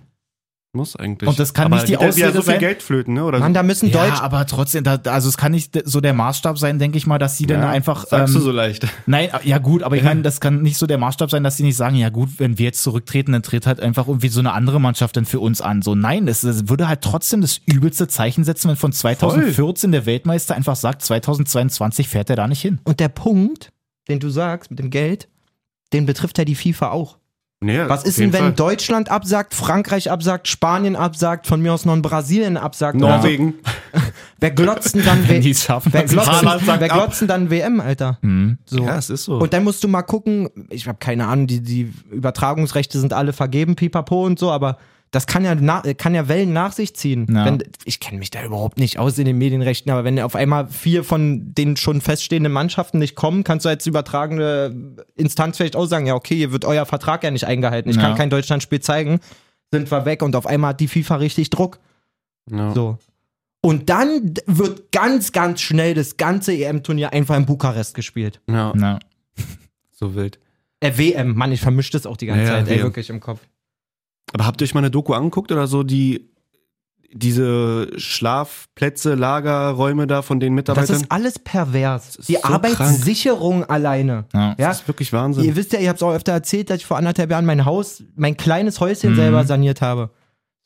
Muss 0.71 0.95
eigentlich. 0.95 1.27
Und 1.27 1.39
das 1.39 1.55
kann 1.55 1.65
Aber 1.65 1.77
nicht 1.77 1.87
die 1.87 1.97
Ausrede 1.97 2.27
so 2.31 2.41
viel 2.41 2.43
sein. 2.43 2.59
Geld 2.59 2.83
flöten, 2.83 3.15
ne? 3.15 3.23
Oder 3.25 3.39
Mann, 3.39 3.55
da 3.55 3.63
müssen 3.63 3.89
Ja, 3.89 4.05
Deutsch. 4.05 4.21
aber 4.21 4.45
trotzdem, 4.45 4.83
da, 4.83 4.99
also 5.05 5.27
es 5.27 5.35
kann 5.35 5.51
nicht 5.51 5.75
so 5.85 5.99
der 5.99 6.13
Maßstab 6.13 6.59
sein, 6.59 6.77
denke 6.77 6.99
ich 6.99 7.07
mal, 7.07 7.17
dass 7.17 7.37
sie 7.37 7.47
dann 7.47 7.61
ja, 7.61 7.69
einfach. 7.71 8.05
Sagst 8.05 8.35
ähm, 8.35 8.39
du 8.39 8.45
so 8.45 8.51
leicht. 8.51 8.85
Nein, 9.07 9.29
ja 9.43 9.57
gut, 9.57 9.81
aber 9.81 9.97
ich 9.97 10.03
meine, 10.03 10.21
das 10.21 10.39
kann 10.39 10.61
nicht 10.61 10.77
so 10.77 10.85
der 10.85 10.99
Maßstab 10.99 11.31
sein, 11.31 11.43
dass 11.43 11.57
sie 11.57 11.63
nicht 11.63 11.75
sagen, 11.75 11.95
ja 11.95 12.09
gut, 12.09 12.29
wenn 12.37 12.59
wir 12.59 12.65
jetzt 12.65 12.83
zurücktreten, 12.83 13.31
dann 13.31 13.41
tritt 13.41 13.65
halt 13.65 13.79
einfach 13.79 14.07
irgendwie 14.07 14.27
so 14.29 14.41
eine 14.41 14.53
andere 14.53 14.79
Mannschaft 14.79 15.17
dann 15.17 15.25
für 15.25 15.39
uns 15.39 15.59
an. 15.59 15.81
So 15.81 15.95
nein, 15.95 16.27
das, 16.27 16.41
das 16.41 16.69
würde 16.69 16.87
halt 16.87 17.01
trotzdem 17.01 17.41
das 17.41 17.59
übelste 17.65 18.07
Zeichen 18.07 18.43
setzen, 18.43 18.69
wenn 18.69 18.75
von 18.75 18.93
2014 18.93 19.91
der 19.91 20.05
Weltmeister 20.05 20.55
einfach 20.55 20.75
sagt, 20.75 21.01
2022 21.01 22.07
fährt 22.07 22.29
er 22.29 22.35
da 22.35 22.47
nicht 22.47 22.61
hin. 22.61 22.79
Und 22.83 22.99
der 22.99 23.09
Punkt, 23.09 23.71
den 24.07 24.19
du 24.19 24.29
sagst 24.29 24.69
mit 24.69 24.77
dem 24.77 24.91
Geld, 24.91 25.29
den 25.93 26.05
betrifft 26.05 26.37
ja 26.37 26.45
die 26.45 26.53
FIFA 26.53 26.91
auch. 26.91 27.18
Nee, 27.61 27.77
Was 27.87 28.05
ist 28.05 28.17
denn, 28.17 28.31
wenn 28.31 28.39
Fall. 28.39 28.53
Deutschland 28.53 29.11
absagt, 29.11 29.53
Frankreich 29.53 30.09
absagt, 30.09 30.47
Spanien 30.47 30.95
absagt, 30.95 31.45
von 31.45 31.61
mir 31.61 31.73
aus 31.73 31.83
noch 31.83 31.93
in 31.93 32.01
Brasilien 32.01 32.55
absagt? 32.55 32.97
Norwegen. 32.97 33.55
Wer 34.39 34.51
glotzt 34.51 34.95
denn 34.95 35.03
dann, 35.03 35.27
Wenn 35.27 35.43
schaffen, 35.53 35.91
wer 35.91 36.07
sagt 36.07 36.79
wer 36.79 37.07
denn 37.19 37.27
dann 37.27 37.49
WM, 37.49 37.81
Alter? 37.81 38.17
Mhm. 38.21 38.57
So. 38.65 38.85
Ja, 38.85 38.97
es 38.97 39.09
ist 39.09 39.25
so. 39.25 39.39
Und 39.39 39.51
dann 39.51 39.65
musst 39.65 39.83
du 39.83 39.89
mal 39.89 40.03
gucken, 40.03 40.47
ich 40.69 40.87
habe 40.87 40.97
keine 40.97 41.27
Ahnung, 41.27 41.47
die, 41.47 41.59
die 41.61 41.91
Übertragungsrechte 42.09 42.97
sind 42.97 43.11
alle 43.11 43.33
vergeben, 43.33 43.75
pipapo 43.75 44.25
und 44.25 44.39
so, 44.39 44.49
aber 44.49 44.77
das 45.11 45.25
kann 45.27 45.43
ja, 45.43 45.55
na, 45.55 45.81
kann 45.97 46.13
ja 46.13 46.27
Wellen 46.27 46.53
nach 46.53 46.71
sich 46.71 46.95
ziehen. 46.95 47.25
Ja. 47.33 47.45
Wenn, 47.45 47.63
ich 47.85 47.99
kenne 47.99 48.19
mich 48.19 48.29
da 48.29 48.43
überhaupt 48.43 48.77
nicht 48.79 48.99
aus 48.99 49.17
in 49.17 49.25
den 49.25 49.37
Medienrechten, 49.37 49.91
aber 49.91 50.03
wenn 50.03 50.19
auf 50.19 50.35
einmal 50.35 50.67
vier 50.67 51.03
von 51.03 51.53
den 51.55 51.77
schon 51.77 52.01
feststehenden 52.01 52.53
Mannschaften 52.53 52.99
nicht 52.99 53.15
kommen, 53.15 53.43
kannst 53.43 53.65
du 53.65 53.69
als 53.69 53.85
übertragende 53.87 55.05
Instanz 55.15 55.57
vielleicht 55.57 55.75
auch 55.75 55.85
sagen, 55.85 56.05
ja 56.05 56.13
okay, 56.15 56.35
hier 56.35 56.51
wird 56.51 56.65
euer 56.65 56.85
Vertrag 56.85 57.23
ja 57.23 57.31
nicht 57.31 57.45
eingehalten, 57.45 57.89
ich 57.89 57.95
Ja. 57.95 58.03
kann 58.03 58.15
kein 58.15 58.29
Deutschlandspiel 58.29 58.81
zeigen, 58.81 59.19
sind 59.71 59.89
wir 59.91 60.05
weg 60.05 60.21
und 60.21 60.35
auf 60.35 60.45
einmal 60.45 60.69
hat 60.69 60.79
die 60.79 60.87
FIFA 60.87 61.15
richtig 61.17 61.49
Druck. 61.49 61.79
ja. 62.51 62.73
So. 62.73 62.97
Und 63.61 63.89
dann 63.89 64.35
wird 64.45 64.93
ganz, 64.93 65.33
ganz 65.33 65.59
schnell 65.59 65.93
das 65.93 66.15
ganze 66.15 66.53
EM-Turnier 66.53 67.11
einfach 67.11 67.35
in 67.35 67.45
Bukarest 67.45 67.93
gespielt. 67.93 68.39
ja, 68.49 68.99
so 69.91 70.15
wild. 70.15 70.39
Äh, 70.79 70.93
WM, 70.95 71.35
Mann, 71.35 71.51
ich 71.51 71.59
vermische 71.59 71.91
das 71.91 72.05
auch 72.05 72.15
die 72.15 72.25
ganze 72.27 72.43
Ja, 72.43 72.49
Zeit, 72.51 72.67
ey, 72.69 72.75
WM. 72.77 72.83
wirklich 72.83 73.09
im 73.09 73.19
Kopf. 73.19 73.41
Aber 74.33 74.45
habt 74.45 74.61
ihr 74.61 74.65
euch 74.65 74.73
mal 74.73 74.79
eine 74.81 74.91
Doku 74.91 75.13
angeguckt 75.13 75.51
oder 75.51 75.67
so, 75.67 75.83
die 75.83 76.29
diese 77.11 77.87
Schlafplätze, 77.97 79.15
Lagerräume 79.15 80.05
da 80.05 80.21
von 80.21 80.39
den 80.39 80.53
Das 80.55 80.55
Mitarbeitern? 80.55 80.95
ist 80.95 81.11
alles 81.11 81.39
pervers. 81.39 82.15
ist 82.17 82.29
Die 82.29 82.33
so 82.35 82.43
Arbeitssicherung 82.43 83.63
alleine. 83.65 84.25
Ja. 84.33 84.49
Ja, 84.59 84.67
das 84.67 84.81
ist 84.81 84.87
wirklich 84.87 85.11
Wahnsinn. 85.11 85.43
ihr 85.43 85.55
wisst 85.55 85.73
ja, 85.73 85.79
ich 85.79 85.87
habe 85.87 85.95
es 85.95 86.03
auch 86.03 86.13
öfter 86.13 86.33
erzählt, 86.33 86.69
dass 86.69 86.77
ich 86.77 86.85
vor 86.85 86.97
anderthalb 86.97 87.31
Jahren 87.31 87.45
mein 87.47 87.65
Haus, 87.65 88.03
mein 88.15 88.37
kleines 88.37 88.79
Häuschen 88.79 89.13
Mhm. 89.13 89.15
selber 89.15 89.43
saniert 89.45 89.81
habe. 89.81 90.11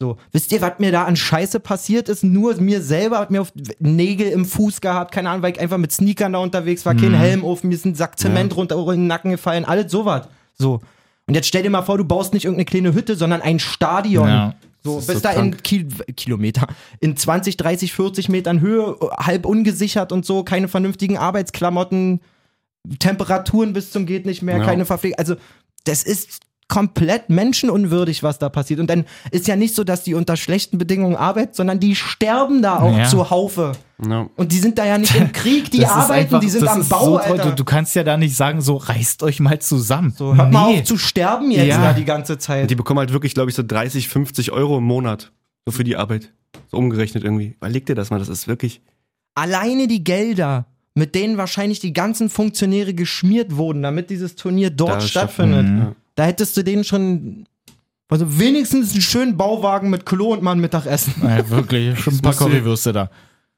So, 0.01 0.17
wisst 0.33 0.51
ihr, 0.51 0.59
was 0.61 0.73
mir 0.79 0.91
da 0.91 1.05
an 1.05 1.15
Scheiße 1.15 1.61
passiert 1.61 2.09
ist? 2.09 2.25
Nur 2.25 2.55
mir 2.59 2.81
selber 2.81 3.19
hat 3.19 3.31
mir 3.31 3.39
auf 3.39 3.53
Nägel 3.79 4.27
im 4.27 4.43
Fuß 4.43 4.81
gehabt, 4.81 5.13
keine 5.13 5.29
Ahnung, 5.29 5.43
weil 5.43 5.53
ich 5.53 5.61
einfach 5.61 5.77
mit 5.77 5.93
Sneakern 5.93 6.33
da 6.33 6.39
unterwegs 6.39 6.85
war, 6.85 6.93
Mhm. 6.93 6.99
kein 6.99 7.13
Helm 7.13 7.45
auf, 7.45 7.63
mir 7.63 7.73
ist 7.73 7.85
ein 7.85 7.95
Sack 7.95 8.19
Zement 8.19 8.53
runter 8.57 8.75
in 8.91 9.01
den 9.01 9.07
Nacken 9.07 9.31
gefallen, 9.31 9.63
alles 9.63 9.89
sowas. 9.89 10.27
So. 10.55 10.81
Und 11.27 11.35
jetzt 11.35 11.47
stell 11.47 11.63
dir 11.63 11.69
mal 11.69 11.83
vor, 11.83 11.97
du 11.97 12.03
baust 12.03 12.33
nicht 12.33 12.45
irgendeine 12.45 12.65
kleine 12.65 12.93
Hütte, 12.93 13.15
sondern 13.15 13.41
ein 13.41 13.59
Stadion. 13.59 14.27
Ja. 14.27 14.55
So, 14.83 14.95
Das 14.95 15.03
ist 15.03 15.07
bis 15.07 15.15
so 15.17 15.21
da 15.21 15.29
in 15.31 15.51
krank. 15.51 15.63
Ki 15.63 15.87
Kilometer, 16.17 16.67
in 16.99 17.15
20, 17.15 17.55
30, 17.55 17.93
40 17.93 18.27
Metern 18.29 18.59
Höhe, 18.59 18.97
halb 19.17 19.45
ungesichert 19.45 20.11
und 20.11 20.25
so, 20.25 20.43
keine 20.43 20.67
vernünftigen 20.67 21.17
Arbeitsklamotten, 21.17 22.19
Temperaturen 22.99 23.71
bis 23.71 23.91
zum 23.91 24.05
geht 24.05 24.25
nicht 24.25 24.41
mehr, 24.41 24.57
Ja. 24.57 24.65
keine 24.65 24.85
Verpflegung. 24.85 25.17
Also, 25.17 25.35
das 25.85 26.03
ist 26.03 26.41
komplett 26.67 27.29
menschenunwürdig, 27.29 28.23
was 28.23 28.39
da 28.39 28.49
passiert. 28.49 28.79
Und 28.79 28.87
dann 28.89 29.05
ist 29.31 29.47
ja 29.47 29.55
nicht 29.55 29.75
so, 29.75 29.83
dass 29.83 30.03
die 30.03 30.13
unter 30.15 30.37
schlechten 30.37 30.77
Bedingungen 30.77 31.15
arbeiten, 31.15 31.53
sondern 31.53 31.79
die 31.79 31.95
sterben 31.95 32.61
da 32.61 32.79
auch 32.79 32.97
Ja. 32.97 33.05
zu 33.05 33.29
Haufe. 33.29 33.73
ja. 34.07 34.27
Und 34.35 34.51
die 34.51 34.57
sind 34.59 34.77
da 34.77 34.85
ja 34.85 34.97
nicht 34.97 35.15
im 35.15 35.31
Krieg, 35.33 35.69
die 35.71 35.79
Das 35.79 35.91
arbeiten, 35.91 36.11
einfach- 36.25 36.39
die 36.39 36.49
sind 36.49 36.67
am 36.67 36.87
Bau, 36.87 37.19
so. 37.27 37.37
Du, 37.37 37.55
du 37.55 37.63
kannst 37.63 37.95
ja 37.95 38.03
da 38.03 38.17
nicht 38.17 38.35
sagen, 38.35 38.61
so 38.61 38.77
reißt 38.77 39.23
euch 39.23 39.39
mal 39.39 39.59
zusammen. 39.59 40.13
so, 40.17 40.35
hört 40.35 40.51
mal 40.51 40.71
Nee. 40.71 40.79
auf 40.79 40.83
zu 40.85 40.97
sterben 40.97 41.51
jetzt 41.51 41.67
Ja. 41.67 41.81
da 41.81 41.93
die 41.93 42.05
ganze 42.05 42.37
Zeit. 42.37 42.69
Die 42.69 42.75
bekommen 42.75 42.99
halt 42.99 43.13
wirklich, 43.13 43.33
glaube 43.33 43.49
ich, 43.49 43.55
so 43.55 43.63
30, 43.65 44.07
50 44.09 44.51
Euro 44.51 44.77
im 44.79 44.83
Monat. 44.85 45.31
So 45.65 45.71
für 45.71 45.83
die 45.83 45.95
Arbeit. 45.95 46.33
So 46.71 46.77
umgerechnet 46.77 47.23
irgendwie. 47.23 47.55
Überleg 47.57 47.85
dir 47.85 47.95
das 47.95 48.09
mal, 48.09 48.19
das 48.19 48.29
ist 48.29 48.47
wirklich. 48.47 48.81
alleine 49.35 49.87
die 49.87 50.03
Gelder, 50.03 50.65
mit 50.95 51.15
denen 51.15 51.37
wahrscheinlich 51.37 51.79
die 51.79 51.91
ganzen 51.93 52.29
Funktionäre 52.29 52.93
geschmiert 52.93 53.55
wurden, 53.55 53.81
damit 53.81 54.09
dieses 54.11 54.35
Turnier 54.35 54.69
dort 54.69 54.95
Da 54.95 55.01
stattfindet. 55.01 55.65
Mhm. 55.65 55.77
Ja. 55.79 55.95
Da 56.15 56.25
hättest 56.25 56.55
du 56.57 56.63
denen 56.63 56.83
schon 56.83 57.45
also 58.09 58.37
wenigstens 58.39 58.91
einen 58.91 59.01
schönen 59.01 59.37
Bauwagen 59.37 59.89
mit 59.89 60.05
Klo 60.05 60.33
und 60.33 60.43
mal 60.43 60.51
ein 60.51 60.59
Mittagessen. 60.59 61.15
Ja, 61.23 61.49
wirklich, 61.49 61.97
schon 62.03 62.13
ein 62.13 62.21
paar 62.21 62.33
Currywürste 62.35 62.93
da. 62.93 63.09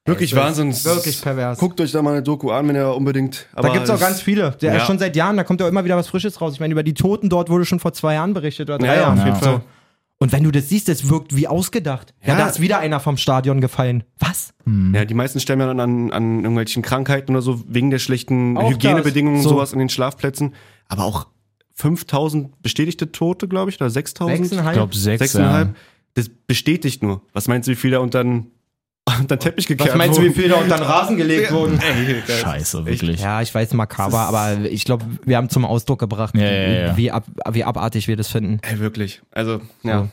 Wirklich 0.06 0.32
Ey, 0.34 0.40
Wahnsinn. 0.40 0.72
wirklich 0.86 1.22
pervers. 1.22 1.58
Guckt 1.58 1.82
euch 1.82 1.92
da 1.92 2.02
mal 2.02 2.12
eine 2.12 2.24
Doku 2.24 2.52
an, 2.52 2.68
wenn 2.68 2.76
ihr 2.76 2.96
unbedingt. 2.96 3.48
Aber 3.54 3.68
da 3.70 3.74
gibt's 3.74 3.90
auch 3.90 3.96
es- 3.96 4.00
ganz 4.02 4.22
viele. 4.22 4.52
Der 4.62 4.72
Ja. 4.74 4.78
ist 4.80 4.86
schon 4.86 5.00
seit 5.00 5.16
Jahren, 5.16 5.36
da 5.36 5.44
kommt 5.44 5.60
ja 5.60 5.68
immer 5.68 5.84
wieder 5.84 5.98
was 5.98 6.08
Frisches 6.08 6.40
raus. 6.40 6.54
Ich 6.54 6.60
meine, 6.60 6.72
über 6.74 6.84
die 6.84 6.94
Toten 6.94 7.28
dort 7.28 7.50
wurde 7.50 7.66
schon 7.66 7.80
vor 7.80 7.92
zwei 7.92 8.14
Jahren 8.14 8.34
berichtet 8.34 8.70
oder 8.70 8.78
drei 8.78 8.88
Ja, 8.88 8.94
ja, 8.94 9.02
Jahren. 9.02 9.20
auf 9.20 9.26
jeden 9.26 9.38
Ja. 9.38 9.42
Fall. 9.44 9.62
Und 10.20 10.32
wenn 10.32 10.44
du 10.44 10.52
das 10.52 10.70
siehst, 10.70 10.88
das 10.88 11.10
wirkt 11.10 11.36
wie 11.36 11.48
ausgedacht. 11.50 12.14
Ja, 12.22 12.34
Ja. 12.34 12.40
da 12.40 12.48
ist 12.48 12.62
wieder 12.62 12.78
einer 12.80 13.02
vom 13.02 13.18
Stadion 13.18 13.60
gefallen. 13.60 14.04
Was? 14.20 14.54
Ja, 14.94 15.04
die 15.04 15.14
meisten 15.16 15.40
sterben 15.42 15.60
ja 15.62 15.68
dann 15.68 15.80
an, 15.82 16.12
an 16.12 16.36
irgendwelchen 16.38 16.84
Krankheiten 16.84 17.32
oder 17.34 17.42
so, 17.42 17.64
wegen 17.68 17.90
der 17.90 18.00
schlechten 18.00 18.58
Auch 18.58 18.70
Hygienebedingungen 18.72 19.38
das. 19.40 19.46
und 19.46 19.50
So. 19.50 19.56
sowas 19.58 19.74
in 19.74 19.80
den 19.80 19.90
Schlafplätzen. 19.90 20.54
Aber 20.88 21.04
auch 21.04 21.28
5000 21.76 22.62
bestätigte 22.62 23.12
Tote, 23.12 23.48
glaube 23.48 23.70
ich, 23.70 23.80
oder 23.80 23.90
6000? 23.90 24.52
Ich 24.52 24.74
glaube 24.74 24.96
sechs. 24.96 25.20
Sechseinhalb. 25.20 25.70
Ja. 25.70 25.74
Das 26.16 26.30
bestätigt 26.30 27.04
nur. 27.04 27.22
Was 27.34 27.48
meinst 27.48 27.68
du, 27.68 27.72
wie 27.74 27.76
viel 27.76 27.92
da 27.92 28.00
unter 28.00 28.24
den, 28.24 28.48
unter 29.20 29.36
den 29.36 29.40
Teppich 29.42 29.68
gekehrt 29.68 29.90
Was 29.90 29.98
meinst 29.98 30.18
du, 30.18 30.22
wie 30.24 30.28
wurden? 30.28 30.36
viel 30.40 30.50
da 30.50 30.56
unter 30.56 30.78
den 30.78 30.84
Rasen 30.84 31.18
gelegt 31.18 31.52
wurden? 31.52 31.78
Ey. 32.08 32.22
Scheiße, 32.26 32.86
wirklich. 32.86 33.20
Ja, 33.20 33.42
ich 33.42 33.54
weiß, 33.54 33.74
makaber, 33.74 34.22
aber 34.22 34.60
ich 34.62 34.86
glaube, 34.86 35.06
wir 35.26 35.36
haben 35.36 35.50
zum 35.50 35.66
Ausdruck 35.66 36.00
gebracht, 36.00 36.34
Ja, 36.36 36.44
ja, 36.44 36.70
ja. 36.88 36.98
Wie, 36.98 37.12
ab, 37.12 37.26
wie 37.52 37.66
abartig 37.66 38.08
wir 38.08 38.16
das 38.16 38.30
finden. 38.30 38.60
Ey, 38.62 38.80
wirklich. 38.80 39.22
Also, 39.32 39.60
ja. 39.84 40.04
So. 40.04 40.10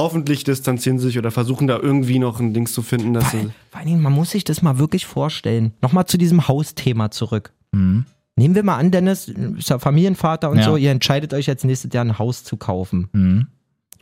Hoffentlich 0.00 0.44
distanzieren 0.44 0.98
sie 1.00 1.08
sich 1.08 1.18
oder 1.18 1.32
versuchen 1.32 1.66
da 1.66 1.76
irgendwie 1.76 2.20
noch 2.20 2.38
ein 2.38 2.54
Dings 2.54 2.72
zu 2.72 2.82
finden, 2.82 3.12
dass 3.14 3.32
sie. 3.32 3.50
vor 3.70 3.80
allen 3.80 3.88
Dingen, 3.88 4.00
man 4.00 4.12
muss 4.12 4.30
sich 4.30 4.44
das 4.44 4.62
mal 4.62 4.78
wirklich 4.78 5.04
vorstellen. 5.06 5.72
Nochmal 5.82 6.06
zu 6.06 6.16
diesem 6.16 6.46
Hausthema 6.48 7.10
zurück. 7.10 7.52
Mhm. 7.72 8.06
Nehmen 8.38 8.54
wir 8.54 8.62
mal 8.62 8.76
an, 8.76 8.90
Dennis 8.90 9.28
ist 9.28 9.68
ja 9.68 9.78
Familienvater 9.78 10.48
und 10.50 10.58
Ja. 10.58 10.64
so, 10.64 10.76
ihr 10.76 10.90
entscheidet 10.90 11.34
euch 11.34 11.46
jetzt 11.46 11.64
nächstes 11.64 11.92
Jahr 11.92 12.04
ein 12.04 12.18
Haus 12.18 12.44
zu 12.44 12.56
kaufen. 12.56 13.08
Mhm. 13.12 13.46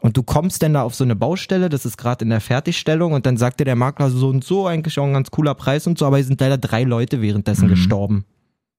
Und 0.00 0.16
du 0.16 0.22
kommst 0.22 0.62
dann 0.62 0.74
da 0.74 0.82
auf 0.82 0.94
so 0.94 1.04
eine 1.04 1.16
Baustelle, 1.16 1.68
das 1.68 1.86
ist 1.86 1.96
gerade 1.96 2.24
in 2.24 2.28
der 2.30 2.40
Fertigstellung 2.42 3.12
und 3.14 3.24
dann 3.26 3.36
sagt 3.38 3.60
dir 3.60 3.64
der 3.64 3.76
Makler 3.76 4.10
so 4.10 4.28
und 4.28 4.44
so, 4.44 4.66
eigentlich 4.66 4.98
auch 4.98 5.04
ein 5.06 5.14
ganz 5.14 5.30
cooler 5.30 5.54
Preis 5.54 5.86
und 5.86 5.98
so, 5.98 6.06
aber 6.06 6.16
hier 6.18 6.26
sind 6.26 6.40
leider 6.40 6.58
drei 6.58 6.84
Leute 6.84 7.22
währenddessen 7.22 7.64
Mhm. 7.66 7.70
gestorben. 7.70 8.24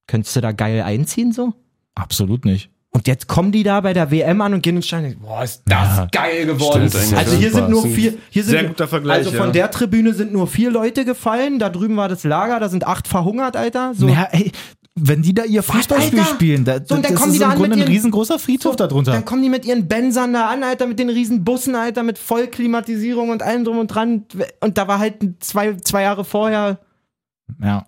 Könntest 0.06 0.36
du 0.36 0.41
da 0.41 0.52
geil 0.52 0.82
einziehen 0.84 1.32
so? 1.34 1.54
Absolut 1.96 2.46
nicht. 2.46 2.70
Und 2.91 3.06
jetzt 3.08 3.28
kommen 3.28 3.52
die 3.52 3.63
da 3.63 3.82
bei 3.82 3.93
der 3.93 4.10
WM 4.12 4.41
an 4.41 4.54
und 4.54 4.63
gehen 4.63 4.78
ins 4.78 4.88
Stadion. 4.88 5.17
Boah, 5.20 5.43
ist 5.43 5.62
das 5.65 5.98
Ja, 5.98 6.08
geil 6.12 6.46
geworden. 6.46 6.84
also 6.84 7.36
hier 7.38 7.52
sind 7.52 7.70
nur 7.70 7.84
vier, 7.86 8.13
hier 8.30 8.43
sind 8.43 8.52
sehr 8.52 8.63
guter 8.63 8.88
Vergleich, 8.88 9.17
Also 9.17 9.32
von 9.32 9.48
ja. 9.48 9.52
der 9.52 9.72
Tribüne 9.72 10.13
sind 10.13 10.32
nur 10.32 10.48
vier 10.48 10.72
Leute 10.72 11.04
gefallen. 11.04 11.60
Da 11.60 11.70
drüben 11.70 11.98
war 11.98 12.08
das 12.10 12.24
Lager, 12.24 12.60
da 12.60 12.70
sind 12.70 12.88
acht 12.88 13.08
verhungert, 13.08 13.56
Alter. 13.58 13.93
So. 13.93 14.08
Ja, 14.08 14.30
ey, 14.32 14.52
wenn 15.00 15.22
die 15.22 15.34
da 15.34 15.44
ihr 15.44 15.62
Fußballspiel 15.64 16.20
Alter? 16.20 16.32
spielen, 16.32 16.66
da, 16.66 16.76
So, 16.84 16.96
und 16.96 17.06
dann 17.06 17.14
das 17.14 17.14
kommen 17.14 17.32
ist 17.32 17.36
die 17.36 17.40
da 17.40 17.52
im 17.52 17.58
Grunde 17.58 17.78
ein 17.78 17.84
riesengroßer 17.84 18.40
Friedhof 18.40 18.74
So, 18.74 18.78
darunter. 18.78 19.12
Dann 19.12 19.26
kommen 19.26 19.44
die 19.44 19.50
mit 19.50 19.66
ihren 19.66 19.88
Bensern 19.88 20.34
da 20.34 20.50
an, 20.50 20.64
Alter, 20.64 20.88
mit 20.88 21.00
den 21.00 21.10
riesen 21.10 21.44
Bussen, 21.44 21.76
Alter, 21.76 22.04
mit 22.04 22.18
Vollklimatisierung 22.18 23.30
und 23.30 23.44
allem 23.44 23.64
drum 23.64 23.78
und 23.78 23.88
dran. 23.88 24.26
Und 24.60 24.78
da 24.78 24.88
war 24.88 25.00
halt 25.00 25.18
zwei, 25.40 25.76
zwei 25.76 26.02
Jahre 26.02 26.26
vorher, 26.26 26.80
ja. 27.62 27.86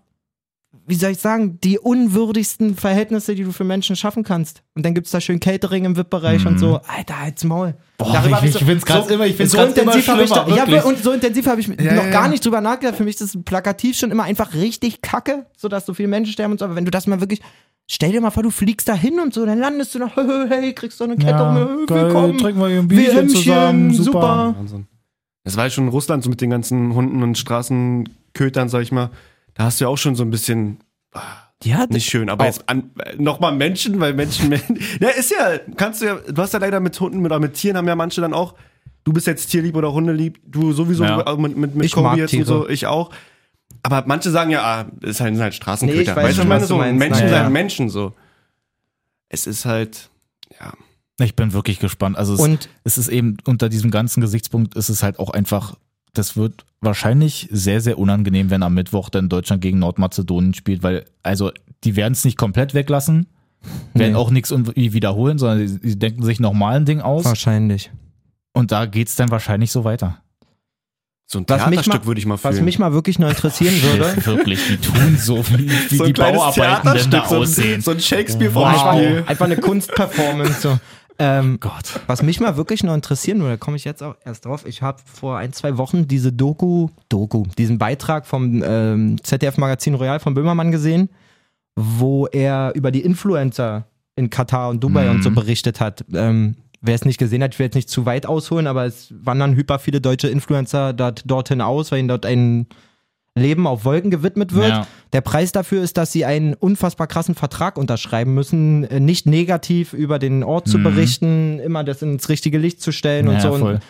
Wie 0.90 0.96
soll 0.96 1.12
ich 1.12 1.20
sagen, 1.20 1.60
die 1.64 1.78
unwürdigsten 1.80 2.76
Verhältnisse, 2.76 3.36
die 3.36 3.44
du 3.44 3.52
für 3.52 3.64
Menschen 3.64 3.96
schaffen 3.96 4.24
kannst. 4.24 4.64
Und 4.76 4.86
dann 4.86 4.94
gibt's 4.96 5.12
da 5.12 5.22
schön 5.22 5.40
Catering 5.40 5.86
im 5.86 5.96
VIP-Bereich 5.96 6.46
und 6.46 6.58
so. 6.60 6.82
Alter, 6.88 7.20
halt's 7.22 7.44
Maul. 7.44 7.68
Mhm. 7.70 7.74
Boah, 7.98 8.14
Darüber 8.14 8.28
ich- 8.30 8.34
hab 8.36 8.44
ich 8.62 8.66
find's 8.66 8.86
grad 8.86 9.12
immer- 9.12 9.26
ich 9.28 9.36
find's 9.36 9.52
so 9.54 9.62
intensiv 9.62 10.08
hab 10.08 10.20
ich 10.22 10.30
da, 10.32 10.48
ja, 10.48 10.84
und 10.84 11.04
so 11.04 11.12
intensiv 11.12 11.46
habe 11.48 11.62
ich 11.62 11.68
Ja, 11.68 11.74
noch 11.94 12.06
ja, 12.06 12.10
gar 12.10 12.24
ja. 12.24 12.28
nicht 12.30 12.44
drüber 12.46 12.60
nachgedacht. 12.62 12.96
Für 12.98 13.04
mich 13.04 13.20
ist 13.20 13.36
das 13.36 13.44
plakativ 13.44 13.98
schon 13.98 14.10
immer 14.12 14.24
einfach 14.24 14.54
richtig 14.54 15.02
kacke, 15.02 15.46
so 15.58 15.68
dass 15.68 15.86
so 15.86 15.94
viele 15.94 16.08
Menschen 16.08 16.34
sterben 16.34 16.54
und 16.54 16.60
so. 16.60 16.66
Aber 16.66 16.76
wenn 16.76 16.86
du 16.86 16.92
das 16.92 17.06
mal 17.08 17.20
wirklich, 17.20 17.42
stell 17.88 18.12
dir 18.12 18.22
mal 18.22 18.32
vor, 18.32 18.44
du 18.44 18.50
fliegst 18.50 18.88
da 18.88 18.94
hin 18.96 19.20
und 19.20 19.34
so, 19.34 19.46
dann 19.46 19.60
landest 19.60 19.94
du 19.96 20.00
noch, 20.00 20.16
hey, 20.50 20.74
kriegst 20.74 21.00
du 21.00 21.04
eine 21.04 21.18
Kette 21.18 21.44
um, 21.44 21.56
ja, 21.56 21.68
hey, 21.78 21.86
geil, 21.86 22.06
willkommen. 22.06 22.38
trinken 22.38 22.62
wir 22.62 22.68
hier 22.70 22.80
ein 22.80 22.88
Bierchen 22.88 23.30
zusammen, 23.30 23.94
super. 23.94 24.04
super. 24.12 24.56
Wahnsinn. 24.58 24.88
Das 25.44 25.56
war 25.58 25.66
ja 25.66 25.70
schon 25.70 25.86
in 25.86 25.90
Russland 25.92 26.24
so 26.24 26.30
mit 26.30 26.42
den 26.42 26.50
ganzen 26.50 26.94
Hunden 26.94 27.22
und 27.24 27.38
Straßenkötern, 27.38 28.70
sag 28.70 28.82
ich 28.82 28.92
mal. 28.92 29.10
Da 29.60 29.66
hast 29.66 29.82
du 29.82 29.84
ja 29.86 29.90
auch 29.90 29.98
schon 29.98 30.16
so 30.16 30.24
ein 30.24 30.30
bisschen 30.30 30.78
Ja, 31.62 31.86
nicht 31.90 32.10
schön, 32.10 32.30
aber 32.30 32.44
Auch- 32.46 32.48
jetzt 32.48 32.70
an, 32.70 32.92
nochmal 33.18 33.54
Menschen, 33.54 34.00
weil 34.00 34.14
Menschen, 34.24 34.54
ja, 35.02 35.10
ist 35.10 35.32
ja, 35.32 35.58
kannst 35.76 36.02
du 36.02 36.06
ja, 36.06 36.16
du 36.16 36.42
hast 36.42 36.54
ja 36.54 36.60
leider 36.60 36.80
mit 36.80 36.98
Hunden 36.98 37.26
oder 37.26 37.40
mit 37.40 37.56
Tieren 37.56 37.76
haben 37.76 37.86
ja 37.90 37.96
manche 37.98 38.22
dann 38.22 38.34
auch, 38.34 38.56
du 39.04 39.12
bist 39.12 39.28
jetzt 39.28 39.48
tierlieb 39.48 39.76
oder 39.76 39.92
Hundelieb, 39.92 40.40
du 40.46 40.72
sowieso 40.72 41.04
Ja. 41.04 41.36
mit, 41.36 41.58
mit, 41.58 41.76
mit 41.76 41.86
Ich 41.86 41.94
jetzt 41.94 42.00
und 42.00 42.28
Tiere. 42.30 42.46
so, 42.46 42.70
ich 42.70 42.88
auch. 42.88 43.10
Aber 43.84 44.06
manche 44.08 44.32
sagen 44.32 44.50
ja, 44.52 44.62
ah, 44.64 44.86
ist 45.06 45.20
halt, 45.20 45.34
sind 45.36 45.44
halt 45.44 45.54
Straßenköter. 45.56 45.98
Nee, 45.98 46.04
ich 46.10 46.16
weiß 46.16 46.24
weißt 46.24 46.36
schon, 46.38 46.44
ich 46.44 46.50
meine 46.50 46.66
so, 46.66 46.78
meinst. 46.78 47.00
Menschen 47.00 47.26
Naja. 47.26 47.44
sind 47.44 47.52
Menschen 47.54 47.90
so. 47.90 48.14
Es 49.28 49.46
ist 49.46 49.66
halt, 49.66 50.10
ja. 50.62 50.72
Ich 51.22 51.36
bin 51.36 51.52
wirklich 51.52 51.80
gespannt. 51.80 52.18
Also 52.18 52.34
es, 52.36 52.40
Und- 52.40 52.70
es 52.86 52.98
ist 52.98 53.10
eben 53.10 53.36
unter 53.46 53.68
diesem 53.68 53.92
ganzen 53.92 54.22
Gesichtspunkt 54.22 54.76
ist 54.76 54.88
es 54.88 55.04
halt 55.04 55.20
auch 55.20 55.30
einfach, 55.32 55.76
das 56.14 56.36
wird 56.38 56.66
wahrscheinlich 56.82 57.48
sehr, 57.52 57.82
sehr 57.82 57.98
unangenehm, 58.00 58.50
wenn 58.50 58.64
am 58.64 58.74
Mittwoch 58.74 59.10
dann 59.10 59.30
Deutschland 59.30 59.62
gegen 59.62 59.80
Nordmazedonien 59.80 60.54
spielt, 60.54 60.82
weil 60.84 61.06
also 61.24 61.52
die 61.84 61.96
werden 61.96 62.14
es 62.14 62.26
nicht 62.26 62.38
komplett 62.38 62.74
weglassen, 62.74 63.28
werden 63.94 64.14
Nee. 64.14 64.18
auch 64.18 64.32
nichts 64.32 64.52
irgendwie 64.52 64.94
wiederholen, 64.94 65.38
sondern 65.38 65.68
sie, 65.68 66.00
denken 66.00 66.24
sich 66.24 66.40
nochmal 66.40 66.78
ein 66.78 66.86
Ding 66.86 67.02
aus 67.02 67.26
wahrscheinlich. 67.26 67.92
und 68.54 68.72
da 68.72 68.86
geht's 68.86 69.16
dann 69.16 69.30
wahrscheinlich 69.30 69.72
so 69.72 69.84
weiter. 69.84 70.18
So 71.32 71.38
ein 71.40 71.46
Was 71.48 71.64
Theaterstück 71.64 72.06
würde 72.08 72.20
ich 72.20 72.26
mal 72.26 72.38
fühlen. 72.38 72.56
Was 72.56 72.62
mich 72.62 72.80
mal 72.80 72.92
wirklich 72.92 73.20
noch 73.20 73.30
interessieren 73.30 73.76
würde, 73.84 74.16
Wirklich, 74.26 74.60
die 74.68 74.78
tun 74.78 75.16
so, 75.18 75.38
wie, 75.50 75.70
wie 75.92 75.96
so 75.98 76.06
die 76.06 76.20
ein 76.20 76.34
Bauarbeiten 76.34 76.94
denn 76.94 77.12
da 77.12 77.28
so 77.28 77.36
ein, 77.36 77.42
aussehen. 77.44 77.82
so 77.82 77.92
ein 77.92 78.00
Shakespeare 78.00 78.54
Wow. 78.56 79.28
einfach 79.28 79.46
eine 79.46 79.58
Kunstperformance. 79.58 80.62
So. 80.62 80.80
Ähm, 81.20 81.60
Gott. 81.60 82.00
was 82.08 82.24
mich 82.24 82.40
mal 82.40 82.56
wirklich 82.56 82.84
noch 82.84 82.94
interessieren 82.94 83.40
würde, 83.40 83.52
da 83.52 83.58
komme 83.58 83.76
ich 83.76 83.84
jetzt 83.84 84.02
auch 84.02 84.16
erst 84.24 84.46
drauf. 84.46 84.66
Ich 84.66 84.82
habe 84.82 85.02
vor 85.06 85.38
ein, 85.38 85.52
zwei 85.52 85.78
Wochen 85.78 86.08
diese 86.08 86.32
Doku, 86.32 86.88
Doku, 87.10 87.44
diesen 87.58 87.78
Beitrag 87.78 88.26
vom 88.26 88.64
ähm, 88.66 89.22
ZDF-Magazin 89.22 89.96
Royal 89.96 90.20
von 90.20 90.34
Böhmermann 90.34 90.72
gesehen, 90.72 91.10
wo 91.76 92.28
er 92.28 92.72
über 92.74 92.92
die 92.92 93.02
Influencer 93.02 93.86
in 94.16 94.30
Katar 94.30 94.70
und 94.70 94.84
Dubai 94.84 95.10
und 95.12 95.24
so 95.24 95.32
berichtet 95.32 95.80
hat. 95.80 96.06
Ähm, 96.14 96.56
Wer 96.82 96.96
es 96.96 97.04
nicht 97.04 97.18
gesehen 97.18 97.44
hat, 97.44 97.54
ich 97.54 97.60
will 97.60 97.66
jetzt 97.66 97.76
nicht 97.76 97.90
zu 97.90 98.06
weit 98.06 98.26
ausholen, 98.26 98.66
aber 98.66 98.86
es 98.86 99.14
wandern 99.14 99.56
hyper 99.56 99.80
viele 99.80 100.00
deutsche 100.00 100.30
Influencer 100.30 100.94
dort, 100.94 101.24
dorthin 101.30 101.60
aus, 101.60 101.92
weil 101.92 102.00
ihnen 102.00 102.08
dort 102.08 102.26
ein 102.26 102.68
Leben 103.36 103.68
auf 103.68 103.84
Wolken 103.84 104.12
gewidmet 104.12 104.54
wird. 104.54 104.70
Ja. 104.70 104.88
Der 105.14 105.22
Preis 105.22 105.52
dafür 105.52 105.82
ist, 105.82 105.98
dass 105.98 106.12
sie 106.12 106.24
einen 106.26 106.54
unfassbar 106.54 107.08
krassen 107.08 107.34
Vertrag 107.36 107.78
unterschreiben 107.78 108.34
müssen, 108.34 108.84
äh, 108.84 109.00
nicht 109.00 109.26
negativ 109.26 109.94
über 109.94 110.20
den 110.20 110.44
Ort 110.44 110.68
zu 110.68 110.78
berichten, 110.84 111.60
immer 111.60 111.84
das 111.84 112.02
ins 112.04 112.30
richtige 112.30 112.58
Licht 112.60 112.82
zu 112.82 112.92
stellen 112.92 113.28
und 113.28 113.36
Ja, 113.36 113.42
so. 113.42 113.54
voll. 113.58 113.74
Und 113.76 113.82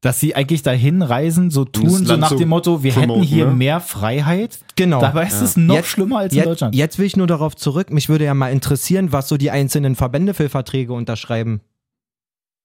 Dass 0.00 0.20
sie 0.20 0.36
eigentlich 0.36 0.62
dahin 0.62 1.02
reisen, 1.02 1.50
so 1.50 1.64
tun, 1.64 1.88
so 2.06 2.16
nach 2.16 2.30
dem 2.36 2.48
Motto, 2.50 2.84
wir 2.84 2.94
hätten 2.94 3.20
hier 3.24 3.46
ne? 3.46 3.54
mehr 3.54 3.80
Freiheit. 3.80 4.56
genau. 4.76 5.00
Dabei 5.00 5.26
ist 5.26 5.40
es 5.40 5.56
noch 5.56 5.74
Jetzt- 5.74 5.88
schlimmer 5.88 6.18
als 6.18 6.32
in 6.32 6.36
Jetzt, 6.38 6.46
Deutschland. 6.46 6.74
jetzt 6.76 6.98
will 7.00 7.06
ich 7.06 7.16
nur 7.16 7.26
darauf 7.26 7.56
zurück. 7.56 7.90
Mich 7.92 8.08
würde 8.08 8.24
ja 8.24 8.32
mal 8.34 8.52
interessieren, 8.52 9.10
was 9.10 9.28
so 9.28 9.36
die 9.36 9.50
einzelnen 9.50 9.96
Verbände 9.96 10.34
für 10.34 10.48
Verträge 10.48 10.92
unterschreiben. 10.92 11.62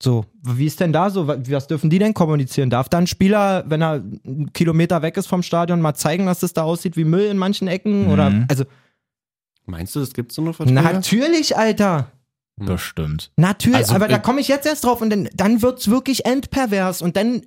So, 0.02 0.26
wie 0.44 0.66
ist 0.66 0.80
denn 0.80 0.92
da 0.92 1.10
so? 1.10 1.28
Wa- 1.28 1.38
Was 1.48 1.68
dürfen 1.68 1.90
die 1.90 2.00
denn 2.00 2.14
kommunizieren? 2.14 2.70
Darf 2.70 2.90
dann 2.90 3.04
ein 3.04 3.08
Spieler, 3.08 3.64
wenn 3.68 3.82
er 3.82 3.92
einen 4.26 4.52
Kilometer 4.54 5.02
weg 5.02 5.16
ist 5.18 5.28
vom 5.28 5.44
Stadion, 5.44 5.80
mal 5.82 5.94
zeigen, 5.94 6.26
dass 6.26 6.44
es 6.44 6.54
da 6.54 6.64
aussieht 6.64 6.98
wie 6.98 7.06
Müll 7.06 7.26
in 7.28 7.38
manchen 7.38 7.68
Ecken? 7.68 8.10
Oder 8.12 8.30
Mhm. 8.30 8.46
also 8.50 8.66
Meinst 9.66 9.96
du, 9.96 10.02
das 10.02 10.14
gibt 10.14 10.34
so 10.34 10.42
eine 10.42 10.52
Verträge? 10.54 10.82
natürlich, 10.82 11.56
Alter. 11.56 12.12
Bestimmt. 12.58 13.32
Natürlich, 13.38 13.78
Also, 13.78 13.96
aber 13.96 14.08
da 14.10 14.20
komme 14.20 14.42
ich 14.42 14.48
jetzt 14.50 14.66
erst 14.68 14.84
drauf 14.84 15.02
und 15.02 15.10
dann, 15.10 15.30
dann 15.34 15.62
wird 15.62 15.80
es 15.80 15.90
wirklich 15.90 16.26
endpervers 16.26 17.02
und 17.02 17.16
dann 17.16 17.42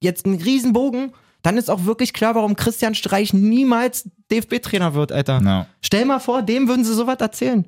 jetzt 0.00 0.26
ein 0.26 0.34
Riesenbogen. 0.34 1.12
Dann 1.42 1.56
ist 1.56 1.70
auch 1.70 1.84
wirklich 1.86 2.12
klar, 2.12 2.34
warum 2.36 2.54
Christian 2.54 2.94
Streich 2.94 3.32
niemals 3.32 4.08
DFB-Trainer 4.30 4.94
wird, 4.94 5.10
Alter. 5.10 5.40
Ja. 5.42 5.66
Stell 5.80 6.04
mal 6.04 6.20
vor, 6.20 6.42
dem 6.42 6.68
würden 6.68 6.84
sie 6.84 6.94
sowas 6.94 7.16
erzählen. 7.20 7.66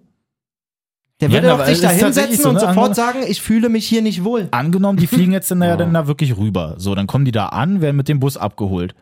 Der 1.20 1.28
Ja, 1.28 1.34
würde 1.34 1.52
aber 1.52 1.62
doch 1.64 1.70
sich 1.70 1.80
da 1.80 1.90
hinsetzen 1.90 2.42
so, 2.42 2.48
und 2.48 2.54
ne? 2.56 2.60
sofort 2.60 2.76
Andere- 2.76 2.94
sagen, 2.94 3.18
ich 3.28 3.40
fühle 3.40 3.68
mich 3.68 3.86
hier 3.86 4.02
nicht 4.02 4.24
wohl. 4.24 4.48
Angenommen, 4.50 4.98
die 4.98 5.06
fliegen 5.06 5.32
jetzt 5.32 5.50
dann, 5.50 5.60
ja. 5.62 5.68
Ja. 5.68 5.76
dann 5.76 5.94
da 5.94 6.06
wirklich 6.06 6.36
rüber. 6.36 6.74
So, 6.78 6.94
dann 6.94 7.06
kommen 7.06 7.24
die 7.24 7.32
da 7.32 7.46
an, 7.46 7.80
werden 7.80 7.96
mit 7.96 8.08
dem 8.08 8.18
Bus 8.20 8.36
abgeholt. 8.36 8.94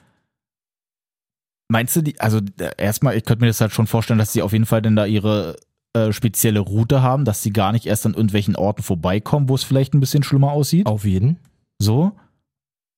Meinst 1.68 1.96
du, 1.96 2.02
die, 2.02 2.20
also 2.20 2.38
äh, 2.58 2.70
erstmal, 2.76 3.16
ich 3.16 3.24
könnte 3.24 3.40
mir 3.42 3.46
das 3.48 3.60
halt 3.60 3.72
schon 3.72 3.86
vorstellen, 3.86 4.18
dass 4.18 4.32
sie 4.32 4.42
auf 4.42 4.52
jeden 4.52 4.66
Fall 4.66 4.82
dann 4.82 4.94
da 4.94 5.06
ihre 5.06 5.56
äh, 5.94 6.12
spezielle 6.12 6.60
Route 6.60 7.02
haben, 7.02 7.24
dass 7.24 7.42
sie 7.42 7.52
gar 7.52 7.72
nicht 7.72 7.86
erst 7.86 8.04
an 8.04 8.12
irgendwelchen 8.14 8.56
Orten 8.56 8.82
vorbeikommen, 8.82 9.48
wo 9.48 9.54
es 9.54 9.64
vielleicht 9.64 9.94
ein 9.94 10.00
bisschen 10.00 10.22
schlimmer 10.22 10.52
aussieht. 10.52 10.86
Auf 10.86 11.04
jeden. 11.06 11.38
So. 11.78 12.12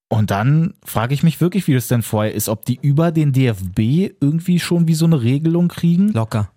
Und 0.09 0.31
dann 0.33 0.75
frage 0.85 1.15
ich 1.15 1.23
mich 1.23 1.41
wirklich, 1.41 1.67
wie 1.69 1.75
das 1.75 1.87
denn 1.89 2.03
vorher 2.03 2.35
ist, 2.35 2.49
ob 2.49 2.65
die 2.65 2.79
über 2.83 3.13
den 3.13 3.33
DFB 3.33 3.79
irgendwie 4.21 4.59
schon 4.59 4.87
wie 4.89 4.95
so 4.95 5.07
eine 5.07 5.23
Regelung 5.23 5.69
kriegen. 5.69 6.09
Locker. 6.09 6.51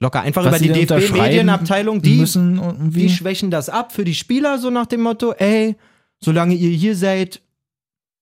Locker. 0.00 0.22
Einfach 0.22 0.44
dass 0.44 0.60
über 0.60 0.72
die 0.72 0.86
DFB-Medienabteilung, 0.86 2.00
die, 2.00 2.16
müssen 2.16 2.58
irgendwie. 2.58 3.02
die 3.02 3.10
schwächen 3.10 3.50
das 3.50 3.68
ab 3.68 3.92
für 3.92 4.04
die 4.04 4.14
Spieler, 4.14 4.58
so 4.58 4.70
nach 4.70 4.86
dem 4.86 5.02
Motto, 5.02 5.32
ey, 5.32 5.76
solange 6.20 6.54
ihr 6.54 6.70
hier 6.70 6.96
seid, 6.96 7.42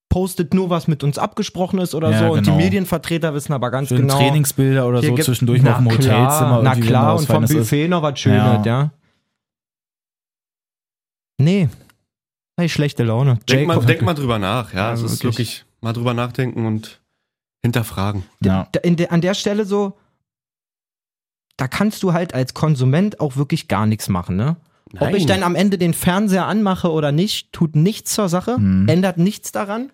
postet 0.08 0.54
nur, 0.54 0.70
was 0.70 0.88
mit 0.88 1.04
uns 1.04 1.18
abgesprochen 1.18 1.78
ist 1.78 1.94
oder 1.94 2.10
Ja, 2.10 2.18
so. 2.18 2.32
Und 2.32 2.46
die 2.46 2.50
genau. 2.50 2.56
Medienvertreter 2.56 3.32
wissen 3.32 3.52
aber 3.52 3.70
ganz 3.70 3.88
Schön 3.88 3.98
genau. 3.98 4.16
Trainingsbilder 4.18 4.88
oder 4.88 5.02
so 5.02 5.16
zwischendurch 5.16 5.62
noch 5.62 5.78
im 5.78 5.84
Na 5.84 5.90
Hotelzimmer. 5.92 6.60
Na 6.64 6.74
klar, 6.74 7.12
und 7.12 7.18
was 7.20 7.26
vom 7.26 7.34
Feines 7.36 7.50
ist. 7.50 7.56
Buffet 7.58 7.88
noch 7.88 8.02
was 8.02 8.18
Schönes, 8.18 8.38
Ja. 8.38 8.62
ja. 8.64 8.90
Nee. 11.40 11.68
Hey, 12.56 12.68
schlechte 12.68 13.04
Laune. 13.04 13.38
Denk 13.48 13.68
mal, 13.68 13.78
denk 13.84 14.02
mal 14.02 14.14
drüber 14.14 14.40
nach, 14.40 14.72
ja. 14.74 14.88
Ja, 14.88 14.92
es 14.94 15.02
ist 15.02 15.22
wirklich. 15.22 15.36
wirklich 15.38 15.64
mal 15.80 15.92
drüber 15.92 16.12
nachdenken 16.14 16.66
und 16.66 17.00
hinterfragen. 17.62 18.24
Ja. 18.42 18.68
An 19.10 19.20
der 19.20 19.34
Stelle 19.34 19.64
so, 19.64 19.96
da 21.58 21.68
kannst 21.68 22.02
du 22.02 22.14
halt 22.14 22.32
als 22.34 22.54
Konsument 22.54 23.20
auch 23.20 23.36
wirklich 23.36 23.68
gar 23.68 23.84
nichts 23.84 24.08
machen, 24.08 24.36
ne? 24.36 24.56
Ob 24.98 25.12
ich 25.14 25.26
dann 25.26 25.42
am 25.42 25.54
Ende 25.54 25.76
den 25.76 25.92
Fernseher 25.92 26.46
anmache 26.46 26.90
oder 26.90 27.12
nicht, 27.12 27.52
tut 27.52 27.76
nichts 27.76 28.14
zur 28.14 28.30
Sache, 28.30 28.52
ändert 28.86 29.18
nichts 29.18 29.52
daran. 29.52 29.92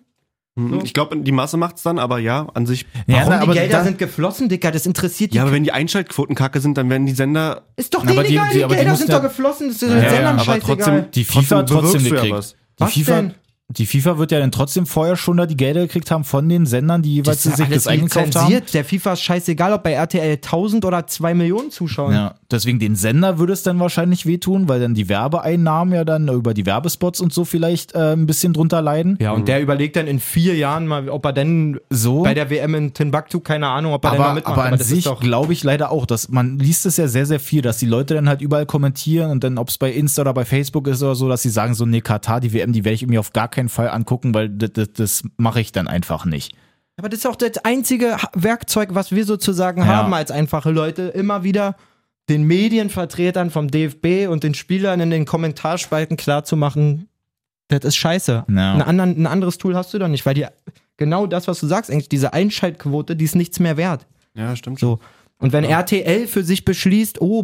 Hm, 0.57 0.79
Ich 0.85 0.93
glaube, 0.93 1.17
die 1.17 1.33
Masse 1.33 1.57
macht's 1.57 1.83
dann, 1.83 1.99
aber 1.99 2.19
ja, 2.19 2.47
an 2.53 2.65
sich. 2.65 2.85
Ja, 3.07 3.17
Warum 3.17 3.29
die 3.33 3.39
aber 3.39 3.53
Gelder 3.55 3.79
da- 3.79 3.83
sind 3.83 3.97
geflossen, 3.97 4.47
Dicker, 4.47 4.71
das 4.71 4.85
interessiert 4.85 5.33
die 5.33 5.35
Ja, 5.35 5.41
aber 5.43 5.51
wenn 5.51 5.65
die 5.65 5.73
Einschaltquoten 5.73 6.33
kacke 6.33 6.61
sind, 6.61 6.77
dann 6.77 6.89
werden 6.89 7.05
die 7.05 7.11
Sender. 7.11 7.63
Ist 7.75 7.93
doch 7.93 8.05
Na, 8.05 8.11
aber 8.11 8.21
denen 8.23 8.29
die- 8.29 8.35
egal, 8.35 8.47
die- 8.53 8.53
die, 8.59 8.63
die 8.63 8.67
Gelder 8.69 8.91
müssen 8.91 8.97
sind 8.99 9.09
ja- 9.09 9.15
doch 9.19 9.23
geflossen, 9.27 9.67
das 9.67 9.75
ist 9.75 9.81
Ja, 9.81 9.87
den 9.89 10.03
ja, 10.03 10.09
Sendern 10.11 10.35
aber 10.35 10.43
scheißegal. 10.45 10.75
trotzdem, 10.77 11.11
Die 11.11 11.23
FIFA 11.25 11.63
trotzdem 11.63 11.77
bewirkst 11.81 11.95
du 11.95 12.09
ja 12.09 12.15
gekriegt. 12.15 12.33
was. 12.37 12.51
Die 12.51 12.55
Was 12.83 12.93
FIFA, 12.93 13.15
denn? 13.15 13.33
Die 13.69 13.87
FIFA 13.87 14.19
wird 14.19 14.31
ja 14.31 14.39
dann 14.39 14.51
trotzdem 14.51 14.85
vorher 14.85 15.15
schon 15.15 15.37
da 15.37 15.47
die 15.47 15.57
Gelder 15.57 15.81
gekriegt 15.81 16.11
haben 16.11 16.23
von 16.23 16.47
den 16.47 16.67
Sendern, 16.67 17.01
die 17.01 17.15
jeweils 17.15 17.43
das 17.43 17.57
sich 17.57 17.67
das 17.67 17.87
eingekauft 17.87 18.35
haben. 18.35 18.61
Der 18.73 18.85
FIFA 18.85 19.13
ist 19.13 19.21
scheißegal, 19.21 19.73
ob 19.73 19.83
bei 19.83 19.93
RTL 19.93 20.35
1000 20.35 20.85
oder 20.85 21.07
2 21.07 21.33
Millionen 21.33 21.71
Zuschauern. 21.71 22.13
Ja, 22.13 22.35
deswegen 22.51 22.79
den 22.79 22.95
Sender 22.95 23.39
würde 23.39 23.53
es 23.53 23.63
dann 23.63 23.79
wahrscheinlich 23.79 24.25
wehtun, 24.25 24.67
weil 24.67 24.79
dann 24.79 24.93
die 24.93 25.09
Werbeeinnahmen 25.09 25.93
ja 25.93 26.03
dann 26.05 26.27
über 26.27 26.53
die 26.53 26.65
Werbespots 26.65 27.19
und 27.21 27.33
so 27.33 27.45
vielleicht 27.45 27.93
äh, 27.95 28.13
ein 28.13 28.25
bisschen 28.27 28.53
drunter 28.53 28.81
leiden. 28.81 29.17
Ja, 29.19 29.31
und 29.31 29.47
der 29.47 29.61
überlegt 29.61 29.95
dann 29.95 30.07
in 30.07 30.19
vier 30.19 30.55
Jahren 30.55 30.87
mal, 30.87 31.09
ob 31.09 31.25
er 31.25 31.33
denn 31.33 31.79
So. 31.89 32.23
bei 32.23 32.33
der 32.33 32.49
WM 32.49 32.75
in 32.75 32.93
Timbuktu, 32.93 33.39
keine 33.39 33.67
Ahnung, 33.67 33.93
ob 33.93 34.03
er 34.05 34.11
denn 34.11 34.19
da 34.19 34.25
aber, 34.25 34.33
mitmacht. 34.35 34.53
aber 34.57 34.63
an 34.65 34.77
das 34.77 34.87
sich 34.87 35.05
glaube 35.19 35.53
ich 35.53 35.63
leider 35.63 35.91
auch, 35.91 36.05
dass 36.05 36.29
man 36.29 36.59
liest 36.59 36.85
es 36.85 36.97
ja 36.97 37.07
sehr, 37.07 37.25
sehr 37.25 37.39
viel, 37.39 37.61
dass 37.61 37.77
die 37.77 37.85
Leute 37.87 38.13
dann 38.13 38.29
halt 38.29 38.41
überall 38.41 38.65
kommentieren 38.65 39.31
und 39.31 39.43
dann, 39.43 39.57
ob 39.57 39.69
es 39.69 39.77
bei 39.77 39.91
Insta 39.91 40.21
oder 40.21 40.33
bei 40.33 40.45
Facebook 40.45 40.87
ist 40.87 41.01
oder 41.03 41.15
so, 41.15 41.27
dass 41.29 41.41
sie 41.41 41.49
sagen, 41.49 41.73
so, 41.73 41.85
nee, 41.85 42.01
Katar, 42.01 42.39
die 42.39 42.53
WM, 42.53 42.73
die 42.73 42.85
werde 42.85 42.95
ich 42.95 43.05
mir 43.07 43.19
auf 43.19 43.33
gar 43.33 43.47
keinen 43.47 43.69
Fall 43.69 43.89
angucken, 43.89 44.33
weil 44.33 44.49
das, 44.49 44.71
das, 44.73 44.93
das 44.93 45.23
mache 45.37 45.61
ich 45.61 45.71
dann 45.71 45.87
einfach 45.87 46.25
nicht. 46.25 46.55
Aber 46.97 47.09
das 47.09 47.19
ist 47.19 47.25
auch 47.25 47.35
das 47.35 47.57
einzige 47.65 48.15
Werkzeug, 48.33 48.89
was 48.93 49.11
wir 49.11 49.25
sozusagen 49.25 49.81
Ja. 49.81 49.87
haben 49.87 50.13
als 50.13 50.31
einfache 50.31 50.71
Leute, 50.71 51.03
immer 51.09 51.43
wieder 51.43 51.75
den 52.29 52.43
Medienvertretern 52.43 53.51
vom 53.51 53.69
DFB 53.69 54.27
und 54.29 54.43
den 54.43 54.53
Spielern 54.53 54.99
in 54.99 55.09
den 55.11 55.25
Kommentarspalten 55.25 56.17
klarzumachen, 56.17 57.07
das 57.67 57.83
ist 57.83 57.95
scheiße. 57.95 58.45
Ja. 58.47 58.73
Ein, 58.73 58.81
anderen, 58.81 59.23
ein 59.23 59.27
anderes 59.27 59.57
Tool 59.57 59.75
hast 59.75 59.93
du 59.93 59.99
doch 59.99 60.07
nicht, 60.07 60.25
weil 60.25 60.33
die 60.33 60.45
genau 60.97 61.27
das, 61.27 61.47
was 61.47 61.59
du 61.59 61.67
sagst, 61.67 61.91
eigentlich 61.91 62.09
diese 62.09 62.33
Einschaltquote, 62.33 63.15
die 63.15 63.25
ist 63.25 63.35
nichts 63.35 63.59
mehr 63.59 63.77
wert. 63.77 64.07
Ja, 64.35 64.55
stimmt 64.55 64.79
schon. 64.79 64.97
So. 64.97 64.99
Und 65.37 65.51
wenn 65.51 65.65
RTL 65.65 66.27
für 66.27 66.43
sich 66.43 66.63
beschließt, 66.63 67.19
oh, 67.21 67.43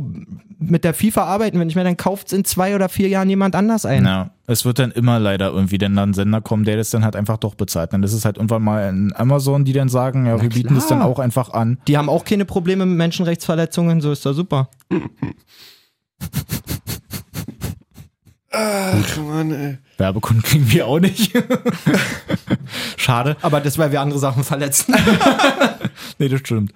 mit 0.60 0.84
der 0.86 0.94
FIFA 0.94 1.26
arbeiten 1.26 1.58
wir 1.58 1.66
nicht 1.66 1.76
mehr, 1.76 1.84
dann 1.84 1.98
kauft 1.98 2.28
es 2.28 2.34
in 2.34 2.46
zwei 2.46 2.74
oder 2.74 2.88
vier 2.88 3.10
Jahren 3.10 3.30
jemand 3.30 3.54
anders 3.54 3.86
ein. 3.86 4.06
Ja, 4.06 4.32
es 4.48 4.64
wird 4.64 4.80
dann 4.80 4.92
immer 4.92 5.20
leider 5.20 5.50
irgendwie 5.52 5.78
dann 5.78 5.98
ein 5.98 6.14
Sender 6.14 6.40
kommen, 6.40 6.64
der 6.64 6.78
das 6.78 6.90
dann 6.90 7.04
halt 7.04 7.18
einfach 7.18 7.38
doch 7.38 7.56
bezahlt. 7.56 7.92
Dann 7.92 8.02
ist 8.04 8.14
es 8.14 8.24
halt 8.24 8.38
irgendwann 8.38 8.64
mal 8.64 8.90
ein 8.90 9.14
Amazon, 9.16 9.66
die 9.66 9.74
dann 9.74 9.90
sagen, 9.90 10.26
ja, 10.26 10.42
wir 10.42 10.50
bieten 10.50 10.76
das 10.76 10.88
klar. 10.88 11.00
dann 11.00 11.08
auch 11.08 11.20
einfach 11.20 11.50
an. 11.52 11.80
Die 11.88 11.98
haben 11.98 12.08
auch 12.08 12.24
keine 12.24 12.46
Probleme 12.46 12.86
mit 12.86 12.98
Menschenrechtsverletzungen, 12.98 14.00
so 14.00 14.12
ist 14.12 14.26
doch 14.26 14.34
super. 14.34 14.70
Ach, 18.52 19.18
Mann, 19.18 19.52
ey. 19.52 19.78
Werbekunden 19.98 20.44
kriegen 20.44 20.70
wir 20.72 20.88
auch 20.88 21.00
nicht. 21.00 21.32
Schade. 22.98 23.38
Aber 23.42 23.62
das, 23.62 23.78
weil 23.78 23.92
wir 23.92 24.02
andere 24.02 24.20
Sachen 24.20 24.44
verletzen. 24.44 24.96
Nee, 26.20 26.30
das 26.30 26.42
stimmt. 26.42 26.72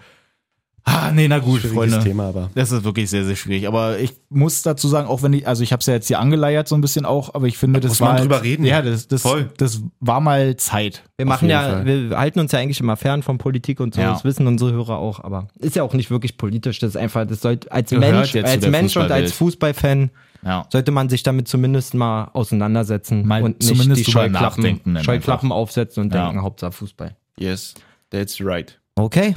Ah, 0.87 1.11
nee, 1.11 1.27
na 1.27 1.39
gut, 1.39 1.61
Schwieriges 1.61 1.73
Freunde. 1.73 1.99
Thema, 2.03 2.27
aber. 2.29 2.51
Das 2.53 2.71
ist 2.71 2.83
wirklich 2.83 3.09
sehr, 3.09 3.25
sehr 3.25 3.35
schwierig. 3.35 3.67
Aber 3.67 3.97
ich 3.97 4.13
muss 4.29 4.61
dazu 4.61 4.87
sagen, 4.87 5.07
auch 5.07 5.23
wenn 5.23 5.33
ich, 5.33 5.47
also 5.47 5.63
ich 5.63 5.71
habe 5.71 5.79
es 5.79 5.87
ja 5.87 5.95
jetzt 5.95 6.07
hier 6.07 6.19
angeleiert 6.19 6.67
so 6.67 6.75
ein 6.75 6.81
bisschen 6.81 7.05
auch, 7.05 7.33
aber 7.33 7.47
ich 7.47 7.57
finde, 7.57 7.79
das 7.79 7.89
muss 7.89 8.01
war 8.01 8.09
man 8.09 8.17
halt, 8.19 8.25
drüber 8.25 8.43
reden. 8.43 8.65
Ja, 8.65 8.83
das, 8.83 9.07
das, 9.07 9.23
Voll. 9.23 9.49
das 9.57 9.81
war 9.99 10.19
mal 10.21 10.55
Zeit. 10.57 11.01
Wir 11.17 11.25
machen 11.25 11.49
ja, 11.49 11.61
Fall. 11.63 11.85
wir 11.85 12.17
halten 12.19 12.39
uns 12.39 12.51
ja 12.51 12.59
eigentlich 12.59 12.79
immer 12.79 12.97
fern 12.97 13.23
von 13.23 13.39
Politik 13.39 13.79
und 13.79 13.95
so. 13.95 14.01
Ja. 14.01 14.13
Das 14.13 14.23
wissen 14.25 14.45
unsere 14.45 14.73
Hörer 14.73 14.97
auch, 14.99 15.23
aber 15.23 15.47
ist 15.57 15.75
ja 15.75 15.81
auch 15.81 15.93
nicht 15.93 16.11
wirklich 16.11 16.37
politisch. 16.37 16.77
Das 16.77 16.89
ist 16.91 16.97
einfach, 16.97 17.25
das 17.25 17.41
sollte 17.41 17.71
als 17.71 17.89
Gehört 17.89 18.11
Mensch, 18.11 18.35
als 18.35 18.67
Mensch 18.67 18.95
und 18.95 19.11
als. 19.11 19.31
Fußballfan 19.33 20.11
Ja. 20.43 20.67
sollte 20.71 20.91
man 20.91 21.09
sich 21.09 21.23
damit 21.23 21.47
zumindest 21.47 21.95
mal 21.95 22.25
auseinandersetzen 22.33 23.25
Mal 23.27 23.41
und 23.41 23.59
nicht 23.59 23.67
zumindest 23.67 24.05
die 24.05 24.11
Scheuklappen, 24.11 24.79
Scheuklappen 25.01 25.51
aufsetzen 25.51 26.03
und 26.03 26.13
Ja. 26.13 26.27
denken, 26.27 26.43
Hauptsache 26.43 26.73
Fußball. 26.73 27.15
Yes, 27.39 27.73
that's 28.11 28.39
right. 28.39 28.79
Okay. 28.95 29.35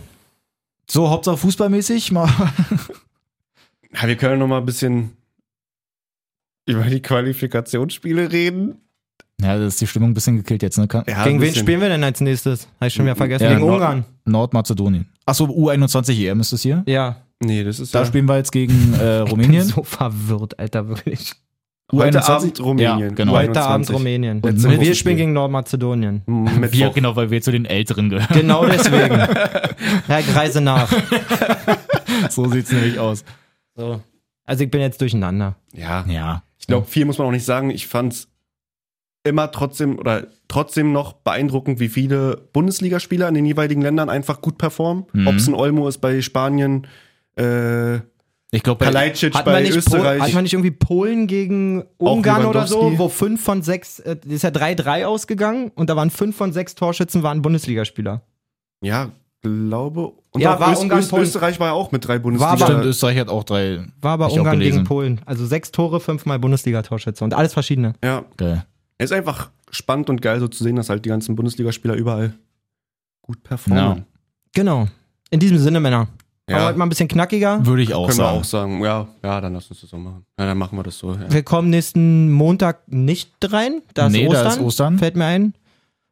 So, 0.91 1.09
Hauptsache 1.11 1.37
fußballmäßig 1.37 2.13
mal. 2.13 2.29
Ja, 3.95 4.07
wir 4.09 4.17
können 4.17 4.39
noch 4.39 4.47
mal 4.49 4.59
ein 4.59 4.67
bisschen 4.67 5.17
über 6.67 6.85
die 6.85 7.01
Qualifikationsspiele 7.03 8.31
reden. 8.33 8.79
Ja, 9.41 9.57
das 9.57 9.75
ist 9.75 9.81
die 9.81 9.87
Stimmung 9.87 10.11
ein 10.11 10.15
bisschen 10.15 10.37
gekillt 10.37 10.63
jetzt, 10.63 10.79
ne? 10.79 10.89
Kann- 10.89 11.05
Ja, 11.07 11.25
Gegen 11.25 11.41
wen 11.41 11.55
spielen 11.55 11.81
wir 11.81 11.89
denn 11.89 12.03
als 12.03 12.21
nächstes? 12.21 12.67
Habe 12.81 12.89
ich 12.89 12.95
schon 12.95 13.05
wieder 13.05 13.15
vergessen. 13.17 13.45
Ja, 13.45 13.51
Gegen 13.51 13.61
Nord- 13.61 13.75
Ungarn. 13.75 14.05
Nordmazedonien. 14.25 15.07
Achso, 15.27 15.45
U21 15.45 16.27
EM 16.29 16.41
ist 16.41 16.53
das 16.53 16.63
hier. 16.63 16.83
Ja. 16.87 17.23
Nee, 17.41 17.63
das 17.63 17.79
ist 17.79 17.95
Da 17.95 18.01
ja 18.01 18.07
spielen 18.07 18.27
wir 18.27 18.37
jetzt 18.37 18.51
gegen 18.51 18.95
äh, 18.95 19.19
Rumänien. 19.21 19.65
So 19.65 19.85
verwirrt, 19.85 20.59
Alter, 20.59 20.89
wirklich. 20.89 21.33
Heute 21.93 22.21
U21? 22.21 22.31
Abend 22.31 22.61
Rumänien. 22.61 22.99
Ja, 23.01 23.09
genau. 23.15 23.33
Heute 23.33 23.61
Abend 23.63 23.89
21. 23.91 23.97
Rumänien. 23.97 24.41
Und 24.41 24.63
wir 24.63 24.73
spielen 24.81 24.95
Spiel. 24.95 25.15
gegen 25.17 25.33
Nordmazedonien. 25.33 26.23
Mittwoch. 26.27 26.79
Wir, 26.79 26.91
genau, 26.91 27.17
weil 27.17 27.31
wir 27.31 27.41
zu 27.43 27.51
den 27.53 27.65
Älteren 27.65 28.11
gehören. 28.11 28.29
Genau 28.33 28.67
deswegen. 28.67 29.15
Herr 30.07 30.23
Greise 30.23 30.61
nach. 30.61 30.91
so 32.31 32.49
sieht's 32.49 32.73
nämlich 32.73 32.99
aus. 32.99 33.25
So. 33.75 34.01
Also 34.45 34.65
ich 34.65 34.71
bin 34.71 34.81
jetzt 34.81 35.01
durcheinander. 35.01 35.57
Ja, 35.73 36.05
Ja. 36.09 36.43
ich 36.59 36.67
glaube, 36.67 36.87
viel 36.87 37.05
muss 37.05 37.19
man 37.19 37.27
auch 37.29 37.33
nicht 37.33 37.45
sagen. 37.45 37.71
Ich 37.71 37.87
fand's 37.87 38.29
immer 39.25 39.51
trotzdem 39.51 39.99
oder 39.99 40.27
trotzdem 40.49 40.93
noch 40.93 41.13
beeindruckend, 41.13 41.81
wie 41.81 41.89
viele 41.89 42.49
Bundesligaspieler 42.53 43.29
in 43.29 43.35
den 43.35 43.45
jeweiligen 43.47 43.83
Ländern 43.83 44.09
einfach 44.09 44.41
gut 44.41 44.57
performen. 44.59 45.05
Mhm. 45.13 45.27
Ob's 45.29 45.47
ein 45.49 45.55
Olmo 45.55 45.87
ist 45.89 45.99
bei 45.99 46.23
Spanien, 46.23 46.87
äh, 47.37 47.99
Ich 48.51 48.63
glaube, 48.63 48.83
Kalajdzic 48.85 49.35
Hat 49.35 49.45
man, 49.45 49.55
bei 49.57 49.63
nicht 49.63 49.77
Österreich. 49.77 50.19
Pol 50.19 50.27
hat 50.27 50.33
man 50.35 50.43
nicht 50.45 50.55
irgendwie 50.55 50.71
Polen 50.71 51.27
gegen 51.27 51.85
Ungarn 51.99 52.47
oder 52.47 52.67
so, 52.67 52.99
wo 52.99 53.09
fünf 53.11 53.43
von 53.45 53.63
sechs, 53.63 53.99
äh, 54.01 54.17
das 54.17 54.33
ist 54.33 54.43
ja 54.43 54.49
3-3 54.51 55.05
ausgegangen 55.05 55.71
und 55.75 55.91
da 55.91 55.97
waren 55.97 56.11
fünf 56.11 56.35
von 56.37 56.53
sechs 56.53 56.75
Torschützen 56.75 57.23
waren 57.23 57.43
Bundesligaspieler. 57.43 58.23
ja, 58.81 59.11
glaube. 59.43 60.13
Und 60.33 60.41
Ja, 60.41 60.59
war 60.59 60.73
Öst, 60.73 60.83
Ungarn, 60.83 61.01
Öst, 61.01 61.11
Polen. 61.11 61.23
Österreich 61.23 61.61
war 61.61 61.69
ja 61.69 61.73
auch 61.73 61.93
mit 61.93 62.07
drei 62.07 62.19
Bundesliga. 62.19 62.53
aber- 62.53 62.65
Stimmt, 62.67 62.85
Österreich 62.87 63.19
hat 63.19 63.29
auch 63.29 63.45
drei. 63.45 63.85
War 64.01 64.13
aber 64.15 64.33
Ungarn 64.33 64.59
gegen 64.59 64.83
Polen. 64.85 65.21
Also 65.27 65.47
sechs 65.47 65.71
Tore, 65.71 66.01
fünfmal 66.01 66.39
Bundesliga-Torschütze 66.39 67.23
und 67.23 67.35
alles 67.35 67.53
verschiedene. 67.53 67.95
ja, 68.03 68.25
Geil. 68.37 68.65
ist 68.99 69.13
einfach 69.13 69.51
spannend 69.71 70.11
und 70.11 70.23
geil 70.23 70.41
so 70.41 70.49
zu 70.49 70.65
sehen, 70.65 70.77
dass 70.77 70.89
halt 70.89 71.05
die 71.05 71.09
ganzen 71.11 71.37
Bundesligaspieler 71.37 71.95
überall 71.95 72.33
gut 73.23 73.43
performen. 73.45 74.07
Genau. 74.55 74.89
In 75.31 75.39
diesem 75.41 75.59
Sinne, 75.59 75.79
Männer. 75.81 76.09
Ja. 76.49 76.57
Aber 76.57 76.67
heute 76.67 76.79
mal 76.79 76.87
ein 76.87 76.89
bisschen 76.89 77.09
knackiger. 77.09 77.65
Würde 77.67 77.83
ich 77.83 77.95
auch 77.95 78.07
Können 78.09 78.19
wir 78.19 78.25
sagen. 78.25 78.39
auch 78.39 78.45
sagen. 78.45 78.83
Ja, 78.85 79.07
ja, 79.23 79.41
dann 79.41 79.53
lass 79.55 79.69
uns 79.71 79.81
das 79.83 79.91
so 79.91 79.97
machen. 79.99 80.25
Ja, 80.39 80.47
dann 80.47 80.59
machen 80.59 80.79
wir 80.79 80.83
das 80.83 80.99
so. 80.99 81.13
Ja. 81.13 81.31
Wir 81.31 81.43
kommen 81.43 81.71
nächsten 81.71 82.31
Montag 82.33 82.89
nicht 82.89 83.31
rein. 83.53 83.83
Da 83.95 84.07
ist 84.07 84.13
Nee, 84.13 84.25
da 84.25 84.31
Ostern. 84.31 84.47
ist 84.53 84.61
Ostern. 84.61 84.99
Fällt 84.99 85.17
mir 85.17 85.27
ein. 85.27 85.55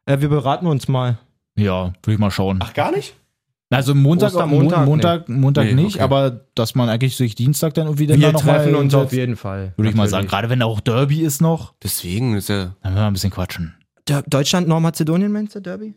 Äh, 0.04 0.20
wir 0.20 0.28
beraten 0.28 0.66
uns 0.66 0.88
mal. 0.88 1.18
Ja, 1.56 1.92
würde 2.02 2.12
ich 2.12 2.18
mal 2.18 2.30
schauen. 2.30 2.58
Ach, 2.62 2.74
gar 2.74 2.90
nicht? 2.92 3.14
Also 3.70 3.94
Montag, 3.96 4.28
Ostermontag, 4.28 4.86
Montag, 4.86 5.28
Montag, 5.28 5.40
Montag 5.40 5.64
Nee, 5.66 5.72
nicht, 5.82 5.96
okay. 5.96 6.04
aber 6.04 6.40
dass 6.54 6.76
man 6.76 6.88
eigentlich 6.88 7.16
sich 7.16 7.34
Dienstag 7.34 7.74
dann 7.74 7.86
irgendwie 7.86 8.06
dann 8.06 8.20
Wir 8.20 8.28
da 8.28 8.32
noch 8.34 8.42
treffen 8.42 8.72
mal 8.72 8.78
uns 8.78 8.94
auf 8.94 9.12
jeden 9.12 9.34
Fall. 9.34 9.72
Würde 9.76 9.90
ich 9.90 9.96
mal 9.96 10.06
sagen, 10.08 10.28
gerade 10.28 10.48
wenn 10.50 10.60
da 10.60 10.66
auch 10.66 10.78
Derby 10.78 11.22
ist 11.22 11.40
noch, 11.42 11.74
Deswegen 11.82 12.36
ist 12.36 12.48
ja. 12.48 12.74
dann 12.82 12.94
werden 12.94 13.02
wir 13.02 13.06
ein 13.08 13.12
bisschen 13.14 13.32
quatschen. 13.32 13.74
Der- 14.08 14.22
Deutschland, 14.22 14.68
Nordmazedonien, 14.68 15.32
meinst 15.32 15.54
du, 15.56 15.60
Derby? 15.60 15.94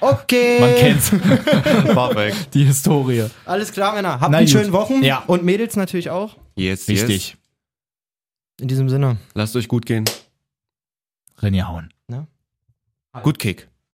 Okay. 0.00 0.60
Man 0.60 0.74
kennt's. 0.76 1.12
War 1.94 2.14
weg. 2.14 2.34
Die 2.52 2.64
Historie. 2.64 3.24
Alles 3.44 3.72
klar, 3.72 3.94
Männer. 3.94 4.20
Habt 4.20 4.30
Na 4.30 4.38
einen 4.38 4.46
gut. 4.46 4.52
schönen 4.52 4.72
Wochen. 4.72 5.02
Ja. 5.02 5.24
Und 5.26 5.44
Mädels 5.44 5.74
natürlich 5.76 6.10
auch. 6.10 6.36
Yes, 6.54 6.86
Wichtig. 6.88 7.30
yes. 7.30 7.36
In 8.60 8.68
diesem 8.68 8.88
Sinne. 8.88 9.16
Lasst 9.34 9.56
euch 9.56 9.66
gut 9.68 9.86
gehen. 9.86 10.04
René 11.40 11.62
hauen. 11.64 11.92
Gut 13.22 13.38
Kick. 13.38 13.67